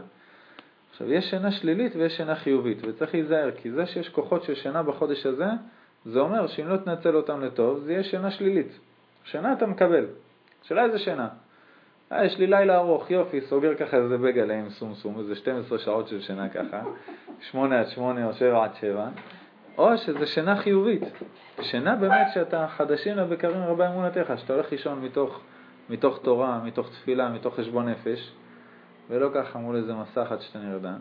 עכשיו, 0.91 1.13
יש 1.13 1.29
שינה 1.29 1.51
שלילית 1.51 1.95
ויש 1.95 2.17
שינה 2.17 2.36
חיובית, 2.36 2.77
וצריך 2.88 3.13
להיזהר, 3.13 3.51
כי 3.51 3.71
זה 3.71 3.86
שיש 3.86 4.09
כוחות 4.09 4.43
של 4.43 4.55
שינה 4.55 4.84
בחודש 4.84 5.25
הזה, 5.25 5.45
זה 6.05 6.19
אומר 6.19 6.47
שאם 6.47 6.67
לא 6.67 6.77
תנצל 6.77 7.15
אותם 7.15 7.41
לטוב, 7.41 7.79
זה 7.79 7.91
יהיה 7.91 8.03
שינה 8.03 8.31
שלילית. 8.31 8.79
שינה 9.25 9.53
אתה 9.53 9.65
מקבל. 9.65 10.05
שאלה 10.63 10.86
איזה 10.86 10.99
שינה. 10.99 11.27
אה, 12.11 12.25
יש 12.25 12.38
לי 12.39 12.47
לילה 12.47 12.77
ארוך, 12.77 13.11
יופי, 13.11 13.41
סוגר 13.41 13.75
ככה 13.75 13.97
איזה 13.97 14.17
בגלה 14.17 14.59
עם 14.59 14.69
סומסום, 14.69 15.19
איזה 15.19 15.36
12 15.36 15.79
שעות 15.79 16.07
של 16.07 16.21
שינה 16.21 16.49
ככה, 16.49 16.81
8 17.41 17.79
עד 17.79 17.88
8 17.88 18.27
או 18.27 18.34
7 18.34 18.63
עד 18.63 18.75
7, 18.75 19.07
או 19.78 19.97
שזה 19.97 20.28
שינה 20.28 20.57
חיובית. 20.57 21.03
שינה 21.61 21.95
באמת 21.95 22.28
שאתה 22.34 22.67
חדשים 22.67 23.17
לבקרים 23.17 23.63
רבי 23.63 23.88
אמונתך, 23.88 24.34
שאתה 24.38 24.53
הולך 24.53 24.71
לישון 24.71 25.01
מתוך, 25.01 25.39
מתוך 25.89 26.19
תורה, 26.21 26.61
מתוך 26.63 26.89
תפילה, 26.89 27.30
מתוך 27.30 27.55
חשבון 27.55 27.89
נפש, 27.89 28.34
ולא 29.09 29.30
ככה 29.34 29.59
מול 29.59 29.76
איזה 29.76 29.93
מסך 29.93 30.32
עד 30.32 30.41
שאתה 30.41 30.59
נרדם. 30.59 30.99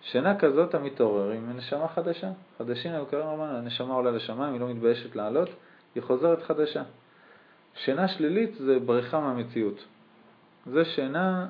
שינה 0.00 0.38
כזאת 0.38 0.68
אתה 0.68 0.78
מתעורר 0.78 1.30
עם 1.30 1.56
נשמה 1.56 1.88
חדשה. 1.88 2.30
חדשים 2.58 2.92
לבקרים 2.92 3.26
רבי 3.26 3.42
הנשמה 3.42 3.94
עולה 3.94 4.10
לשמיים, 4.10 4.52
היא 4.52 4.60
לא 4.60 4.68
מתביישת 4.68 5.16
לעלות, 5.16 5.48
היא 5.94 6.02
חוזרת 6.02 6.42
חדשה. 6.42 6.82
שינה 7.74 8.08
שלילית 8.08 8.54
זה 8.54 8.78
בריחה 8.78 9.20
מהמציאות. 9.20 9.84
זה 10.66 10.84
שינה 10.84 11.46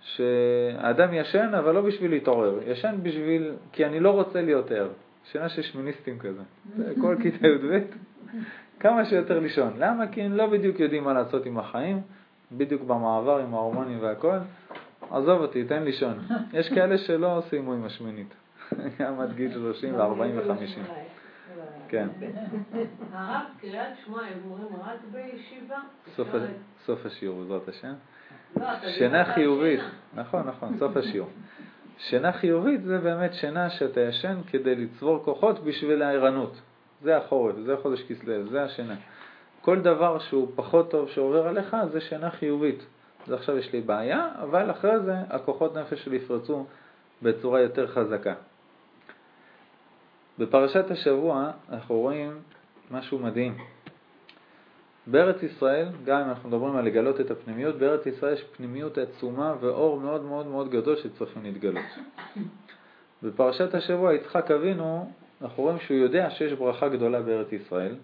שהאדם 0.00 1.14
ישן, 1.14 1.54
אבל 1.58 1.74
לא 1.74 1.80
בשביל 1.80 2.10
להתעורר, 2.10 2.58
ישן 2.66 2.94
בשביל, 3.02 3.52
כי 3.72 3.86
אני 3.86 4.00
לא 4.00 4.10
רוצה 4.10 4.42
להיות 4.42 4.70
ער. 4.70 4.88
שינה 5.24 5.48
של 5.48 5.62
שמיניסטים 5.62 6.18
כזה. 6.18 6.42
כל 7.00 7.16
כיתה 7.22 7.46
י"ב, 7.46 7.80
כמה 8.80 9.04
שיותר 9.04 9.38
לישון. 9.38 9.72
למה? 9.78 10.06
כי 10.06 10.22
הם 10.22 10.32
לא 10.32 10.46
בדיוק 10.46 10.80
יודעים 10.80 11.04
מה 11.04 11.12
לעשות 11.12 11.46
עם 11.46 11.58
החיים, 11.58 12.00
בדיוק 12.52 12.82
במעבר 12.82 13.38
עם 13.38 13.54
ההורמונים 13.54 13.98
והכל. 14.00 14.38
עזוב 15.10 15.40
אותי, 15.40 15.64
תן 15.64 15.82
לישון. 15.82 16.18
יש 16.52 16.68
כאלה 16.68 16.98
שלא 16.98 17.42
סיימו 17.48 17.72
עם 17.72 17.84
השמינית, 17.84 18.34
גם 18.98 19.20
עד 19.20 19.32
גיל 19.36 19.52
30 19.52 19.94
ו-40 19.94 20.00
ו-50. 20.00 20.80
כן. 21.88 22.08
הרב 23.12 23.42
קריאת 23.60 23.96
שמע, 24.04 24.20
הם 24.20 24.38
אומרים 24.50 24.68
רק 24.84 24.98
בישיבה? 25.12 25.78
סוף 26.86 27.06
השיעור, 27.06 27.40
בעזרת 27.40 27.68
השם. 27.68 27.92
שינה 28.98 29.34
חיובית, 29.34 29.80
נכון, 30.14 30.48
נכון, 30.48 30.78
סוף 30.78 30.96
השיעור. 30.96 31.28
שינה 32.08 32.32
חיובית 32.32 32.82
זה 32.82 32.98
באמת 32.98 33.34
שינה 33.34 33.70
שאתה 33.70 34.00
ישן 34.00 34.38
כדי 34.50 34.74
לצבור 34.74 35.24
כוחות 35.24 35.64
בשביל 35.64 36.02
הערנות. 36.02 36.60
זה 37.02 37.16
החורף, 37.16 37.56
זה 37.66 37.76
חודש 37.82 38.02
כסלו, 38.02 38.46
זה 38.46 38.62
השינה. 38.64 38.94
כל 39.60 39.80
דבר 39.80 40.18
שהוא 40.18 40.48
פחות 40.54 40.90
טוב 40.90 41.08
שעובר 41.08 41.48
עליך 41.48 41.76
זה 41.92 42.00
שינה 42.00 42.30
חיובית. 42.30 42.86
אז 43.26 43.32
עכשיו 43.32 43.58
יש 43.58 43.72
לי 43.72 43.80
בעיה, 43.80 44.28
אבל 44.42 44.70
אחרי 44.70 45.00
זה 45.00 45.14
הכוחות 45.30 45.76
נפש 45.76 46.04
שלי 46.04 46.16
יפרצו 46.16 46.66
בצורה 47.22 47.60
יותר 47.60 47.86
חזקה. 47.86 48.34
בפרשת 50.38 50.90
השבוע 50.90 51.50
אנחנו 51.70 51.94
רואים 51.94 52.40
משהו 52.90 53.18
מדהים. 53.18 53.58
בארץ 55.06 55.42
ישראל, 55.42 55.88
גם 56.04 56.20
אם 56.20 56.28
אנחנו 56.28 56.48
מדברים 56.48 56.76
על 56.76 56.84
לגלות 56.84 57.20
את 57.20 57.30
הפנימיות, 57.30 57.78
בארץ 57.78 58.06
ישראל 58.06 58.32
יש 58.32 58.42
פנימיות 58.56 58.98
עצומה 58.98 59.54
ואור 59.60 60.00
מאוד 60.00 60.24
מאוד 60.24 60.46
מאוד 60.46 60.70
גדול 60.70 60.96
שצריכים 60.96 61.42
להתגלות. 61.42 61.84
בפרשת 63.22 63.74
השבוע 63.74 64.14
יצחק 64.14 64.50
אבינו, 64.50 65.10
אנחנו 65.42 65.62
רואים 65.62 65.78
שהוא 65.78 65.96
יודע 65.96 66.30
שיש 66.30 66.52
ברכה 66.52 66.88
גדולה 66.88 67.22
בארץ 67.22 67.52
ישראל, 67.52 67.94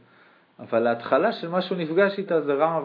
אבל 0.59 0.87
ההתחלה 0.87 1.33
של 1.33 1.49
מה 1.49 1.63
שהוא 1.63 1.79
נפגש 1.79 2.19
איתה 2.19 2.41
זה 2.41 2.55
רעב, 2.55 2.85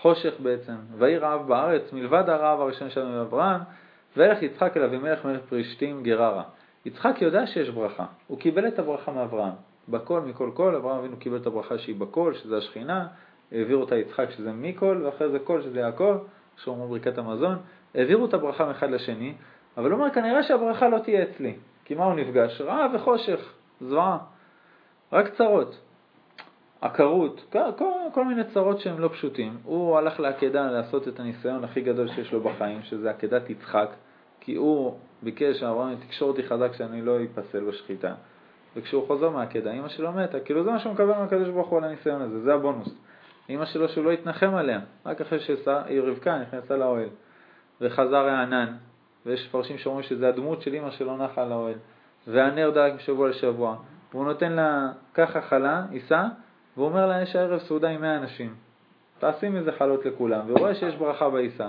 חושך 0.00 0.34
בעצם. 0.42 0.74
ויהי 0.98 1.18
רעב 1.18 1.48
בארץ, 1.48 1.92
מלבד 1.92 2.28
הרעב 2.28 2.60
הראשון 2.60 2.90
שלנו 2.90 3.10
מאברהם, 3.10 3.60
וילך 4.16 4.42
יצחק 4.42 4.76
אל 4.76 4.82
אבימלך 4.82 5.24
מלך 5.24 5.40
פרישתים 5.48 6.02
גררה. 6.02 6.42
יצחק 6.84 7.22
יודע 7.22 7.46
שיש 7.46 7.70
ברכה, 7.70 8.06
הוא 8.26 8.38
קיבל 8.38 8.68
את 8.68 8.78
הברכה 8.78 9.12
מאברהם. 9.12 9.54
בכל 9.88 10.20
מכל 10.20 10.50
כל, 10.54 10.74
אברהם 10.74 10.98
אבינו 10.98 11.16
קיבל 11.16 11.36
את 11.36 11.46
הברכה 11.46 11.78
שהיא 11.78 11.96
בכל, 11.96 12.34
שזה 12.34 12.56
השכינה, 12.56 13.06
העביר 13.52 13.76
אותה 13.76 13.96
יצחק 13.96 14.30
שזה 14.30 14.52
מכל, 14.52 15.02
ואחרי 15.04 15.28
זה 15.30 15.38
כל 15.38 15.62
שזה 15.62 15.80
יעקב, 15.80 16.16
שאומרים 16.56 16.90
ברכת 16.90 17.18
המזון, 17.18 17.56
העבירו 17.94 18.26
את 18.26 18.34
הברכה 18.34 18.66
מאחד 18.66 18.90
לשני, 18.90 19.34
אבל 19.76 19.90
הוא 19.90 20.00
אומר 20.00 20.10
כנראה 20.10 20.42
שהברכה 20.42 20.88
לא 20.88 20.98
תהיה 20.98 21.22
אצלי, 21.22 21.54
כי 21.84 21.94
מה 21.94 22.04
הוא 22.04 22.14
נפגש? 22.14 22.60
רע 22.60 22.86
וחושך, 22.94 23.52
זוועה, 23.80 24.18
רק 25.12 25.28
צרות, 25.28 25.76
עקרות, 26.80 27.44
כל, 27.52 27.58
כל, 27.78 27.92
כל 28.14 28.24
מיני 28.24 28.44
צרות 28.44 28.80
שהם 28.80 29.00
לא 29.00 29.08
פשוטים. 29.08 29.58
הוא 29.64 29.98
הלך 29.98 30.20
לעקדה 30.20 30.70
לעשות 30.70 31.08
את 31.08 31.20
הניסיון 31.20 31.64
הכי 31.64 31.80
גדול 31.80 32.08
שיש 32.08 32.32
לו 32.32 32.40
בחיים, 32.40 32.82
שזה 32.82 33.10
עקדת 33.10 33.50
יצחק, 33.50 33.88
כי 34.40 34.54
הוא 34.54 34.98
ביקש 35.22 35.60
שאברהם 35.60 35.96
תקשור 35.96 36.28
אותי 36.28 36.42
חזק 36.42 36.72
שאני 36.72 37.02
לא 37.02 37.16
אפסל 37.24 37.64
בשחיטה. 37.64 38.14
וכשהוא 38.76 39.06
חוזר 39.06 39.30
מהעקדה, 39.30 39.72
אמא 39.72 39.88
שלו 39.88 40.12
מתה, 40.12 40.40
כאילו 40.40 40.64
זה 40.64 40.70
מה 40.70 40.78
שהוא 40.78 40.92
מקבל 40.92 41.18
מהקדוש 41.18 41.48
ברוך 41.48 41.68
הוא 41.68 41.78
על 41.78 41.84
הניסיון 41.84 42.22
הזה, 42.22 42.40
זה 42.40 42.54
הבונוס. 42.54 42.88
אמא 43.50 43.64
שלו 43.64 43.88
שהוא 43.88 44.04
לא 44.04 44.10
התנחם 44.10 44.54
עליה, 44.54 44.80
רק 45.06 45.20
אחרי 45.20 45.38
שרבקה 45.40 46.38
נכנסה 46.38 46.76
לאוהל, 46.76 47.08
וחזר 47.80 48.24
הענן, 48.24 48.74
ויש 49.26 49.46
מפרשים 49.48 49.78
שאומרים 49.78 50.02
שזה 50.02 50.28
הדמות 50.28 50.62
של 50.62 50.74
אמא 50.74 50.90
שלו 50.90 51.16
נחה 51.16 51.42
על 51.42 51.52
האוהל, 51.52 51.74
והנר 52.26 52.70
דאג 52.70 52.92
משבוע 52.94 53.28
לשבוע, 53.28 53.76
והוא 54.12 54.24
נותן 54.24 54.52
לה 54.52 54.92
ככה 55.14 55.40
חלה, 55.40 55.84
עיסה, 55.90 56.24
והוא 56.76 56.88
אומר 56.88 57.06
לה, 57.06 57.22
יש 57.22 57.36
הערב 57.36 57.58
סעודה 57.58 57.88
עם 57.88 58.00
100 58.00 58.16
אנשים, 58.16 58.54
תעשי 59.18 59.48
מזה 59.48 59.72
חלות 59.72 60.06
לכולם, 60.06 60.40
והוא 60.46 60.58
רואה 60.58 60.74
שיש 60.74 60.94
ברכה 60.94 61.30
בעיסה, 61.30 61.68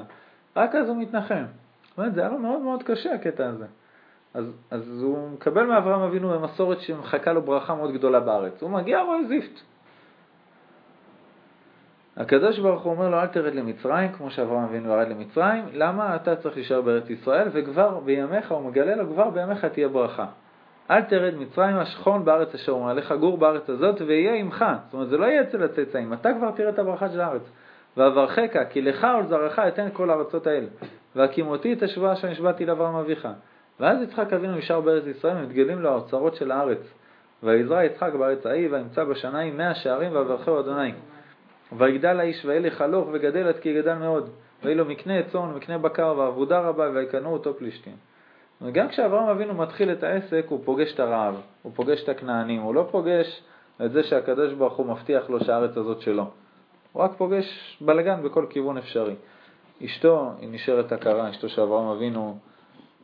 רק 0.55 0.75
אז 0.75 0.89
הוא 0.89 0.97
מתנחם. 0.97 1.43
זאת 1.89 1.97
אומרת, 1.97 2.13
זה 2.13 2.21
היה 2.21 2.29
לו 2.29 2.39
מאוד 2.39 2.61
מאוד 2.61 2.83
קשה 2.83 3.13
הקטע 3.13 3.49
הזה. 3.49 3.65
אז, 4.34 4.51
אז 4.71 5.01
הוא 5.01 5.30
מקבל 5.30 5.65
מאברהם 5.65 6.01
אבינו 6.01 6.30
במסורת 6.30 6.80
שמחכה 6.80 7.34
לו 7.34 7.41
ברכה 7.41 7.75
מאוד 7.75 7.93
גדולה 7.93 8.19
בארץ. 8.19 8.61
הוא 8.61 8.69
מגיע, 8.69 9.01
רואה 9.01 9.23
זיפט. 9.28 9.59
הקדוש 12.17 12.59
ברוך 12.59 12.84
הוא 12.84 12.93
אומר 12.93 13.09
לו, 13.09 13.21
אל 13.21 13.28
תרד 13.28 13.55
למצרים, 13.55 14.11
כמו 14.11 14.32
שאברהם 14.32 14.63
אבינו 14.63 14.89
ירד 14.89 15.07
למצרים, 15.07 15.63
למה 15.73 16.15
אתה 16.15 16.36
צריך 16.36 16.55
להישאר 16.55 16.82
בארץ 16.82 17.09
ישראל, 17.09 17.47
וכבר 17.51 17.99
בימיך, 17.99 18.51
הוא 18.51 18.69
מגלה 18.69 18.95
לו, 18.95 19.07
כבר 19.13 19.30
בימיך 19.30 19.65
תהיה 19.65 19.88
ברכה. 19.88 20.25
אל 20.91 21.01
תרד 21.01 21.34
מצרים, 21.36 21.86
שכון 21.86 22.25
בארץ 22.25 22.55
אשר 22.55 22.71
הוא 22.71 22.84
מעליך, 22.84 23.11
גור 23.11 23.38
בארץ 23.38 23.69
הזאת, 23.69 24.01
ויהיה 24.01 24.34
עמך. 24.34 24.65
זאת 24.86 24.93
אומרת, 24.93 25.09
זה 25.09 25.17
לא 25.17 25.25
יהיה 25.25 25.41
אצל 25.41 25.63
הצאצאים, 25.63 26.13
אתה 26.13 26.30
כבר 26.34 26.51
תראה 26.51 26.69
את 26.69 26.80
הברכה 26.80 27.09
של 27.09 27.21
הארץ. 27.21 27.41
ואברכך, 27.97 28.57
כי 28.69 28.82
לך 28.82 29.07
ולזרעך 29.19 29.59
אתן 29.59 29.88
כל 29.93 30.09
הארצות 30.09 30.47
האלה. 30.47 30.67
והקימותי 31.15 31.73
את 31.73 31.84
השבועה 31.84 32.13
אשר 32.13 32.30
נשבעתי 32.30 32.65
לאברהם 32.65 32.95
אביך. 32.95 33.28
ואז 33.80 34.01
יצחק 34.01 34.34
אבינו 34.34 34.55
נשאר 34.55 34.82
בארץ 34.82 35.03
ישראל, 35.05 35.38
ומתגלים 35.38 35.82
לו 35.82 35.89
האוצרות 35.89 36.36
של 36.36 36.51
הארץ. 36.51 36.93
ויזרע 37.43 37.84
יצחק 37.84 38.13
בארץ 38.13 38.45
ההיא, 38.45 38.69
וימצא 38.71 39.03
בשניים 39.03 39.57
מאה 39.57 39.75
שערים, 39.75 40.15
ואברכהו 40.15 40.59
אדוני. 40.59 40.91
ויגדל 41.78 42.19
האיש 42.19 42.45
וילך 42.45 42.82
הלוך 42.82 43.07
וגדל 43.11 43.47
עד 43.47 43.59
כי 43.59 43.73
גדל 43.73 43.93
מאוד. 43.93 44.30
ויהי 44.63 44.75
לו 44.75 44.86
מקנה 44.86 45.23
צאן 45.23 45.39
ומקנה 45.41 45.78
בקר 45.78 46.13
ועבודה 46.17 46.59
רבה, 46.59 46.89
ויקנו 46.93 47.34
אותו 47.34 47.53
פלישתים. 47.53 47.95
וגם 48.61 48.88
כשאברהם 48.88 49.28
אבינו 49.30 49.53
מתחיל 49.53 49.91
את 49.91 50.03
העסק, 50.03 50.45
הוא 50.49 50.59
פוגש 50.65 50.93
את 50.93 50.99
הרעב, 50.99 51.41
הוא 51.61 51.71
פוגש 51.75 52.03
את 52.03 52.09
הכנענים, 52.09 52.61
הוא 52.61 52.75
לא 52.75 52.88
פוגש 52.91 53.41
את 53.86 53.91
זה 53.91 54.03
שהקדוש 54.03 54.53
ברוך 54.53 54.73
הוא 54.73 54.86
מבטיח 54.86 55.30
לו 55.30 55.39
שהארץ 55.39 55.78
הזאת 55.78 56.01
שלו. 56.01 56.28
הוא 56.93 57.03
רק 57.03 57.11
פוגש 57.17 57.78
בלגן 57.82 58.23
בכל 58.23 58.45
כיוון 58.49 58.78
אפשרי. 58.78 59.15
אשתו, 59.86 60.32
היא 60.39 60.49
נשארת 60.51 60.91
הכרה, 60.91 61.30
אשתו 61.30 61.49
של 61.49 61.61
אברהם 61.61 61.88
אבינו, 61.88 62.38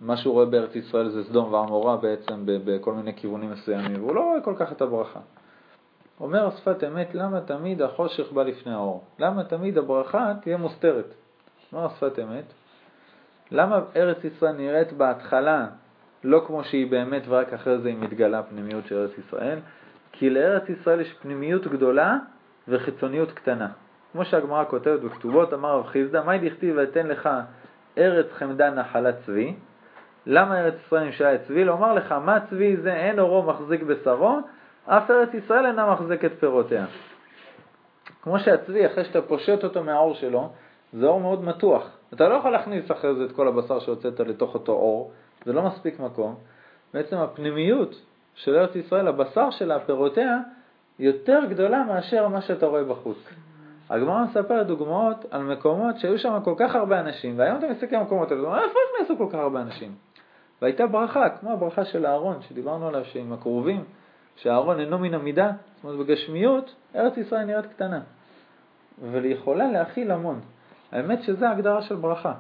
מה 0.02 0.18
שהוא 0.18 0.34
רואה 0.34 0.46
בארץ 0.46 0.76
ישראל 0.76 1.10
זה 1.10 1.24
סדום 1.24 1.54
ועמורה 1.54 1.98
בעצם 1.98 2.42
בכל 2.46 2.94
מיני 2.94 3.16
כיוונים 3.16 3.52
מסוימים, 3.52 4.04
והוא 4.04 4.16
לא 4.16 4.22
רואה 4.22 4.42
כל 4.42 4.54
כך 4.58 4.72
את 4.72 4.82
הברכה. 4.82 5.20
אומר 6.20 6.48
השפת 6.48 6.84
אמת, 6.84 7.16
למה 7.16 7.42
תמיד 7.42 7.82
החושך 7.82 8.32
בא 8.32 8.44
לפני 8.44 8.74
האור? 8.74 9.04
למה 9.20 9.44
תמיד 9.44 9.78
הברכה 9.78 10.34
תהיה 10.42 10.58
מוסתרת? 10.58 11.14
אומר 11.74 11.86
השפת 11.86 12.20
אמת, 12.20 12.44
למה 13.52 13.80
ארץ 13.96 14.24
ישראל 14.24 14.52
נראית 14.52 14.94
בהתחלה 14.94 15.68
לא 16.24 16.44
כמו 16.48 16.64
שהיא 16.64 16.92
באמת 16.92 17.24
ורק 17.28 17.54
אחרי 17.54 17.78
זה 17.80 17.90
היא 17.90 17.98
מתגלה 17.98 18.40
הפנימיות 18.40 18.86
של 18.86 18.98
ארץ 18.98 19.18
ישראל? 19.18 19.60
כי 20.12 20.30
לארץ 20.30 20.70
ישראל 20.70 21.02
יש 21.02 21.14
פנימיות 21.14 21.68
גדולה 21.68 22.18
וחיצוניות 22.68 23.32
קטנה. 23.32 23.68
כמו 24.12 24.26
שהגמרא 24.26 24.66
כותבת 24.66 25.00
בכתובות, 25.00 25.54
אמר 25.54 25.78
רב 25.78 25.86
חיסדא, 25.86 26.24
מאי 26.24 26.50
דכתיב 26.50 26.76
ואתן 26.78 27.08
לך 27.08 27.30
ארץ 27.98 28.26
חמדה 28.32 28.70
נחלת 28.70 29.16
צבי? 29.26 29.56
למה 30.26 30.60
ארץ 30.60 30.74
ישראל 30.86 31.04
נמשלה 31.04 31.38
צבי? 31.38 31.64
לומר 31.64 31.94
לך, 31.94 32.12
מה 32.12 32.40
צבי 32.50 32.78
זה 32.78 32.94
אין 32.94 33.20
אורו 33.20 33.44
מחזיק 33.44 33.84
בשרו, 33.84 34.40
אף 34.86 35.12
ארץ 35.12 35.34
ישראל 35.34 35.66
אינה 35.66 35.92
מחזקת 35.92 36.32
פירותיה. 36.40 36.86
כמו 38.22 38.40
שהצבי, 38.40 38.86
אחרי 38.86 39.06
שאתה 39.06 39.22
פושט 39.22 39.64
אותו 39.64 39.84
מהעור 39.84 40.14
שלו, 40.14 40.50
זה 40.94 41.08
אור 41.08 41.20
מאוד 41.20 41.44
מתוח. 41.44 41.98
אתה 42.14 42.30
לא 42.30 42.34
יכול 42.34 42.52
להכניס 42.52 42.92
אחרי 42.92 43.16
זה 43.16 43.24
את 43.26 43.32
כל 43.32 43.48
הבשר 43.48 43.80
שהוצאת 43.80 44.20
לתוך 44.20 44.54
אותו 44.54 44.72
אור, 44.72 45.12
זה 45.46 45.54
לא 45.54 45.62
מספיק 45.62 46.00
מקום. 46.00 46.36
בעצם 46.94 47.18
הפנימיות 47.18 48.02
של 48.36 48.56
ארץ 48.56 48.76
ישראל, 48.76 49.08
הבשר 49.08 49.50
שלה, 49.50 49.80
פירותיה, 49.80 50.40
יותר 51.00 51.40
גדולה 51.50 51.84
מאשר 51.84 52.28
מה 52.28 52.42
שאתה 52.42 52.66
רואה 52.66 52.84
בחוץ. 52.84 53.18
הגמרא 53.90 54.24
מספרת 54.24 54.68
דוגמאות 54.68 55.26
על 55.32 55.44
מקומות 55.44 56.00
שהיו 56.00 56.20
שם 56.20 56.40
כל 56.44 56.54
כך 56.58 56.76
הרבה 56.76 57.00
אנשים, 57.00 57.40
והיום 57.40 57.58
אתה 57.58 57.68
מסתכל 57.68 57.96
על 57.96 58.02
המקומות 58.02 58.32
האלה, 58.32 58.64
איפה 58.64 58.80
הכניסו 58.96 59.18
כל 59.18 59.28
כך 59.30 59.40
הרבה 59.40 59.62
אנשים? 59.62 59.92
והייתה 60.62 60.88
ברכה, 60.88 61.30
כמו 61.30 61.52
הברכה 61.52 61.86
של 61.86 62.06
אהרון, 62.06 62.42
שדיברנו 62.42 62.88
עליו, 62.88 63.06
שעם 63.06 63.34
הכרובים, 63.34 63.84
שאהרון 64.36 64.80
אינו 64.80 65.00
מן 65.00 65.14
המידה, 65.14 65.52
זאת 65.76 65.84
אומרת 65.84 66.08
בגשמיות, 66.08 66.76
ארץ 66.96 67.18
ישראל 67.18 67.46
נראית 67.46 67.66
קטנה. 67.66 68.00
אבל 69.02 69.24
היא 69.24 69.34
יכולה 69.34 69.72
להכיל 69.72 70.12
המון. 70.12 70.40
האמת 70.92 71.24
שזה 71.24 71.50
ההגדרה 71.50 71.82
של 71.82 71.96
ברכה. 71.96 72.34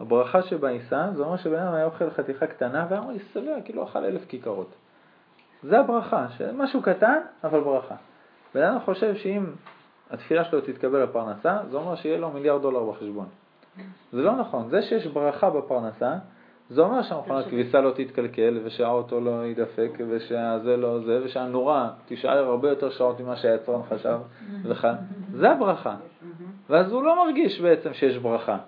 הברכה 0.00 0.42
שבעיסה, 0.42 1.08
זה 1.14 1.22
אומר 1.22 1.36
שבן 1.36 1.58
אדם 1.58 1.74
היה 1.74 1.84
אוכל 1.84 2.10
חתיכה 2.10 2.46
קטנה 2.46 2.86
והיה 2.88 3.02
אומר, 3.02 3.14
שבע, 3.32 3.60
כאילו 3.64 3.84
אכל 3.84 4.04
אלף 4.04 4.28
כיכרות. 4.28 4.70
זה 5.62 5.80
הברכה, 5.80 6.26
משהו 6.54 6.82
קטן, 6.82 7.18
אבל 7.44 7.60
ברכה. 7.60 7.94
בן 8.54 8.62
אדם 8.62 8.80
חושב 8.80 9.14
שאם 9.16 9.46
התפילה 10.10 10.44
שלו 10.44 10.60
תתקבל 10.60 11.02
לפרנסה, 11.02 11.58
זה 11.70 11.76
אומר 11.76 11.94
שיהיה 11.94 12.18
לו 12.18 12.30
מיליארד 12.30 12.62
דולר 12.62 12.90
בחשבון. 12.90 13.26
זה 14.12 14.22
לא 14.22 14.36
נכון, 14.36 14.68
זה 14.68 14.82
שיש 14.82 15.06
ברכה 15.06 15.50
בפרנסה, 15.50 16.14
זה 16.70 16.80
אומר 16.80 17.02
שהמכונת 17.02 17.46
כביסה 17.46 17.80
לא 17.80 17.90
תתקלקל, 17.90 18.60
ושהאוטו 18.64 19.20
לא 19.20 19.46
יידפק, 19.46 19.90
ושהזה 20.08 20.76
לא 20.76 21.00
זה, 21.00 21.20
ושהנורה 21.24 21.90
תישאר 22.06 22.44
הרבה 22.44 22.68
יותר 22.68 22.90
שעות 22.90 23.20
ממה 23.20 23.36
שהיצרן 23.36 23.82
חשב, 23.88 24.18
וכן. 24.64 24.94
זה 25.32 25.50
הברכה. 25.50 25.96
ואז 26.70 26.92
הוא 26.92 27.02
לא 27.02 27.24
מרגיש 27.26 27.60
בעצם 27.60 27.94
שיש 27.94 28.18
ברכה. 28.18 28.58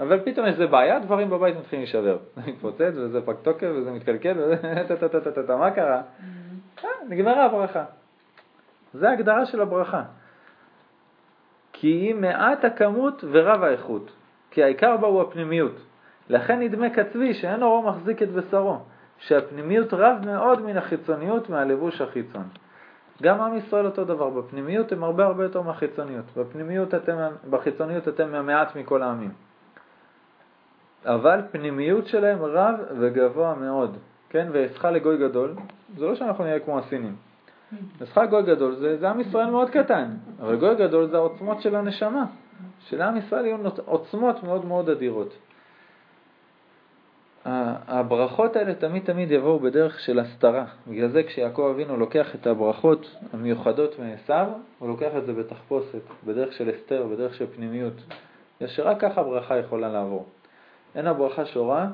אבל 0.00 0.20
פתאום 0.24 0.46
יש 0.46 0.52
איזה 0.52 0.66
בעיה, 0.66 0.98
דברים 0.98 1.30
בבית 1.30 1.56
מתחילים 1.56 1.84
להישבר. 1.84 2.18
זה 2.36 2.42
מתפוצץ, 2.46 2.92
וזה 2.94 3.20
פג 3.20 3.34
תוקף, 3.42 3.68
וזה 3.76 3.90
מתקלקל, 3.90 4.36
וזה, 4.38 5.54
מה 5.58 5.70
קרה? 5.70 6.02
אה, 6.84 6.88
נגמרה 7.08 7.44
הברכה. 7.44 7.84
זה 8.94 9.08
ההגדרה 9.08 9.46
של 9.46 9.60
הברכה. 9.60 10.02
כי 11.72 11.88
היא 11.88 12.14
מעט 12.14 12.64
הכמות 12.64 13.24
ורב 13.30 13.62
האיכות, 13.62 14.10
כי 14.50 14.62
העיקר 14.62 14.96
בה 14.96 15.06
הוא 15.06 15.22
הפנימיות. 15.22 15.80
לכן 16.30 16.60
נדמה 16.60 16.90
כצבי 16.90 17.34
שאין 17.34 17.62
אורו 17.62 17.82
מחזיק 17.82 18.22
את 18.22 18.32
בשרו, 18.32 18.78
שהפנימיות 19.18 19.94
רב 19.94 20.16
מאוד 20.26 20.62
מן 20.62 20.76
החיצוניות 20.76 21.50
מהלבוש 21.50 22.00
החיצון. 22.00 22.44
גם 23.22 23.40
עם 23.40 23.56
ישראל 23.56 23.86
אותו 23.86 24.04
דבר, 24.04 24.30
בפנימיות 24.30 24.92
הם 24.92 25.04
הרבה 25.04 25.24
הרבה 25.24 25.42
יותר 25.42 25.62
מהחיצוניות, 25.62 26.24
בפנימיות 26.36 26.94
אתם, 26.94 27.18
בחיצוניות 27.50 28.08
אתם 28.08 28.32
מהמעט 28.32 28.76
מכל 28.76 29.02
העמים. 29.02 29.30
אבל 31.04 31.40
פנימיות 31.50 32.06
שלהם 32.06 32.42
רב 32.42 32.74
וגבוה 32.98 33.54
מאוד, 33.54 33.96
כן, 34.28 34.48
ואעשך 34.52 34.84
לגוי 34.84 35.16
גדול, 35.16 35.54
זה 35.96 36.06
לא 36.06 36.14
שאנחנו 36.14 36.44
נהיה 36.44 36.60
כמו 36.60 36.78
הסינים. 36.78 37.16
אעשך 38.00 38.18
גוי 38.30 38.42
גדול 38.42 38.74
זה, 38.74 38.96
זה 38.96 39.10
עם 39.10 39.20
ישראל 39.20 39.50
מאוד 39.50 39.70
קטן, 39.70 40.08
אבל 40.40 40.56
גוי 40.56 40.74
גדול 40.74 41.06
זה 41.06 41.16
העוצמות 41.16 41.60
של 41.60 41.76
הנשמה. 41.76 42.24
שלעם 42.80 43.16
ישראל 43.16 43.46
יהיו 43.46 43.58
עוצמות 43.84 44.42
מאוד 44.42 44.64
מאוד 44.64 44.88
אדירות. 44.88 45.34
הברכות 47.44 48.56
האלה 48.56 48.74
תמיד 48.74 49.04
תמיד 49.04 49.30
יבואו 49.30 49.58
בדרך 49.58 50.00
של 50.00 50.18
הסתרה. 50.18 50.64
בגלל 50.88 51.08
זה 51.08 51.22
כשיעקב 51.22 51.70
אבינו 51.74 51.96
לוקח 51.96 52.34
את 52.34 52.46
הברכות 52.46 53.16
המיוחדות 53.32 53.98
מעשיו, 53.98 54.46
הוא 54.78 54.88
לוקח 54.88 55.10
את 55.18 55.26
זה 55.26 55.32
בתחפושת, 55.32 56.02
בדרך 56.26 56.52
של 56.52 56.70
הסתר, 56.70 57.06
בדרך 57.06 57.34
של 57.34 57.46
פנימיות. 57.46 57.94
שרק 58.66 59.00
ככה 59.00 59.22
ברכה 59.22 59.56
יכולה 59.56 59.88
לעבור. 59.88 60.26
אין 60.94 61.06
הברכה 61.06 61.46
שורה, 61.46 61.88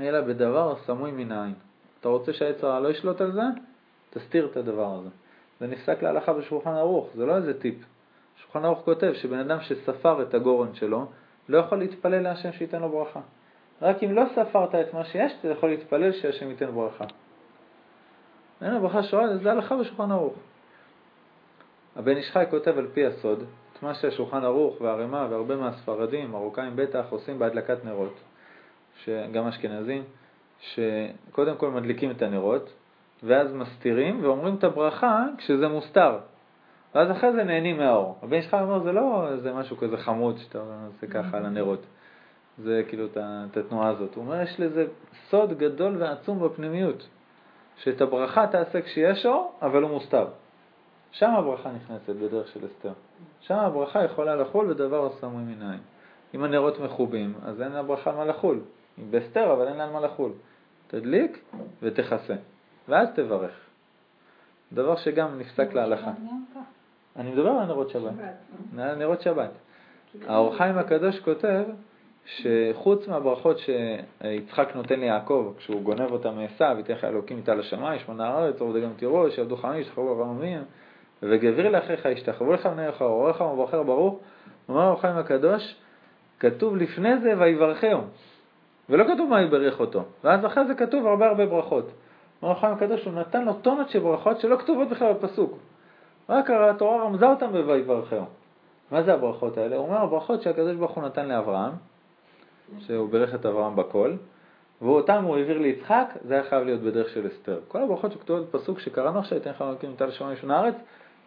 אלא 0.00 0.20
בדבר 0.20 0.74
סמוי 0.86 1.10
מן 1.10 1.32
העין. 1.32 1.54
אתה 2.00 2.08
רוצה 2.08 2.32
הרע 2.62 2.80
לא 2.80 2.88
ישלוט 2.88 3.20
על 3.20 3.32
זה? 3.32 3.42
תסתיר 4.10 4.48
את 4.52 4.56
הדבר 4.56 4.94
הזה. 4.94 5.08
זה 5.60 5.66
נפסק 5.66 6.02
להלכה 6.02 6.32
בשולחן 6.32 6.70
ערוך, 6.70 7.08
זה 7.14 7.26
לא 7.26 7.36
איזה 7.36 7.60
טיפ. 7.60 7.74
שולחן 8.36 8.64
ערוך 8.64 8.78
כותב 8.84 9.12
שבן 9.14 9.38
אדם 9.38 9.60
שספר 9.60 10.22
את 10.22 10.34
הגורן 10.34 10.74
שלו, 10.74 11.06
לא 11.48 11.58
יכול 11.58 11.78
להתפלל 11.78 12.22
להשם 12.22 12.52
שייתן 12.52 12.80
לו 12.80 12.88
ברכה. 12.88 13.20
רק 13.82 14.02
אם 14.02 14.12
לא 14.12 14.24
ספרת 14.34 14.74
את 14.74 14.94
מה 14.94 15.04
שיש, 15.04 15.32
אתה 15.40 15.48
יכול 15.48 15.68
להתפלל 15.68 16.12
שהשם 16.12 16.50
ייתן 16.50 16.70
ברכה. 16.70 17.04
אין 18.62 18.74
הברכה 18.74 19.02
שורה, 19.02 19.36
זה 19.36 19.52
הלכה 19.52 19.76
בשולחן 19.76 20.10
ערוך. 20.10 20.34
הבן 21.96 22.16
איש 22.16 22.30
חי 22.30 22.44
כותב 22.50 22.78
על 22.78 22.88
פי 22.94 23.06
הסוד, 23.06 23.44
את 23.72 23.82
מה 23.82 23.94
שהשולחן 23.94 24.44
ערוך 24.44 24.80
והרימה 24.80 25.26
והרבה 25.30 25.56
מהספרדים, 25.56 26.30
מרוקאים 26.30 26.76
בטח, 26.76 27.04
עושים 27.10 27.38
בהדלקת 27.38 27.84
נרות, 27.84 28.20
גם 29.32 29.46
אשכנזים, 29.46 30.02
שקודם 30.60 31.56
כל 31.56 31.70
מדליקים 31.70 32.10
את 32.10 32.22
הנרות, 32.22 32.72
ואז 33.22 33.52
מסתירים 33.52 34.24
ואומרים 34.24 34.54
את 34.54 34.64
הברכה 34.64 35.24
כשזה 35.38 35.68
מוסתר. 35.68 36.18
ואז 36.94 37.10
אחרי 37.10 37.32
זה 37.32 37.44
נהנים 37.44 37.76
מהאור. 37.76 38.18
הבן 38.22 38.40
חי 38.42 38.60
אומר, 38.60 38.82
זה 38.82 38.92
לא 38.92 39.28
איזה 39.32 39.52
משהו 39.52 39.76
כזה 39.76 39.96
חמוד 39.96 40.38
שאתה 40.38 40.58
עושה 40.86 41.06
ככה 41.06 41.36
על 41.36 41.46
הנרות. 41.46 41.86
זה 42.62 42.82
כאילו 42.88 43.06
את 43.16 43.56
התנועה 43.56 43.88
הזאת. 43.88 44.14
הוא 44.14 44.24
אומר, 44.24 44.42
יש 44.42 44.60
לזה 44.60 44.86
סוד 45.30 45.58
גדול 45.58 45.96
ועצום 46.02 46.40
בפנימיות, 46.40 47.08
שאת 47.76 48.00
הברכה 48.00 48.46
תעשה 48.46 48.82
כשיש 48.82 49.26
אור, 49.26 49.52
אבל 49.62 49.82
הוא 49.82 49.90
מוסתר. 49.90 50.26
שם 51.10 51.30
הברכה 51.30 51.70
נכנסת 51.72 52.16
בדרך 52.16 52.48
של 52.48 52.66
אסתר. 52.66 52.92
שם 53.40 53.54
הברכה 53.54 54.04
יכולה 54.04 54.36
לחול 54.36 54.74
בדבר 54.74 55.06
הסמוי 55.06 55.42
מן 55.42 55.62
העין. 55.62 55.80
אם 56.34 56.44
הנרות 56.44 56.80
מחובים, 56.80 57.34
אז 57.44 57.62
אין 57.62 57.72
הברכה 57.72 58.10
על 58.10 58.16
מה 58.16 58.24
לחול. 58.24 58.60
היא 58.96 59.06
בהסתר, 59.10 59.52
אבל 59.52 59.68
אין 59.68 59.76
לה 59.76 59.84
על 59.84 59.90
מה 59.90 60.00
לחול. 60.00 60.32
תדליק 60.86 61.44
ותכסה, 61.82 62.34
ואז 62.88 63.08
תברך. 63.14 63.52
דבר 64.72 64.96
שגם 64.96 65.38
נפסק 65.38 65.72
להלכה. 65.72 66.12
אני 67.16 67.30
מדבר 67.30 67.48
על 67.48 67.66
נרות 67.66 67.90
שבת. 67.90 68.12
נרות 68.72 69.20
שבת. 69.20 69.50
האור 70.26 70.56
חיים 70.56 70.78
הקדוש 70.78 71.20
כותב 71.20 71.64
שחוץ 72.26 73.08
מהברכות 73.08 73.56
שיצחק 73.58 74.68
נותן 74.74 75.00
ליעקב 75.00 75.52
כשהוא 75.56 75.82
גונב 75.82 76.12
אותה 76.12 76.30
מעשיו, 76.30 76.74
ייתן 76.78 76.92
לך 76.92 77.04
אלוקים 77.04 77.36
איתה 77.36 77.54
לשמיים, 77.54 78.00
שמונה 78.00 78.28
הארץ, 78.28 78.60
עובדי 78.60 78.80
גם 78.80 78.92
תירוש, 78.96 79.38
יעבדו 79.38 79.56
חמים, 79.56 79.80
ישתחררו 79.80 80.12
אברהם 80.12 80.64
וגביר 81.22 81.68
לאחיך 81.68 82.04
ישתחוו 82.04 82.52
לך 82.52 82.66
בני 82.66 82.86
יחר, 82.86 83.04
אורך 83.04 83.40
ובוחר 83.40 83.82
ברוך, 83.82 84.18
אומר 84.68 84.80
הרב 84.80 85.00
חיים 85.00 85.16
הקדוש, 85.16 85.76
כתוב 86.40 86.76
לפני 86.76 87.18
זה 87.18 87.34
ויברכהו, 87.38 88.00
ולא 88.88 89.04
כתוב 89.04 89.30
מה 89.30 89.42
יברך 89.42 89.80
אותו, 89.80 90.02
ואז 90.24 90.46
אחרי 90.46 90.66
זה 90.66 90.74
כתוב 90.74 91.06
הרבה 91.06 91.28
הרבה 91.28 91.46
ברכות. 91.46 91.92
אומר 92.42 92.52
הרב 92.52 92.60
חיים 92.60 92.72
הקדוש, 92.72 93.04
הוא 93.04 93.12
נתן 93.12 93.44
לו 93.44 93.52
טונות 93.52 93.90
של 93.90 93.98
ברכות 93.98 94.40
שלא 94.40 94.56
כתובות 94.56 94.88
בכלל 94.88 95.12
בפסוק, 95.12 95.58
רק 96.28 96.50
התורה 96.50 97.04
רמזה 97.04 97.26
אותם 97.26 97.52
בויברכהו. 97.52 98.24
מה 98.90 99.02
זה 99.02 99.14
הברכות 99.14 99.58
האלה? 99.58 99.76
הוא 99.76 99.86
אומר 99.86 99.98
הברכות 99.98 100.42
שהקדוש 100.42 100.76
ברוך 100.76 100.92
הוא 100.92 101.04
נתן 101.04 101.28
לאברהם, 101.28 101.72
שהוא 102.78 103.10
בירך 103.10 103.34
את 103.34 103.46
אברהם 103.46 103.76
בכל, 103.76 104.12
ואותם 104.82 105.24
הוא 105.24 105.36
העביר 105.36 105.58
ליצחק, 105.58 106.06
זה 106.24 106.34
היה 106.34 106.42
חייב 106.44 106.64
להיות 106.64 106.80
בדרך 106.80 107.08
של 107.08 107.26
אסתר. 107.26 107.60
כל 107.68 107.82
הברכות 107.82 108.12
שכתובות 108.12 108.50
בפסוק 108.50 108.80
שקראנו 108.80 109.18
עכשיו, 109.18 109.38
אתן 109.38 109.50
לך 109.50 109.62
אלוקים 109.62 109.90
נתן 109.90 110.06
לשמיים 110.06 110.34
ראשון 110.34 110.50
הארץ, 110.50 110.74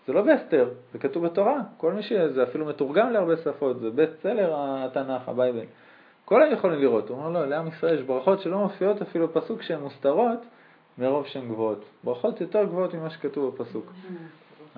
זה 0.07 0.13
לא 0.13 0.21
בהסתר, 0.21 0.69
זה 0.93 0.99
כתוב 0.99 1.25
בתורה. 1.25 1.61
כל 1.77 1.93
מי 1.93 2.03
שזה 2.03 2.43
אפילו 2.43 2.65
מתורגם 2.65 3.11
להרבה 3.11 3.37
שפות, 3.37 3.79
זה 3.79 3.89
best 3.89 4.09
seller 4.21 4.53
התנ"ך, 4.55 5.29
ה 5.29 5.34
Bible. 5.34 5.65
כולם 6.25 6.51
יכולים 6.51 6.79
לראות. 6.79 7.09
הוא 7.09 7.17
אומר 7.17 7.29
לא, 7.29 7.45
לעם 7.45 7.67
ישראל 7.67 7.95
יש 7.95 8.01
ברכות 8.01 8.41
שלא 8.41 8.57
מופיעות 8.57 9.01
אפילו 9.01 9.27
בפסוק 9.27 9.61
שהן 9.61 9.79
מוסתרות 9.79 10.39
מרוב 10.97 11.25
שהן 11.25 11.47
גבוהות. 11.47 11.85
ברכות 12.03 12.41
יותר 12.41 12.63
גבוהות 12.63 12.93
ממה 12.93 13.09
שכתוב 13.09 13.55
בפסוק. 13.55 13.91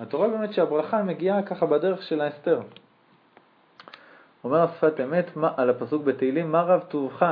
אתה 0.02 0.16
רואה 0.16 0.28
באמת 0.28 0.52
שהברכה 0.52 1.02
מגיעה 1.02 1.42
ככה 1.42 1.66
בדרך 1.66 2.02
של 2.02 2.20
ההסתר. 2.20 2.60
אומר 4.48 4.62
השפת 4.62 5.00
אמת 5.00 5.36
מה, 5.36 5.52
על 5.56 5.70
הפסוק 5.70 6.04
בתהילים, 6.04 6.52
מה 6.52 6.62
רב 6.62 6.80
טובך 6.80 7.26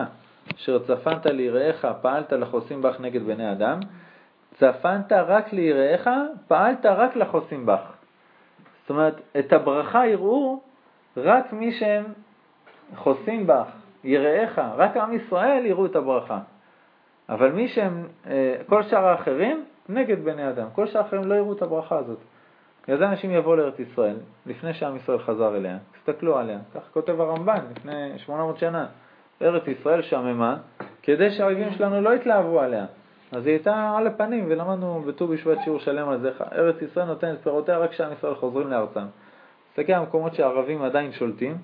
אשר 0.54 0.78
צפנת 0.78 1.26
ליראיך, 1.26 1.86
פעלת 2.00 2.32
לחוסים 2.32 2.82
בך 2.82 3.00
נגד 3.00 3.22
בני 3.22 3.52
אדם, 3.52 3.80
צפנת 4.54 5.12
רק 5.12 5.52
ליראיך, 5.52 6.10
פעלת 6.48 6.86
רק 6.86 7.16
לחוסים 7.16 7.66
בך. 7.66 7.92
זאת 8.80 8.90
אומרת, 8.90 9.20
את 9.38 9.52
הברכה 9.52 10.06
יראו 10.06 10.60
רק 11.16 11.52
מי 11.52 11.72
שהם 11.72 12.04
חוסים 12.96 13.46
בך, 13.46 13.68
יראיך, 14.04 14.60
רק 14.76 14.96
עם 14.96 15.12
ישראל 15.12 15.66
יראו 15.66 15.86
את 15.86 15.96
הברכה. 15.96 16.38
אבל 17.28 17.52
מי 17.52 17.68
שהם, 17.68 18.06
אה, 18.26 18.56
כל 18.66 18.82
שאר 18.82 19.06
האחרים, 19.06 19.64
נגד 19.88 20.24
בני 20.24 20.48
אדם. 20.48 20.66
כל 20.72 20.86
שאר 20.86 21.00
האחרים 21.00 21.24
לא 21.24 21.34
יראו 21.34 21.52
את 21.52 21.62
הברכה 21.62 21.98
הזאת. 21.98 22.18
בגלל 22.86 22.98
זה 22.98 23.08
אנשים 23.08 23.30
יבואו 23.30 23.56
לארץ 23.56 23.78
ישראל, 23.78 24.16
לפני 24.46 24.74
שעם 24.74 24.96
ישראל 24.96 25.18
חזר 25.18 25.56
אליה, 25.56 25.78
תסתכלו 25.94 26.38
עליה. 26.38 26.58
כך 26.74 26.80
כותב 26.92 27.20
הרמב"ן 27.20 27.58
לפני 27.70 28.18
800 28.18 28.58
שנה. 28.58 28.86
ארץ 29.42 29.62
ישראל 29.66 30.02
שממה, 30.02 30.56
כדי 31.02 31.30
שהאויבים 31.30 31.72
שלנו 31.72 32.00
לא 32.00 32.14
יתלהבו 32.14 32.60
עליה. 32.60 32.86
אז 33.32 33.46
היא 33.46 33.54
הייתה 33.54 33.94
על 33.98 34.06
הפנים, 34.06 34.44
ולמדנו 34.48 35.02
בט"ו 35.06 35.28
בשבט 35.28 35.58
שיעור 35.64 35.78
שלם 35.78 36.08
על 36.08 36.20
זה. 36.20 36.30
ארץ 36.52 36.82
ישראל 36.82 37.06
נותנת 37.06 37.38
פירותיה 37.42 37.78
רק 37.78 37.90
כשעם 37.90 38.12
ישראל 38.12 38.34
חוזרים 38.34 38.70
לארצם. 38.70 39.04
תסתכל 39.70 39.92
על 39.92 40.00
המקומות 40.00 40.34
שהערבים 40.34 40.82
עדיין 40.82 41.12
שולטים, 41.12 41.56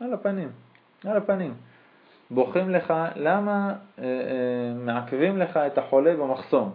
על 0.00 0.12
הפנים, 0.12 0.48
על 1.04 1.16
הפנים. 1.16 1.54
בוכים 2.30 2.70
לך, 2.70 2.94
למה 3.16 3.74
אה, 3.98 4.04
אה, 4.04 4.10
מעכבים 4.74 5.38
לך 5.38 5.56
את 5.56 5.78
החולה 5.78 6.16
במחסום? 6.16 6.72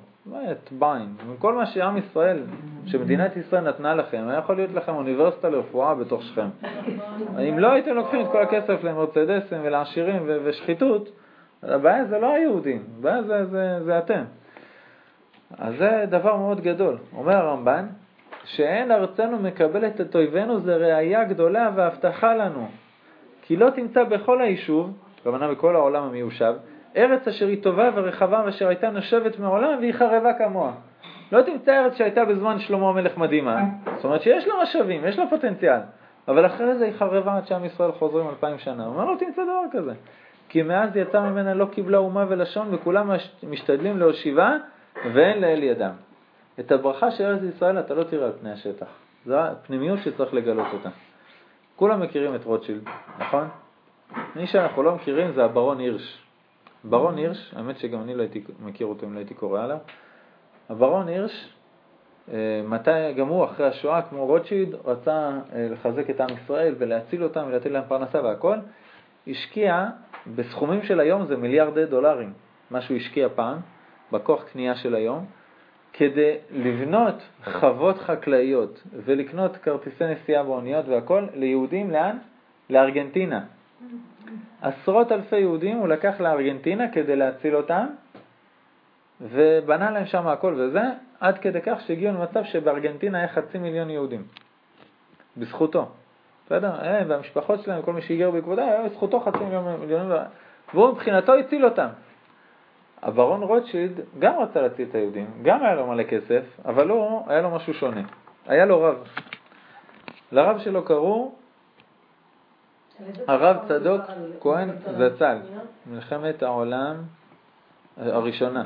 את 0.52 0.72
ביין. 0.72 1.14
כל 1.40 1.54
מה 1.54 1.66
שעם 1.66 1.98
ישראל, 1.98 2.40
שמדינת 2.86 3.38
ישראל 3.38 3.64
נתנה 3.70 3.96
לכם, 3.96 4.26
היה 4.28 4.40
יכול 4.40 4.56
להיות 4.56 4.72
לכם 4.72 4.96
אוניברסיטה 4.96 5.50
לרפואה 5.50 5.96
בתוך 5.96 6.24
שכם. 6.24 6.48
אם 7.50 7.60
לא 7.60 7.72
הייתם 7.72 7.94
לוקחים 7.96 8.22
את 8.22 8.28
כל 8.32 8.42
הכסף 8.42 8.84
למרצדסים 8.84 9.58
ולעשירים 9.64 10.30
ושחיתות, 10.44 11.10
הבעיה 11.64 12.06
זה 12.06 12.20
לא 12.20 12.34
היהודים, 12.34 12.84
הבעיה 13.00 13.24
זה, 13.24 13.46
זה, 13.46 13.80
זה 13.84 13.98
אתם. 13.98 14.24
אז 15.58 15.74
זה 15.78 16.06
דבר 16.10 16.36
מאוד 16.36 16.62
גדול. 16.62 16.98
אומר 17.18 17.36
הרמב"ן, 17.36 17.86
שאין 18.46 18.92
ארצנו 18.92 19.40
מקבלת 19.40 20.02
את 20.02 20.16
אויבינו 20.16 20.60
זה 20.60 20.76
ראייה 20.76 21.24
גדולה 21.24 21.72
והבטחה 21.76 22.36
לנו. 22.36 22.68
כי 23.42 23.56
לא 23.56 23.70
תמצא 23.70 24.04
בכל 24.04 24.42
היישוב, 24.42 24.92
הכוונה 25.22 25.48
בכל 25.48 25.76
העולם 25.76 26.04
המיושב, 26.04 26.54
ארץ 26.98 27.28
אשר 27.28 27.48
היא 27.48 27.64
טובה 27.64 27.89
ורחבה 27.95 28.43
ואשר 28.45 28.68
הייתה 28.68 28.89
נושבת 28.89 29.39
מעולם 29.39 29.80
והיא 29.80 29.93
חרבה 29.93 30.34
כמוה. 30.34 30.72
לא 31.32 31.41
תמצא 31.41 31.84
ארץ 31.84 31.93
שהייתה 31.98 32.26
בזמן 32.26 32.60
שלמה 32.60 32.89
המלך 32.89 33.18
מדהימה, 33.18 33.62
זאת 33.95 34.06
אומרת 34.06 34.22
שיש 34.22 34.48
לה 34.48 34.54
משאבים, 34.64 35.06
יש 35.06 35.20
לה 35.20 35.26
פוטנציאל, 35.30 35.80
אבל 36.28 36.45
אחרי 36.45 36.76
זה 36.76 36.86
היא 36.86 36.93
חרבה 36.93 37.38
עד 37.38 37.48
שעם 37.48 37.66
ישראל 37.66 37.91
חוזרים 37.91 38.30
אלפיים 38.30 38.58
שנה. 38.60 38.86
הוא 38.86 38.93
אומר 38.93 39.06
לא 39.06 39.16
תמצא 39.20 39.43
דבר 39.43 39.62
כזה. 39.72 39.93
כי 40.50 40.62
מאז 40.62 40.98
יצא 40.98 41.22
ממנה 41.22 41.54
לא 41.54 41.66
קיבלה 41.66 41.98
אומה 41.98 42.26
ולשון 42.30 42.74
וכולם 42.74 43.12
משתדלים 43.43 44.00
להושיבה 44.00 44.56
ואין 45.14 45.41
לאל 45.41 45.64
ידם. 45.64 45.91
את 46.60 46.72
הברכה 46.72 47.12
של 47.12 47.24
ארץ 47.24 47.41
ישראל 47.56 47.80
אתה 47.80 47.93
לא 47.93 48.04
תראה 48.04 48.26
על 48.26 48.32
פני 48.41 48.52
השטח. 48.52 48.88
זו 49.26 49.39
הפנימיות 49.39 50.00
שצריך 50.04 50.34
לגלות 50.34 50.68
אותה. 50.74 50.89
כולם 51.76 52.02
מכירים 52.02 52.36
את 52.36 52.43
רוטשילד, 52.43 52.82
נכון? 53.20 53.48
מי 54.36 54.48
שאנחנו 54.48 54.84
לא 54.84 54.95
מכירים 54.95 55.32
זה 55.32 55.45
הברון 55.45 55.80
הירש. 55.80 56.27
ברון 56.90 57.18
הירש, 57.18 57.54
האמת 57.56 57.80
שגם 57.80 58.02
אני 58.02 58.16
לא 58.16 58.22
הייתי 58.22 58.44
מכיר 58.60 58.88
אותו 58.88 59.06
אם 59.06 59.14
לא 59.14 59.18
הייתי 59.20 59.34
קורא 59.34 59.64
עליו, 59.64 59.78
הברון 60.70 61.08
הירש, 61.08 61.54
אה, 62.34 62.62
מתי, 62.68 63.14
גם 63.18 63.28
הוא 63.28 63.46
אחרי 63.46 63.68
השואה, 63.68 64.02
כמו 64.02 64.26
רוטשילד, 64.26 64.76
רצה 64.86 65.32
אה, 65.54 65.68
לחזק 65.72 66.10
את 66.10 66.22
עם 66.22 66.30
ישראל 66.44 66.76
ולהציל 66.78 67.24
אותם 67.24 67.44
ולתת 67.48 67.66
להם 67.66 67.84
פרנסה 67.88 68.24
והכל, 68.24 68.58
השקיע, 69.28 69.86
בסכומים 70.36 70.84
של 70.84 71.00
היום 71.00 71.26
זה 71.26 71.38
מיליארדי 71.38 71.86
דולרים, 71.86 72.34
מה 72.72 72.82
שהוא 72.82 72.98
השקיע 72.98 73.28
פעם, 73.36 73.58
בכוח 74.12 74.44
קנייה 74.44 74.76
של 74.76 74.96
היום, 74.96 75.26
כדי 75.94 76.36
לבנות 76.52 77.16
חוות 77.44 77.98
חקלאיות 77.98 78.84
ולקנות 78.94 79.58
כרטיסי 79.58 80.04
נסיעה 80.04 80.44
באוניות 80.44 80.88
והכל 80.88 81.28
ליהודים 81.34 81.92
לאן? 81.92 82.18
לארגנטינה. 82.70 83.44
עשרות 84.62 85.12
אלפי 85.12 85.40
יהודים 85.40 85.78
הוא 85.78 85.88
לקח 85.88 86.20
לארגנטינה 86.20 86.92
כדי 86.92 87.16
להציל 87.16 87.56
אותם, 87.56 87.86
ובנה 89.22 89.92
להם 89.92 90.06
שם 90.06 90.28
הכל 90.28 90.56
וזה, 90.58 90.82
עד 91.20 91.38
כדי 91.38 91.60
כך 91.62 91.82
שהגיעו 91.82 92.14
למצב 92.14 92.44
שבארגנטינה 92.44 93.18
היה 93.18 93.28
חצי 93.28 93.58
מיליון 93.58 93.90
יהודים. 93.90 94.24
בזכותו. 95.38 95.90
בסדר? 96.46 96.72
והמשפחות 97.08 97.64
שלהם, 97.64 97.82
כל 97.82 97.94
מי 97.94 98.02
שהגיעו 98.02 98.32
בעקבודה, 98.32 98.66
היה 98.66 98.84
בזכותו 98.84 99.20
חצי 99.20 99.44
מיליון, 99.44 99.80
מיליונים, 99.80 100.12
והוא 100.74 100.90
מבחינתו 100.90 101.34
הציל 101.34 101.66
אותם. 101.66 101.88
הברון 103.02 103.44
רוטשילד 103.44 104.00
גם 104.20 104.40
רצה 104.40 104.62
להציל 104.62 104.88
את 104.90 104.96
היהודים, 104.96 105.28
גם 105.42 105.64
היה 105.64 105.76
לו 105.76 105.88
מלא 105.88 106.04
כסף, 106.04 106.44
אבל 106.66 106.90
הוא, 106.90 107.24
היה 107.28 107.42
לו 107.42 107.50
משהו 107.50 107.74
שונה. 107.74 108.02
היה 108.48 108.66
לו 108.66 108.82
רב. 108.82 108.96
לרב 110.32 110.60
שלו 110.60 110.86
קראו 110.86 111.32
הרב 113.28 113.58
צדוק 113.68 114.02
כהן 114.41 114.70
זצ"ל, 114.98 115.38
מלחמת 115.88 116.43
העולם 116.43 116.95
הראשונה. 117.98 118.64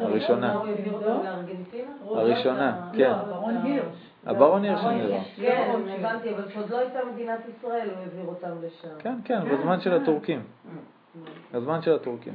הראשונה. 0.00 0.60
הראשונה, 2.04 2.90
כן. 2.96 3.12
הברון 4.26 4.64
הירש 4.64 4.84
אני 4.84 5.02
מדבר. 5.02 5.18
כן, 5.36 5.72
הבנתי, 5.98 6.34
אבל 6.34 6.48
כשעוד 6.48 6.70
לא 6.70 6.78
הייתה 6.78 6.98
מדינת 7.12 7.40
ישראל 7.48 7.88
הוא 7.90 7.98
העביר 7.98 8.26
אותם 8.26 8.48
לשם. 8.62 8.98
כן, 8.98 9.14
כן, 9.24 9.40
בזמן 9.48 9.80
של 9.80 9.92
הטורקים. 9.92 10.42
בזמן 11.52 11.82
של 11.82 11.94
הטורקים. 11.94 12.34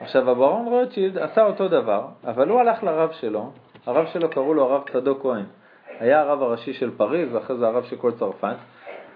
עכשיו, 0.00 0.30
הברון 0.30 0.66
רוטשילד 0.66 1.18
עשה 1.18 1.42
אותו 1.42 1.68
דבר, 1.68 2.06
אבל 2.24 2.48
הוא 2.48 2.60
הלך 2.60 2.82
לרב 2.82 3.12
שלו, 3.12 3.50
הרב 3.86 4.06
שלו 4.12 4.30
קראו 4.30 4.54
לו 4.54 4.64
הרב 4.64 4.82
צדוק 4.92 5.22
כהן. 5.22 5.44
היה 6.00 6.20
הרב 6.20 6.42
הראשי 6.42 6.72
של 6.72 6.90
פריז, 6.96 7.34
ואחרי 7.34 7.56
זה 7.56 7.66
הרב 7.66 7.84
של 7.84 7.96
כל 7.96 8.12
צרפת. 8.12 8.56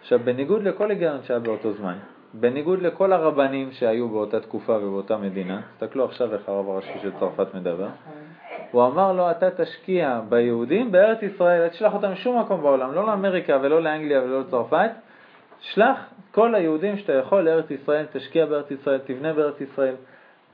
עכשיו, 0.01 0.19
בניגוד 0.25 0.63
לכל 0.63 0.91
היגיון 0.91 1.23
שהיה 1.23 1.41
באותו 1.41 1.73
זמן, 1.73 1.95
בניגוד 2.35 2.83
לכל 2.83 3.13
הרבנים 3.13 3.73
שהיו 3.73 4.09
באותה 4.09 4.41
תקופה 4.41 4.73
ובאותה 4.73 5.17
מדינה, 5.17 5.61
תסתכלו 5.75 6.05
עכשיו 6.05 6.35
איך 6.35 6.49
הרב 6.49 6.69
הראשי 6.69 6.99
של 7.03 7.11
צרפת 7.19 7.55
מדבר, 7.55 7.89
הוא 8.71 8.87
אמר 8.87 9.13
לו, 9.13 9.31
אתה 9.31 9.51
תשקיע 9.51 10.21
ביהודים 10.29 10.93
בארץ 10.93 11.23
ישראל, 11.23 11.63
אל 11.63 11.69
תשלח 11.69 11.95
אותם 11.95 12.13
לשום 12.13 12.41
מקום 12.41 12.63
בעולם, 12.63 12.95
לא 12.95 13.07
לאמריקה 13.07 13.59
ולא 13.63 13.83
לאנגליה 13.83 14.23
ולא 14.23 14.41
לצרפת, 14.41 14.91
שלח 15.61 15.99
כל 16.33 16.55
היהודים 16.55 16.99
שאתה 16.99 17.13
יכול 17.13 17.43
לארץ 17.43 17.71
ישראל, 17.71 18.07
תשקיע 18.13 18.47
בארץ 18.47 18.71
ישראל, 18.71 18.99
תבנה 18.99 19.33
בארץ 19.33 19.61
ישראל. 19.61 19.95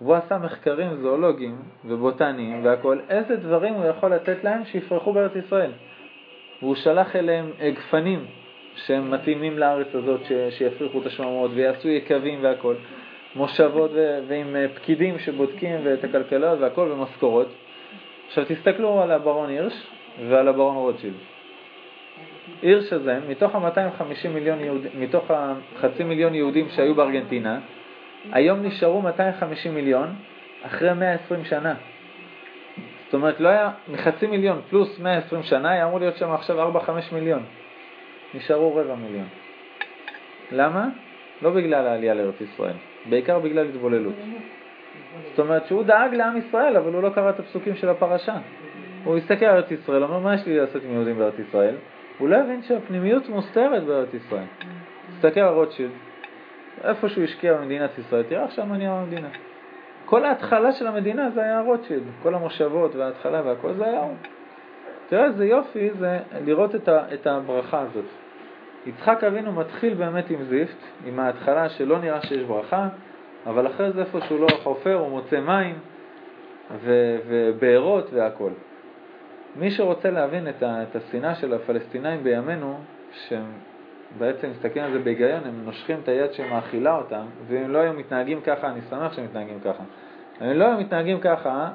והוא 0.01 0.14
עשה 0.14 0.38
מחקרים 0.38 0.97
זואולוגיים 1.03 1.62
ובוטניים 1.84 2.64
והכל, 2.64 2.99
איזה 3.09 3.36
דברים 3.36 3.74
הוא 3.74 3.86
יכול 3.86 4.14
לתת 4.14 4.45
להם 4.45 4.64
שיפרחו 4.64 5.12
בארץ 5.12 5.36
ישראל. 5.36 5.70
והוא 6.62 6.74
שלח 6.74 7.16
אליהם 7.16 7.51
גפנים 7.74 8.26
שהם 8.77 9.11
מתאימים 9.11 9.59
לארץ 9.59 9.95
הזאת, 9.95 10.20
ש, 10.25 10.33
שיפריחו 10.59 11.01
את 11.01 11.07
השממות 11.07 11.51
ויעשו 11.55 11.89
יקבים 11.89 12.39
והכל, 12.43 12.75
מושבות 13.37 13.91
ו, 13.95 14.18
ועם 14.29 14.57
אה, 14.57 14.66
פקידים 14.75 15.18
שבודקים 15.18 15.81
ואת 15.85 16.05
הכלכלות 16.05 16.59
והכל 16.61 16.93
ומשכורות. 16.93 17.49
עכשיו 18.27 18.45
תסתכלו 18.49 19.03
על 19.03 19.11
הברון 19.11 19.49
הירש 19.49 19.87
ועל 20.29 20.49
הברון 20.49 20.77
רוטשילד. 20.77 21.14
הירש 22.62 22.93
הזה, 22.93 23.18
מתוך 23.29 23.55
ה-250 23.55 24.29
מיליון 24.29 24.61
יהודים, 24.61 24.91
מתוך 24.95 25.31
החצי 25.31 26.05
מיליון 26.05 26.35
יהודים 26.35 26.68
שהיו 26.68 26.95
בארגנטינה, 26.95 27.59
היום 28.33 28.62
נשארו 28.62 29.03
250 29.03 29.75
מיליון 29.75 30.14
אחרי 30.62 30.95
120 30.95 31.45
שנה. 31.45 31.75
זאת 33.05 33.14
אומרת, 33.14 33.41
לא 33.41 33.49
היה, 33.49 33.70
מחצי 33.89 34.27
מיליון 34.27 34.61
פלוס 34.70 34.99
120 34.99 35.43
שנה, 35.43 35.70
היה 35.70 35.87
אמור 35.87 35.99
להיות 35.99 36.16
שם 36.16 36.31
עכשיו 36.31 36.77
4-5 36.77 36.91
מיליון. 37.12 37.43
נשארו 38.35 38.76
רבע 38.76 38.95
מיליון. 38.95 39.26
למה? 40.53 40.89
לא 41.43 41.51
בגלל 41.51 41.87
העלייה 41.87 42.14
לארץ 42.14 42.41
ישראל, 42.41 42.74
בעיקר 43.09 43.39
בגלל 43.39 43.66
התבוללות. 43.68 44.14
זאת 45.30 45.39
אומרת 45.39 45.66
שהוא 45.66 45.82
דאג 45.82 46.14
לעם 46.14 46.37
ישראל, 46.37 46.76
אבל 46.76 46.93
הוא 46.93 47.03
לא 47.03 47.11
קרא 47.11 47.30
את 47.30 47.41
הפסוקים 47.41 47.76
של 47.76 47.89
הפרשה. 47.89 48.37
הוא 49.05 49.16
הסתכל 49.16 49.45
על 49.45 49.57
ארץ 49.57 49.70
ישראל, 49.70 50.03
אומר, 50.03 50.18
מה 50.18 50.35
יש 50.35 50.47
לי 50.47 50.57
לעשות 50.57 50.82
עם 50.85 50.93
יהודים 50.93 51.18
בארץ 51.18 51.39
ישראל? 51.39 51.74
הוא 52.18 52.28
לא 52.28 52.37
הבין 52.37 52.62
שהפנימיות 52.62 53.28
מוסתרת 53.28 53.85
בארץ 53.85 54.14
ישראל. 54.14 54.45
תסתכל 55.16 55.41
על 55.41 55.55
רוטשילד, 55.55 55.91
איפה 56.85 57.09
שהוא 57.09 57.24
השקיע 57.24 57.55
במדינת 57.55 57.91
ישראל, 57.99 58.22
תראה 58.22 58.45
עכשיו 58.45 58.66
מה 58.66 58.76
נהיה 58.76 59.03
במדינה. 59.03 59.28
כל 60.05 60.24
ההתחלה 60.24 60.72
של 60.72 60.87
המדינה 60.87 61.30
זה 61.30 61.43
היה 61.45 61.61
רוטשילד, 61.61 62.03
כל 62.22 62.35
המושבות 62.35 62.95
וההתחלה 62.95 63.43
והכל 63.45 63.72
זה 63.72 63.85
היה 63.85 64.01
הוא. 64.01 64.14
תראה 65.09 65.24
איזה 65.24 65.47
יופי 65.47 65.91
זה 65.91 66.18
לראות 66.45 66.74
את, 66.74 66.89
ה, 66.89 67.14
את 67.14 67.26
הברכה 67.26 67.80
הזאת. 67.80 68.05
יצחק 68.87 69.24
אבינו 69.24 69.53
מתחיל 69.53 69.95
באמת 69.95 70.30
עם 70.30 70.43
זיפט, 70.43 70.76
עם 71.07 71.18
ההתחלה 71.18 71.68
שלא 71.68 71.99
נראה 71.99 72.22
שיש 72.22 72.43
ברכה, 72.43 72.89
אבל 73.47 73.66
אחרי 73.66 73.93
זה 73.93 74.01
איפה 74.01 74.20
שהוא 74.20 74.41
לא 74.41 74.47
חופר 74.62 74.95
הוא 74.95 75.11
מוצא 75.11 75.41
מים 75.41 75.78
ו- 76.85 77.18
ובארות 77.28 78.12
והכל. 78.12 78.51
מי 79.57 79.70
שרוצה 79.70 80.11
להבין 80.11 80.49
את, 80.49 80.62
ה- 80.62 80.82
את 80.82 80.97
השנאה 80.97 81.35
של 81.35 81.55
הפלסטינאים 81.55 82.24
בימינו, 82.24 82.78
שהם 83.12 83.45
בעצם 84.18 84.51
מסתכלים 84.51 84.85
על 84.85 84.93
זה 84.93 84.99
בהיגיון, 84.99 85.41
הם 85.45 85.64
נושכים 85.64 85.97
את 86.03 86.09
היד 86.09 86.32
שמאכילה 86.32 86.97
אותם, 86.97 87.24
ואם 87.47 87.70
לא 87.70 87.78
היו 87.78 87.93
מתנהגים 87.93 88.41
ככה, 88.41 88.68
אני 88.68 88.80
שמח 88.91 89.12
שהם 89.12 89.24
מתנהגים 89.24 89.61
ככה. 89.64 89.82
אם 90.41 90.47
לא 90.53 90.64
היו 90.64 90.78
מתנהגים 90.78 91.20
ככה, 91.20 91.68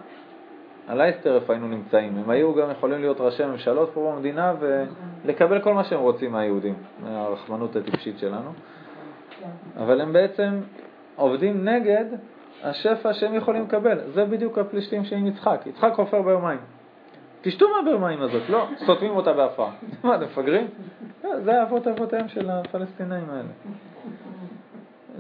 על 0.90 1.02
אייסטר 1.02 1.36
איפה 1.36 1.54
היינו 1.54 1.68
נמצאים. 1.68 2.18
הם 2.18 2.30
היו 2.30 2.56
גם 2.56 2.72
יכולים 2.72 3.00
להיות 3.00 3.22
ראשי 3.22 3.46
ממשלות 3.46 3.92
פה 3.94 4.14
במדינה 4.16 4.54
ולקבל 4.60 5.62
כל 5.62 5.74
מה 5.74 5.84
שהם 5.84 6.00
רוצים 6.00 6.32
מהיהודים, 6.32 6.74
מהרחמנות 7.00 7.76
הטיפשית 7.76 8.20
שלנו. 8.20 8.52
אבל 9.78 10.02
הם 10.02 10.14
בעצם 10.14 10.60
עובדים 11.16 11.70
נגד 11.70 12.06
השפע 12.64 13.14
שהם 13.14 13.36
יכולים 13.36 13.64
לקבל. 13.64 14.00
זה 14.14 14.26
בדיוק 14.26 14.58
הפלישתים 14.58 15.06
שעם 15.06 15.28
יצחק. 15.28 15.62
יצחק 15.66 15.92
חופר 15.96 16.22
באר 16.22 16.38
מים. 16.38 16.60
תשתו 17.42 17.66
מהבאר 17.76 17.98
מים 17.98 18.22
הזאת, 18.22 18.50
לא, 18.50 18.68
סותמים 18.86 19.12
אותה 19.12 19.34
בעפר. 19.34 19.68
מה, 20.04 20.16
אתם 20.16 20.26
מפגרים? 20.26 20.68
לא, 21.24 21.40
זה 21.40 21.64
אבות 21.64 21.88
אבותיהם 21.88 22.28
של 22.28 22.50
הפלסטינאים 22.50 23.30
האלה. 23.30 23.50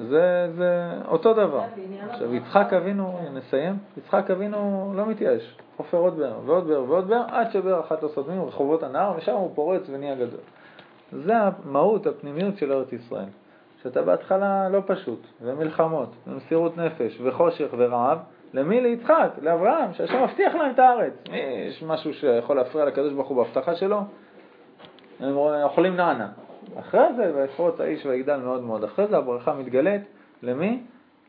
זה, 0.07 0.47
זה 0.57 0.91
אותו 1.07 1.33
דבר. 1.33 1.63
עכשיו, 2.09 2.35
יצחק 2.35 2.73
אבינו, 2.73 3.19
נסיים, 3.33 3.77
יצחק 3.97 4.31
אבינו 4.31 4.93
לא 4.95 5.05
מתייאש, 5.05 5.57
חופר 5.77 5.97
עוד 5.97 6.17
באר 6.17 6.39
ועוד 6.45 6.67
באר 6.67 6.83
ועוד 6.87 7.07
באר, 7.07 7.23
עד 7.27 7.51
שבאר 7.51 7.79
אחת 7.79 8.03
לא 8.03 8.07
סותמים 8.07 8.43
רחובות 8.43 8.83
הנהר, 8.83 9.13
ושם 9.17 9.33
הוא 9.33 9.51
פורץ 9.55 9.81
ונהיה 9.89 10.15
גדול. 10.15 10.39
זה 11.11 11.33
המהות, 11.37 12.07
הפנימיות 12.07 12.57
של 12.57 12.71
ארץ 12.71 12.93
ישראל. 12.93 13.25
שאתה 13.83 14.01
בהתחלה 14.01 14.69
לא 14.69 14.81
פשוט, 14.85 15.27
ומלחמות, 15.41 16.09
ומסירות 16.27 16.77
נפש, 16.77 17.21
וחושך 17.23 17.67
ורעב, 17.77 18.19
למי? 18.53 18.81
ליצחק, 18.81 19.29
לאברהם, 19.41 19.93
שהשם 19.93 20.23
מבטיח 20.23 20.55
להם 20.55 20.71
את 20.71 20.79
הארץ. 20.79 21.13
יש 21.67 21.83
משהו 21.83 22.13
שיכול 22.13 22.55
להפריע 22.55 22.85
לקדוש 22.85 23.13
ברוך 23.13 23.27
הוא 23.27 23.37
בהבטחה 23.37 23.75
שלו? 23.75 24.01
הם 25.19 25.37
אוכלים 25.37 25.95
נענה. 25.95 26.27
אחרי 26.75 27.13
זה, 27.17 27.31
ויפרוץ 27.35 27.79
האיש 27.79 28.05
ויגדל 28.05 28.37
מאוד 28.37 28.63
מאוד. 28.63 28.83
אחרי 28.83 29.07
זה 29.07 29.17
הברכה 29.17 29.53
מתגלית, 29.53 30.01
למי? 30.43 30.83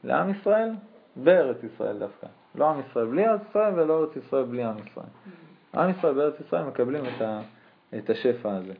לעם 0.04 0.30
ישראל, 0.30 0.70
בארץ 1.16 1.56
ישראל 1.64 1.98
דווקא. 1.98 2.26
לא 2.54 2.70
עם 2.70 2.80
ישראל 2.80 3.06
בלי 3.06 3.26
ארץ 3.28 3.40
ישראל 3.50 3.80
ולא 3.80 4.00
ארץ 4.00 4.16
ישראל 4.16 4.44
בלי 4.44 4.64
עם 4.64 4.74
ישראל. 4.86 5.06
עם 5.74 5.90
ישראל 5.90 6.14
בארץ 6.14 6.40
ישראל 6.40 6.64
מקבלים 6.64 7.04
את, 7.04 7.22
ה, 7.22 7.40
את 7.98 8.10
השפע 8.10 8.56
הזה. 8.56 8.72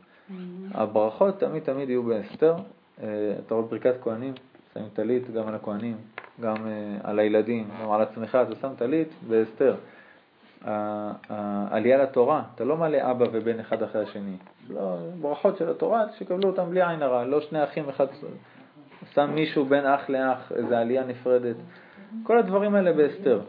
הברכות 0.74 1.38
תמיד 1.40 1.62
תמיד 1.62 1.88
יהיו 1.88 2.02
באסתר. 2.02 2.54
אה, 3.02 3.34
אתה 3.46 3.54
רואה 3.54 3.66
ברכת 3.66 3.94
כהנים, 4.02 4.34
שמים 4.74 4.88
טלית 4.94 5.30
גם 5.30 5.48
על 5.48 5.54
הכהנים, 5.54 5.96
גם 6.40 6.66
אה, 6.66 6.96
על 7.02 7.18
הילדים, 7.18 7.68
גם 7.82 7.92
על 7.92 8.00
עצמך, 8.02 8.38
אתה 8.42 8.54
שם 8.60 8.72
טלית 8.78 9.08
באסתר. 9.28 9.74
העלייה 10.64 12.02
לתורה, 12.02 12.42
אתה 12.54 12.64
לא 12.64 12.76
מעלה 12.76 13.10
אבא 13.10 13.26
ובן 13.32 13.60
אחד 13.60 13.82
אחרי 13.82 14.02
השני. 14.02 14.36
לא, 14.68 14.96
ברכות 15.20 15.56
של 15.56 15.70
התורה, 15.70 16.04
שיקבלו 16.18 16.48
אותם 16.48 16.70
בלי 16.70 16.88
עין 16.88 17.02
הרע, 17.02 17.24
לא 17.24 17.40
שני 17.40 17.64
אחים 17.64 17.88
אחד, 17.88 18.06
שם 19.14 19.30
מישהו 19.34 19.64
בין 19.64 19.86
אח 19.86 20.08
לאח, 20.08 20.52
איזו 20.52 20.74
עלייה 20.74 21.04
נפרדת. 21.04 21.56
כל 22.22 22.38
הדברים 22.38 22.74
האלה 22.74 22.92
בהסתר. 22.92 23.40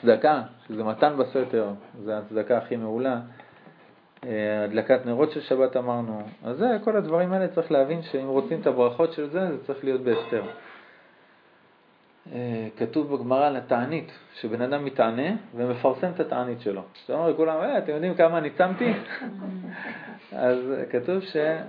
צדקה, 0.00 0.42
שזה 0.68 0.84
מתן 0.84 1.16
בסתר, 1.16 1.68
זה 2.04 2.18
הצדקה 2.18 2.58
הכי 2.58 2.76
מעולה. 2.76 3.20
אה, 4.26 4.64
הדלקת 4.64 5.06
נרות 5.06 5.30
של 5.32 5.40
שבת 5.40 5.76
אמרנו. 5.76 6.22
אז 6.44 6.56
זה, 6.56 6.76
כל 6.84 6.96
הדברים 6.96 7.32
האלה 7.32 7.48
צריך 7.48 7.72
להבין 7.72 8.02
שאם 8.02 8.28
רוצים 8.28 8.60
את 8.60 8.66
הברכות 8.66 9.12
של 9.12 9.30
זה, 9.30 9.50
זה 9.50 9.64
צריך 9.66 9.84
להיות 9.84 10.00
בהסתר. 10.00 10.42
אה, 12.32 12.68
כתוב 12.76 13.14
בגמרא 13.14 13.46
על 13.46 13.56
התענית, 13.56 14.12
שבן 14.40 14.62
אדם 14.62 14.84
מתענה 14.84 15.36
ומפרסם 15.54 16.10
את 16.14 16.20
התענית 16.20 16.60
שלו. 16.60 16.82
זאת 17.00 17.10
אומרת 17.10 17.34
לכולם, 17.34 17.56
אה, 17.60 17.78
אתם 17.78 17.92
יודעים 17.92 18.14
כמה 18.14 18.38
אני 18.38 18.50
צמתי? 18.50 18.92
אז 20.32 20.58
כתוב 20.90 21.20
שזה 21.20 21.60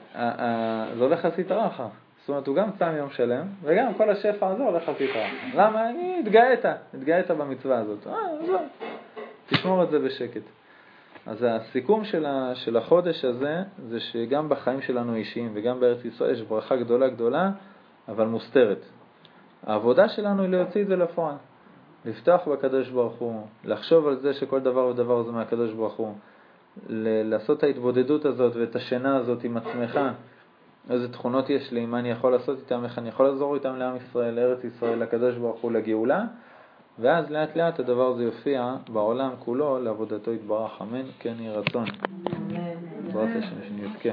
הולך 0.99 1.25
על 1.25 1.31
סטרא 1.31 1.67
אחר. 1.67 1.87
זאת 2.19 2.29
אומרת, 2.29 2.47
הוא 2.47 2.55
גם 2.55 2.71
צם 2.79 2.93
יום 2.97 3.09
שלם, 3.09 3.47
וגם 3.63 3.93
כל 3.93 4.09
השפע 4.09 4.47
הזה 4.47 4.63
הולך 4.63 4.89
על 4.89 4.95
סטרא 4.95 5.07
אחר. 5.07 5.57
למה? 5.61 5.89
אני 5.89 6.19
התגאית, 6.19 6.65
התגאית 6.93 7.31
במצווה 7.31 7.77
הזאת. 7.77 8.07
אה, 8.07 8.13
תשמור 9.47 9.83
את 9.83 9.89
זה 9.89 9.99
בשקט. 9.99 10.41
אז 11.25 11.45
הסיכום 11.49 12.05
של, 12.05 12.25
ה, 12.25 12.51
של 12.55 12.77
החודש 12.77 13.25
הזה, 13.25 13.63
זה 13.89 13.99
שגם 13.99 14.49
בחיים 14.49 14.81
שלנו 14.81 15.15
אישיים 15.15 15.51
וגם 15.53 15.79
בארץ 15.79 16.05
ישראל 16.05 16.33
יש 16.33 16.41
ברכה 16.41 16.75
גדולה 16.75 17.07
גדולה, 17.07 17.51
אבל 18.07 18.25
מוסתרת. 18.25 18.96
העבודה 19.67 20.09
שלנו 20.09 20.41
היא 20.41 20.49
להוציא 20.49 20.81
את 20.81 20.87
זה 20.87 20.95
לפועל. 20.95 21.35
לפתוח 22.05 22.47
בקדוש 22.47 22.89
ברוך 22.89 23.13
הוא, 23.13 23.41
לחשוב 23.65 24.07
על 24.07 24.15
זה 24.15 24.33
שכל 24.33 24.59
דבר 24.59 24.85
ודבר 24.85 25.23
זה 25.23 25.31
מהקדוש 25.31 25.71
ברוך 25.71 25.93
הוא, 25.93 26.13
לעשות 26.89 27.57
את 27.57 27.63
ההתבודדות 27.63 28.25
הזאת 28.25 28.55
ואת 28.55 28.75
השינה 28.75 29.17
הזאת 29.17 29.43
עם 29.43 29.57
עצמך, 29.57 29.99
איזה 30.89 31.11
תכונות 31.11 31.49
יש 31.49 31.71
לי, 31.71 31.85
מה 31.85 31.99
אני 31.99 32.11
יכול 32.11 32.31
לעשות 32.31 32.59
איתם, 32.59 32.83
איך 32.83 32.97
אני 32.97 33.09
יכול 33.09 33.25
לעזור 33.25 33.55
איתם 33.55 33.75
לעם 33.75 33.95
ישראל, 33.95 34.33
לארץ 34.33 34.63
ישראל, 34.63 34.99
לקדוש 34.99 35.35
ברוך 35.35 35.61
הוא, 35.61 35.71
לגאולה, 35.71 36.23
ואז 36.99 37.31
לאט 37.31 37.55
לאט 37.55 37.79
הדבר 37.79 38.07
הזה 38.07 38.23
יופיע 38.23 38.75
בעולם 38.89 39.31
כולו 39.39 39.79
לעבודתו 39.79 40.33
יתברך, 40.33 40.81
אמן, 40.81 41.05
כן 41.19 41.33
יהי 41.39 41.55
רצון. 41.55 41.85
בעזרת 43.03 43.29
השם 43.35 43.55
שנזכה. 43.67 44.09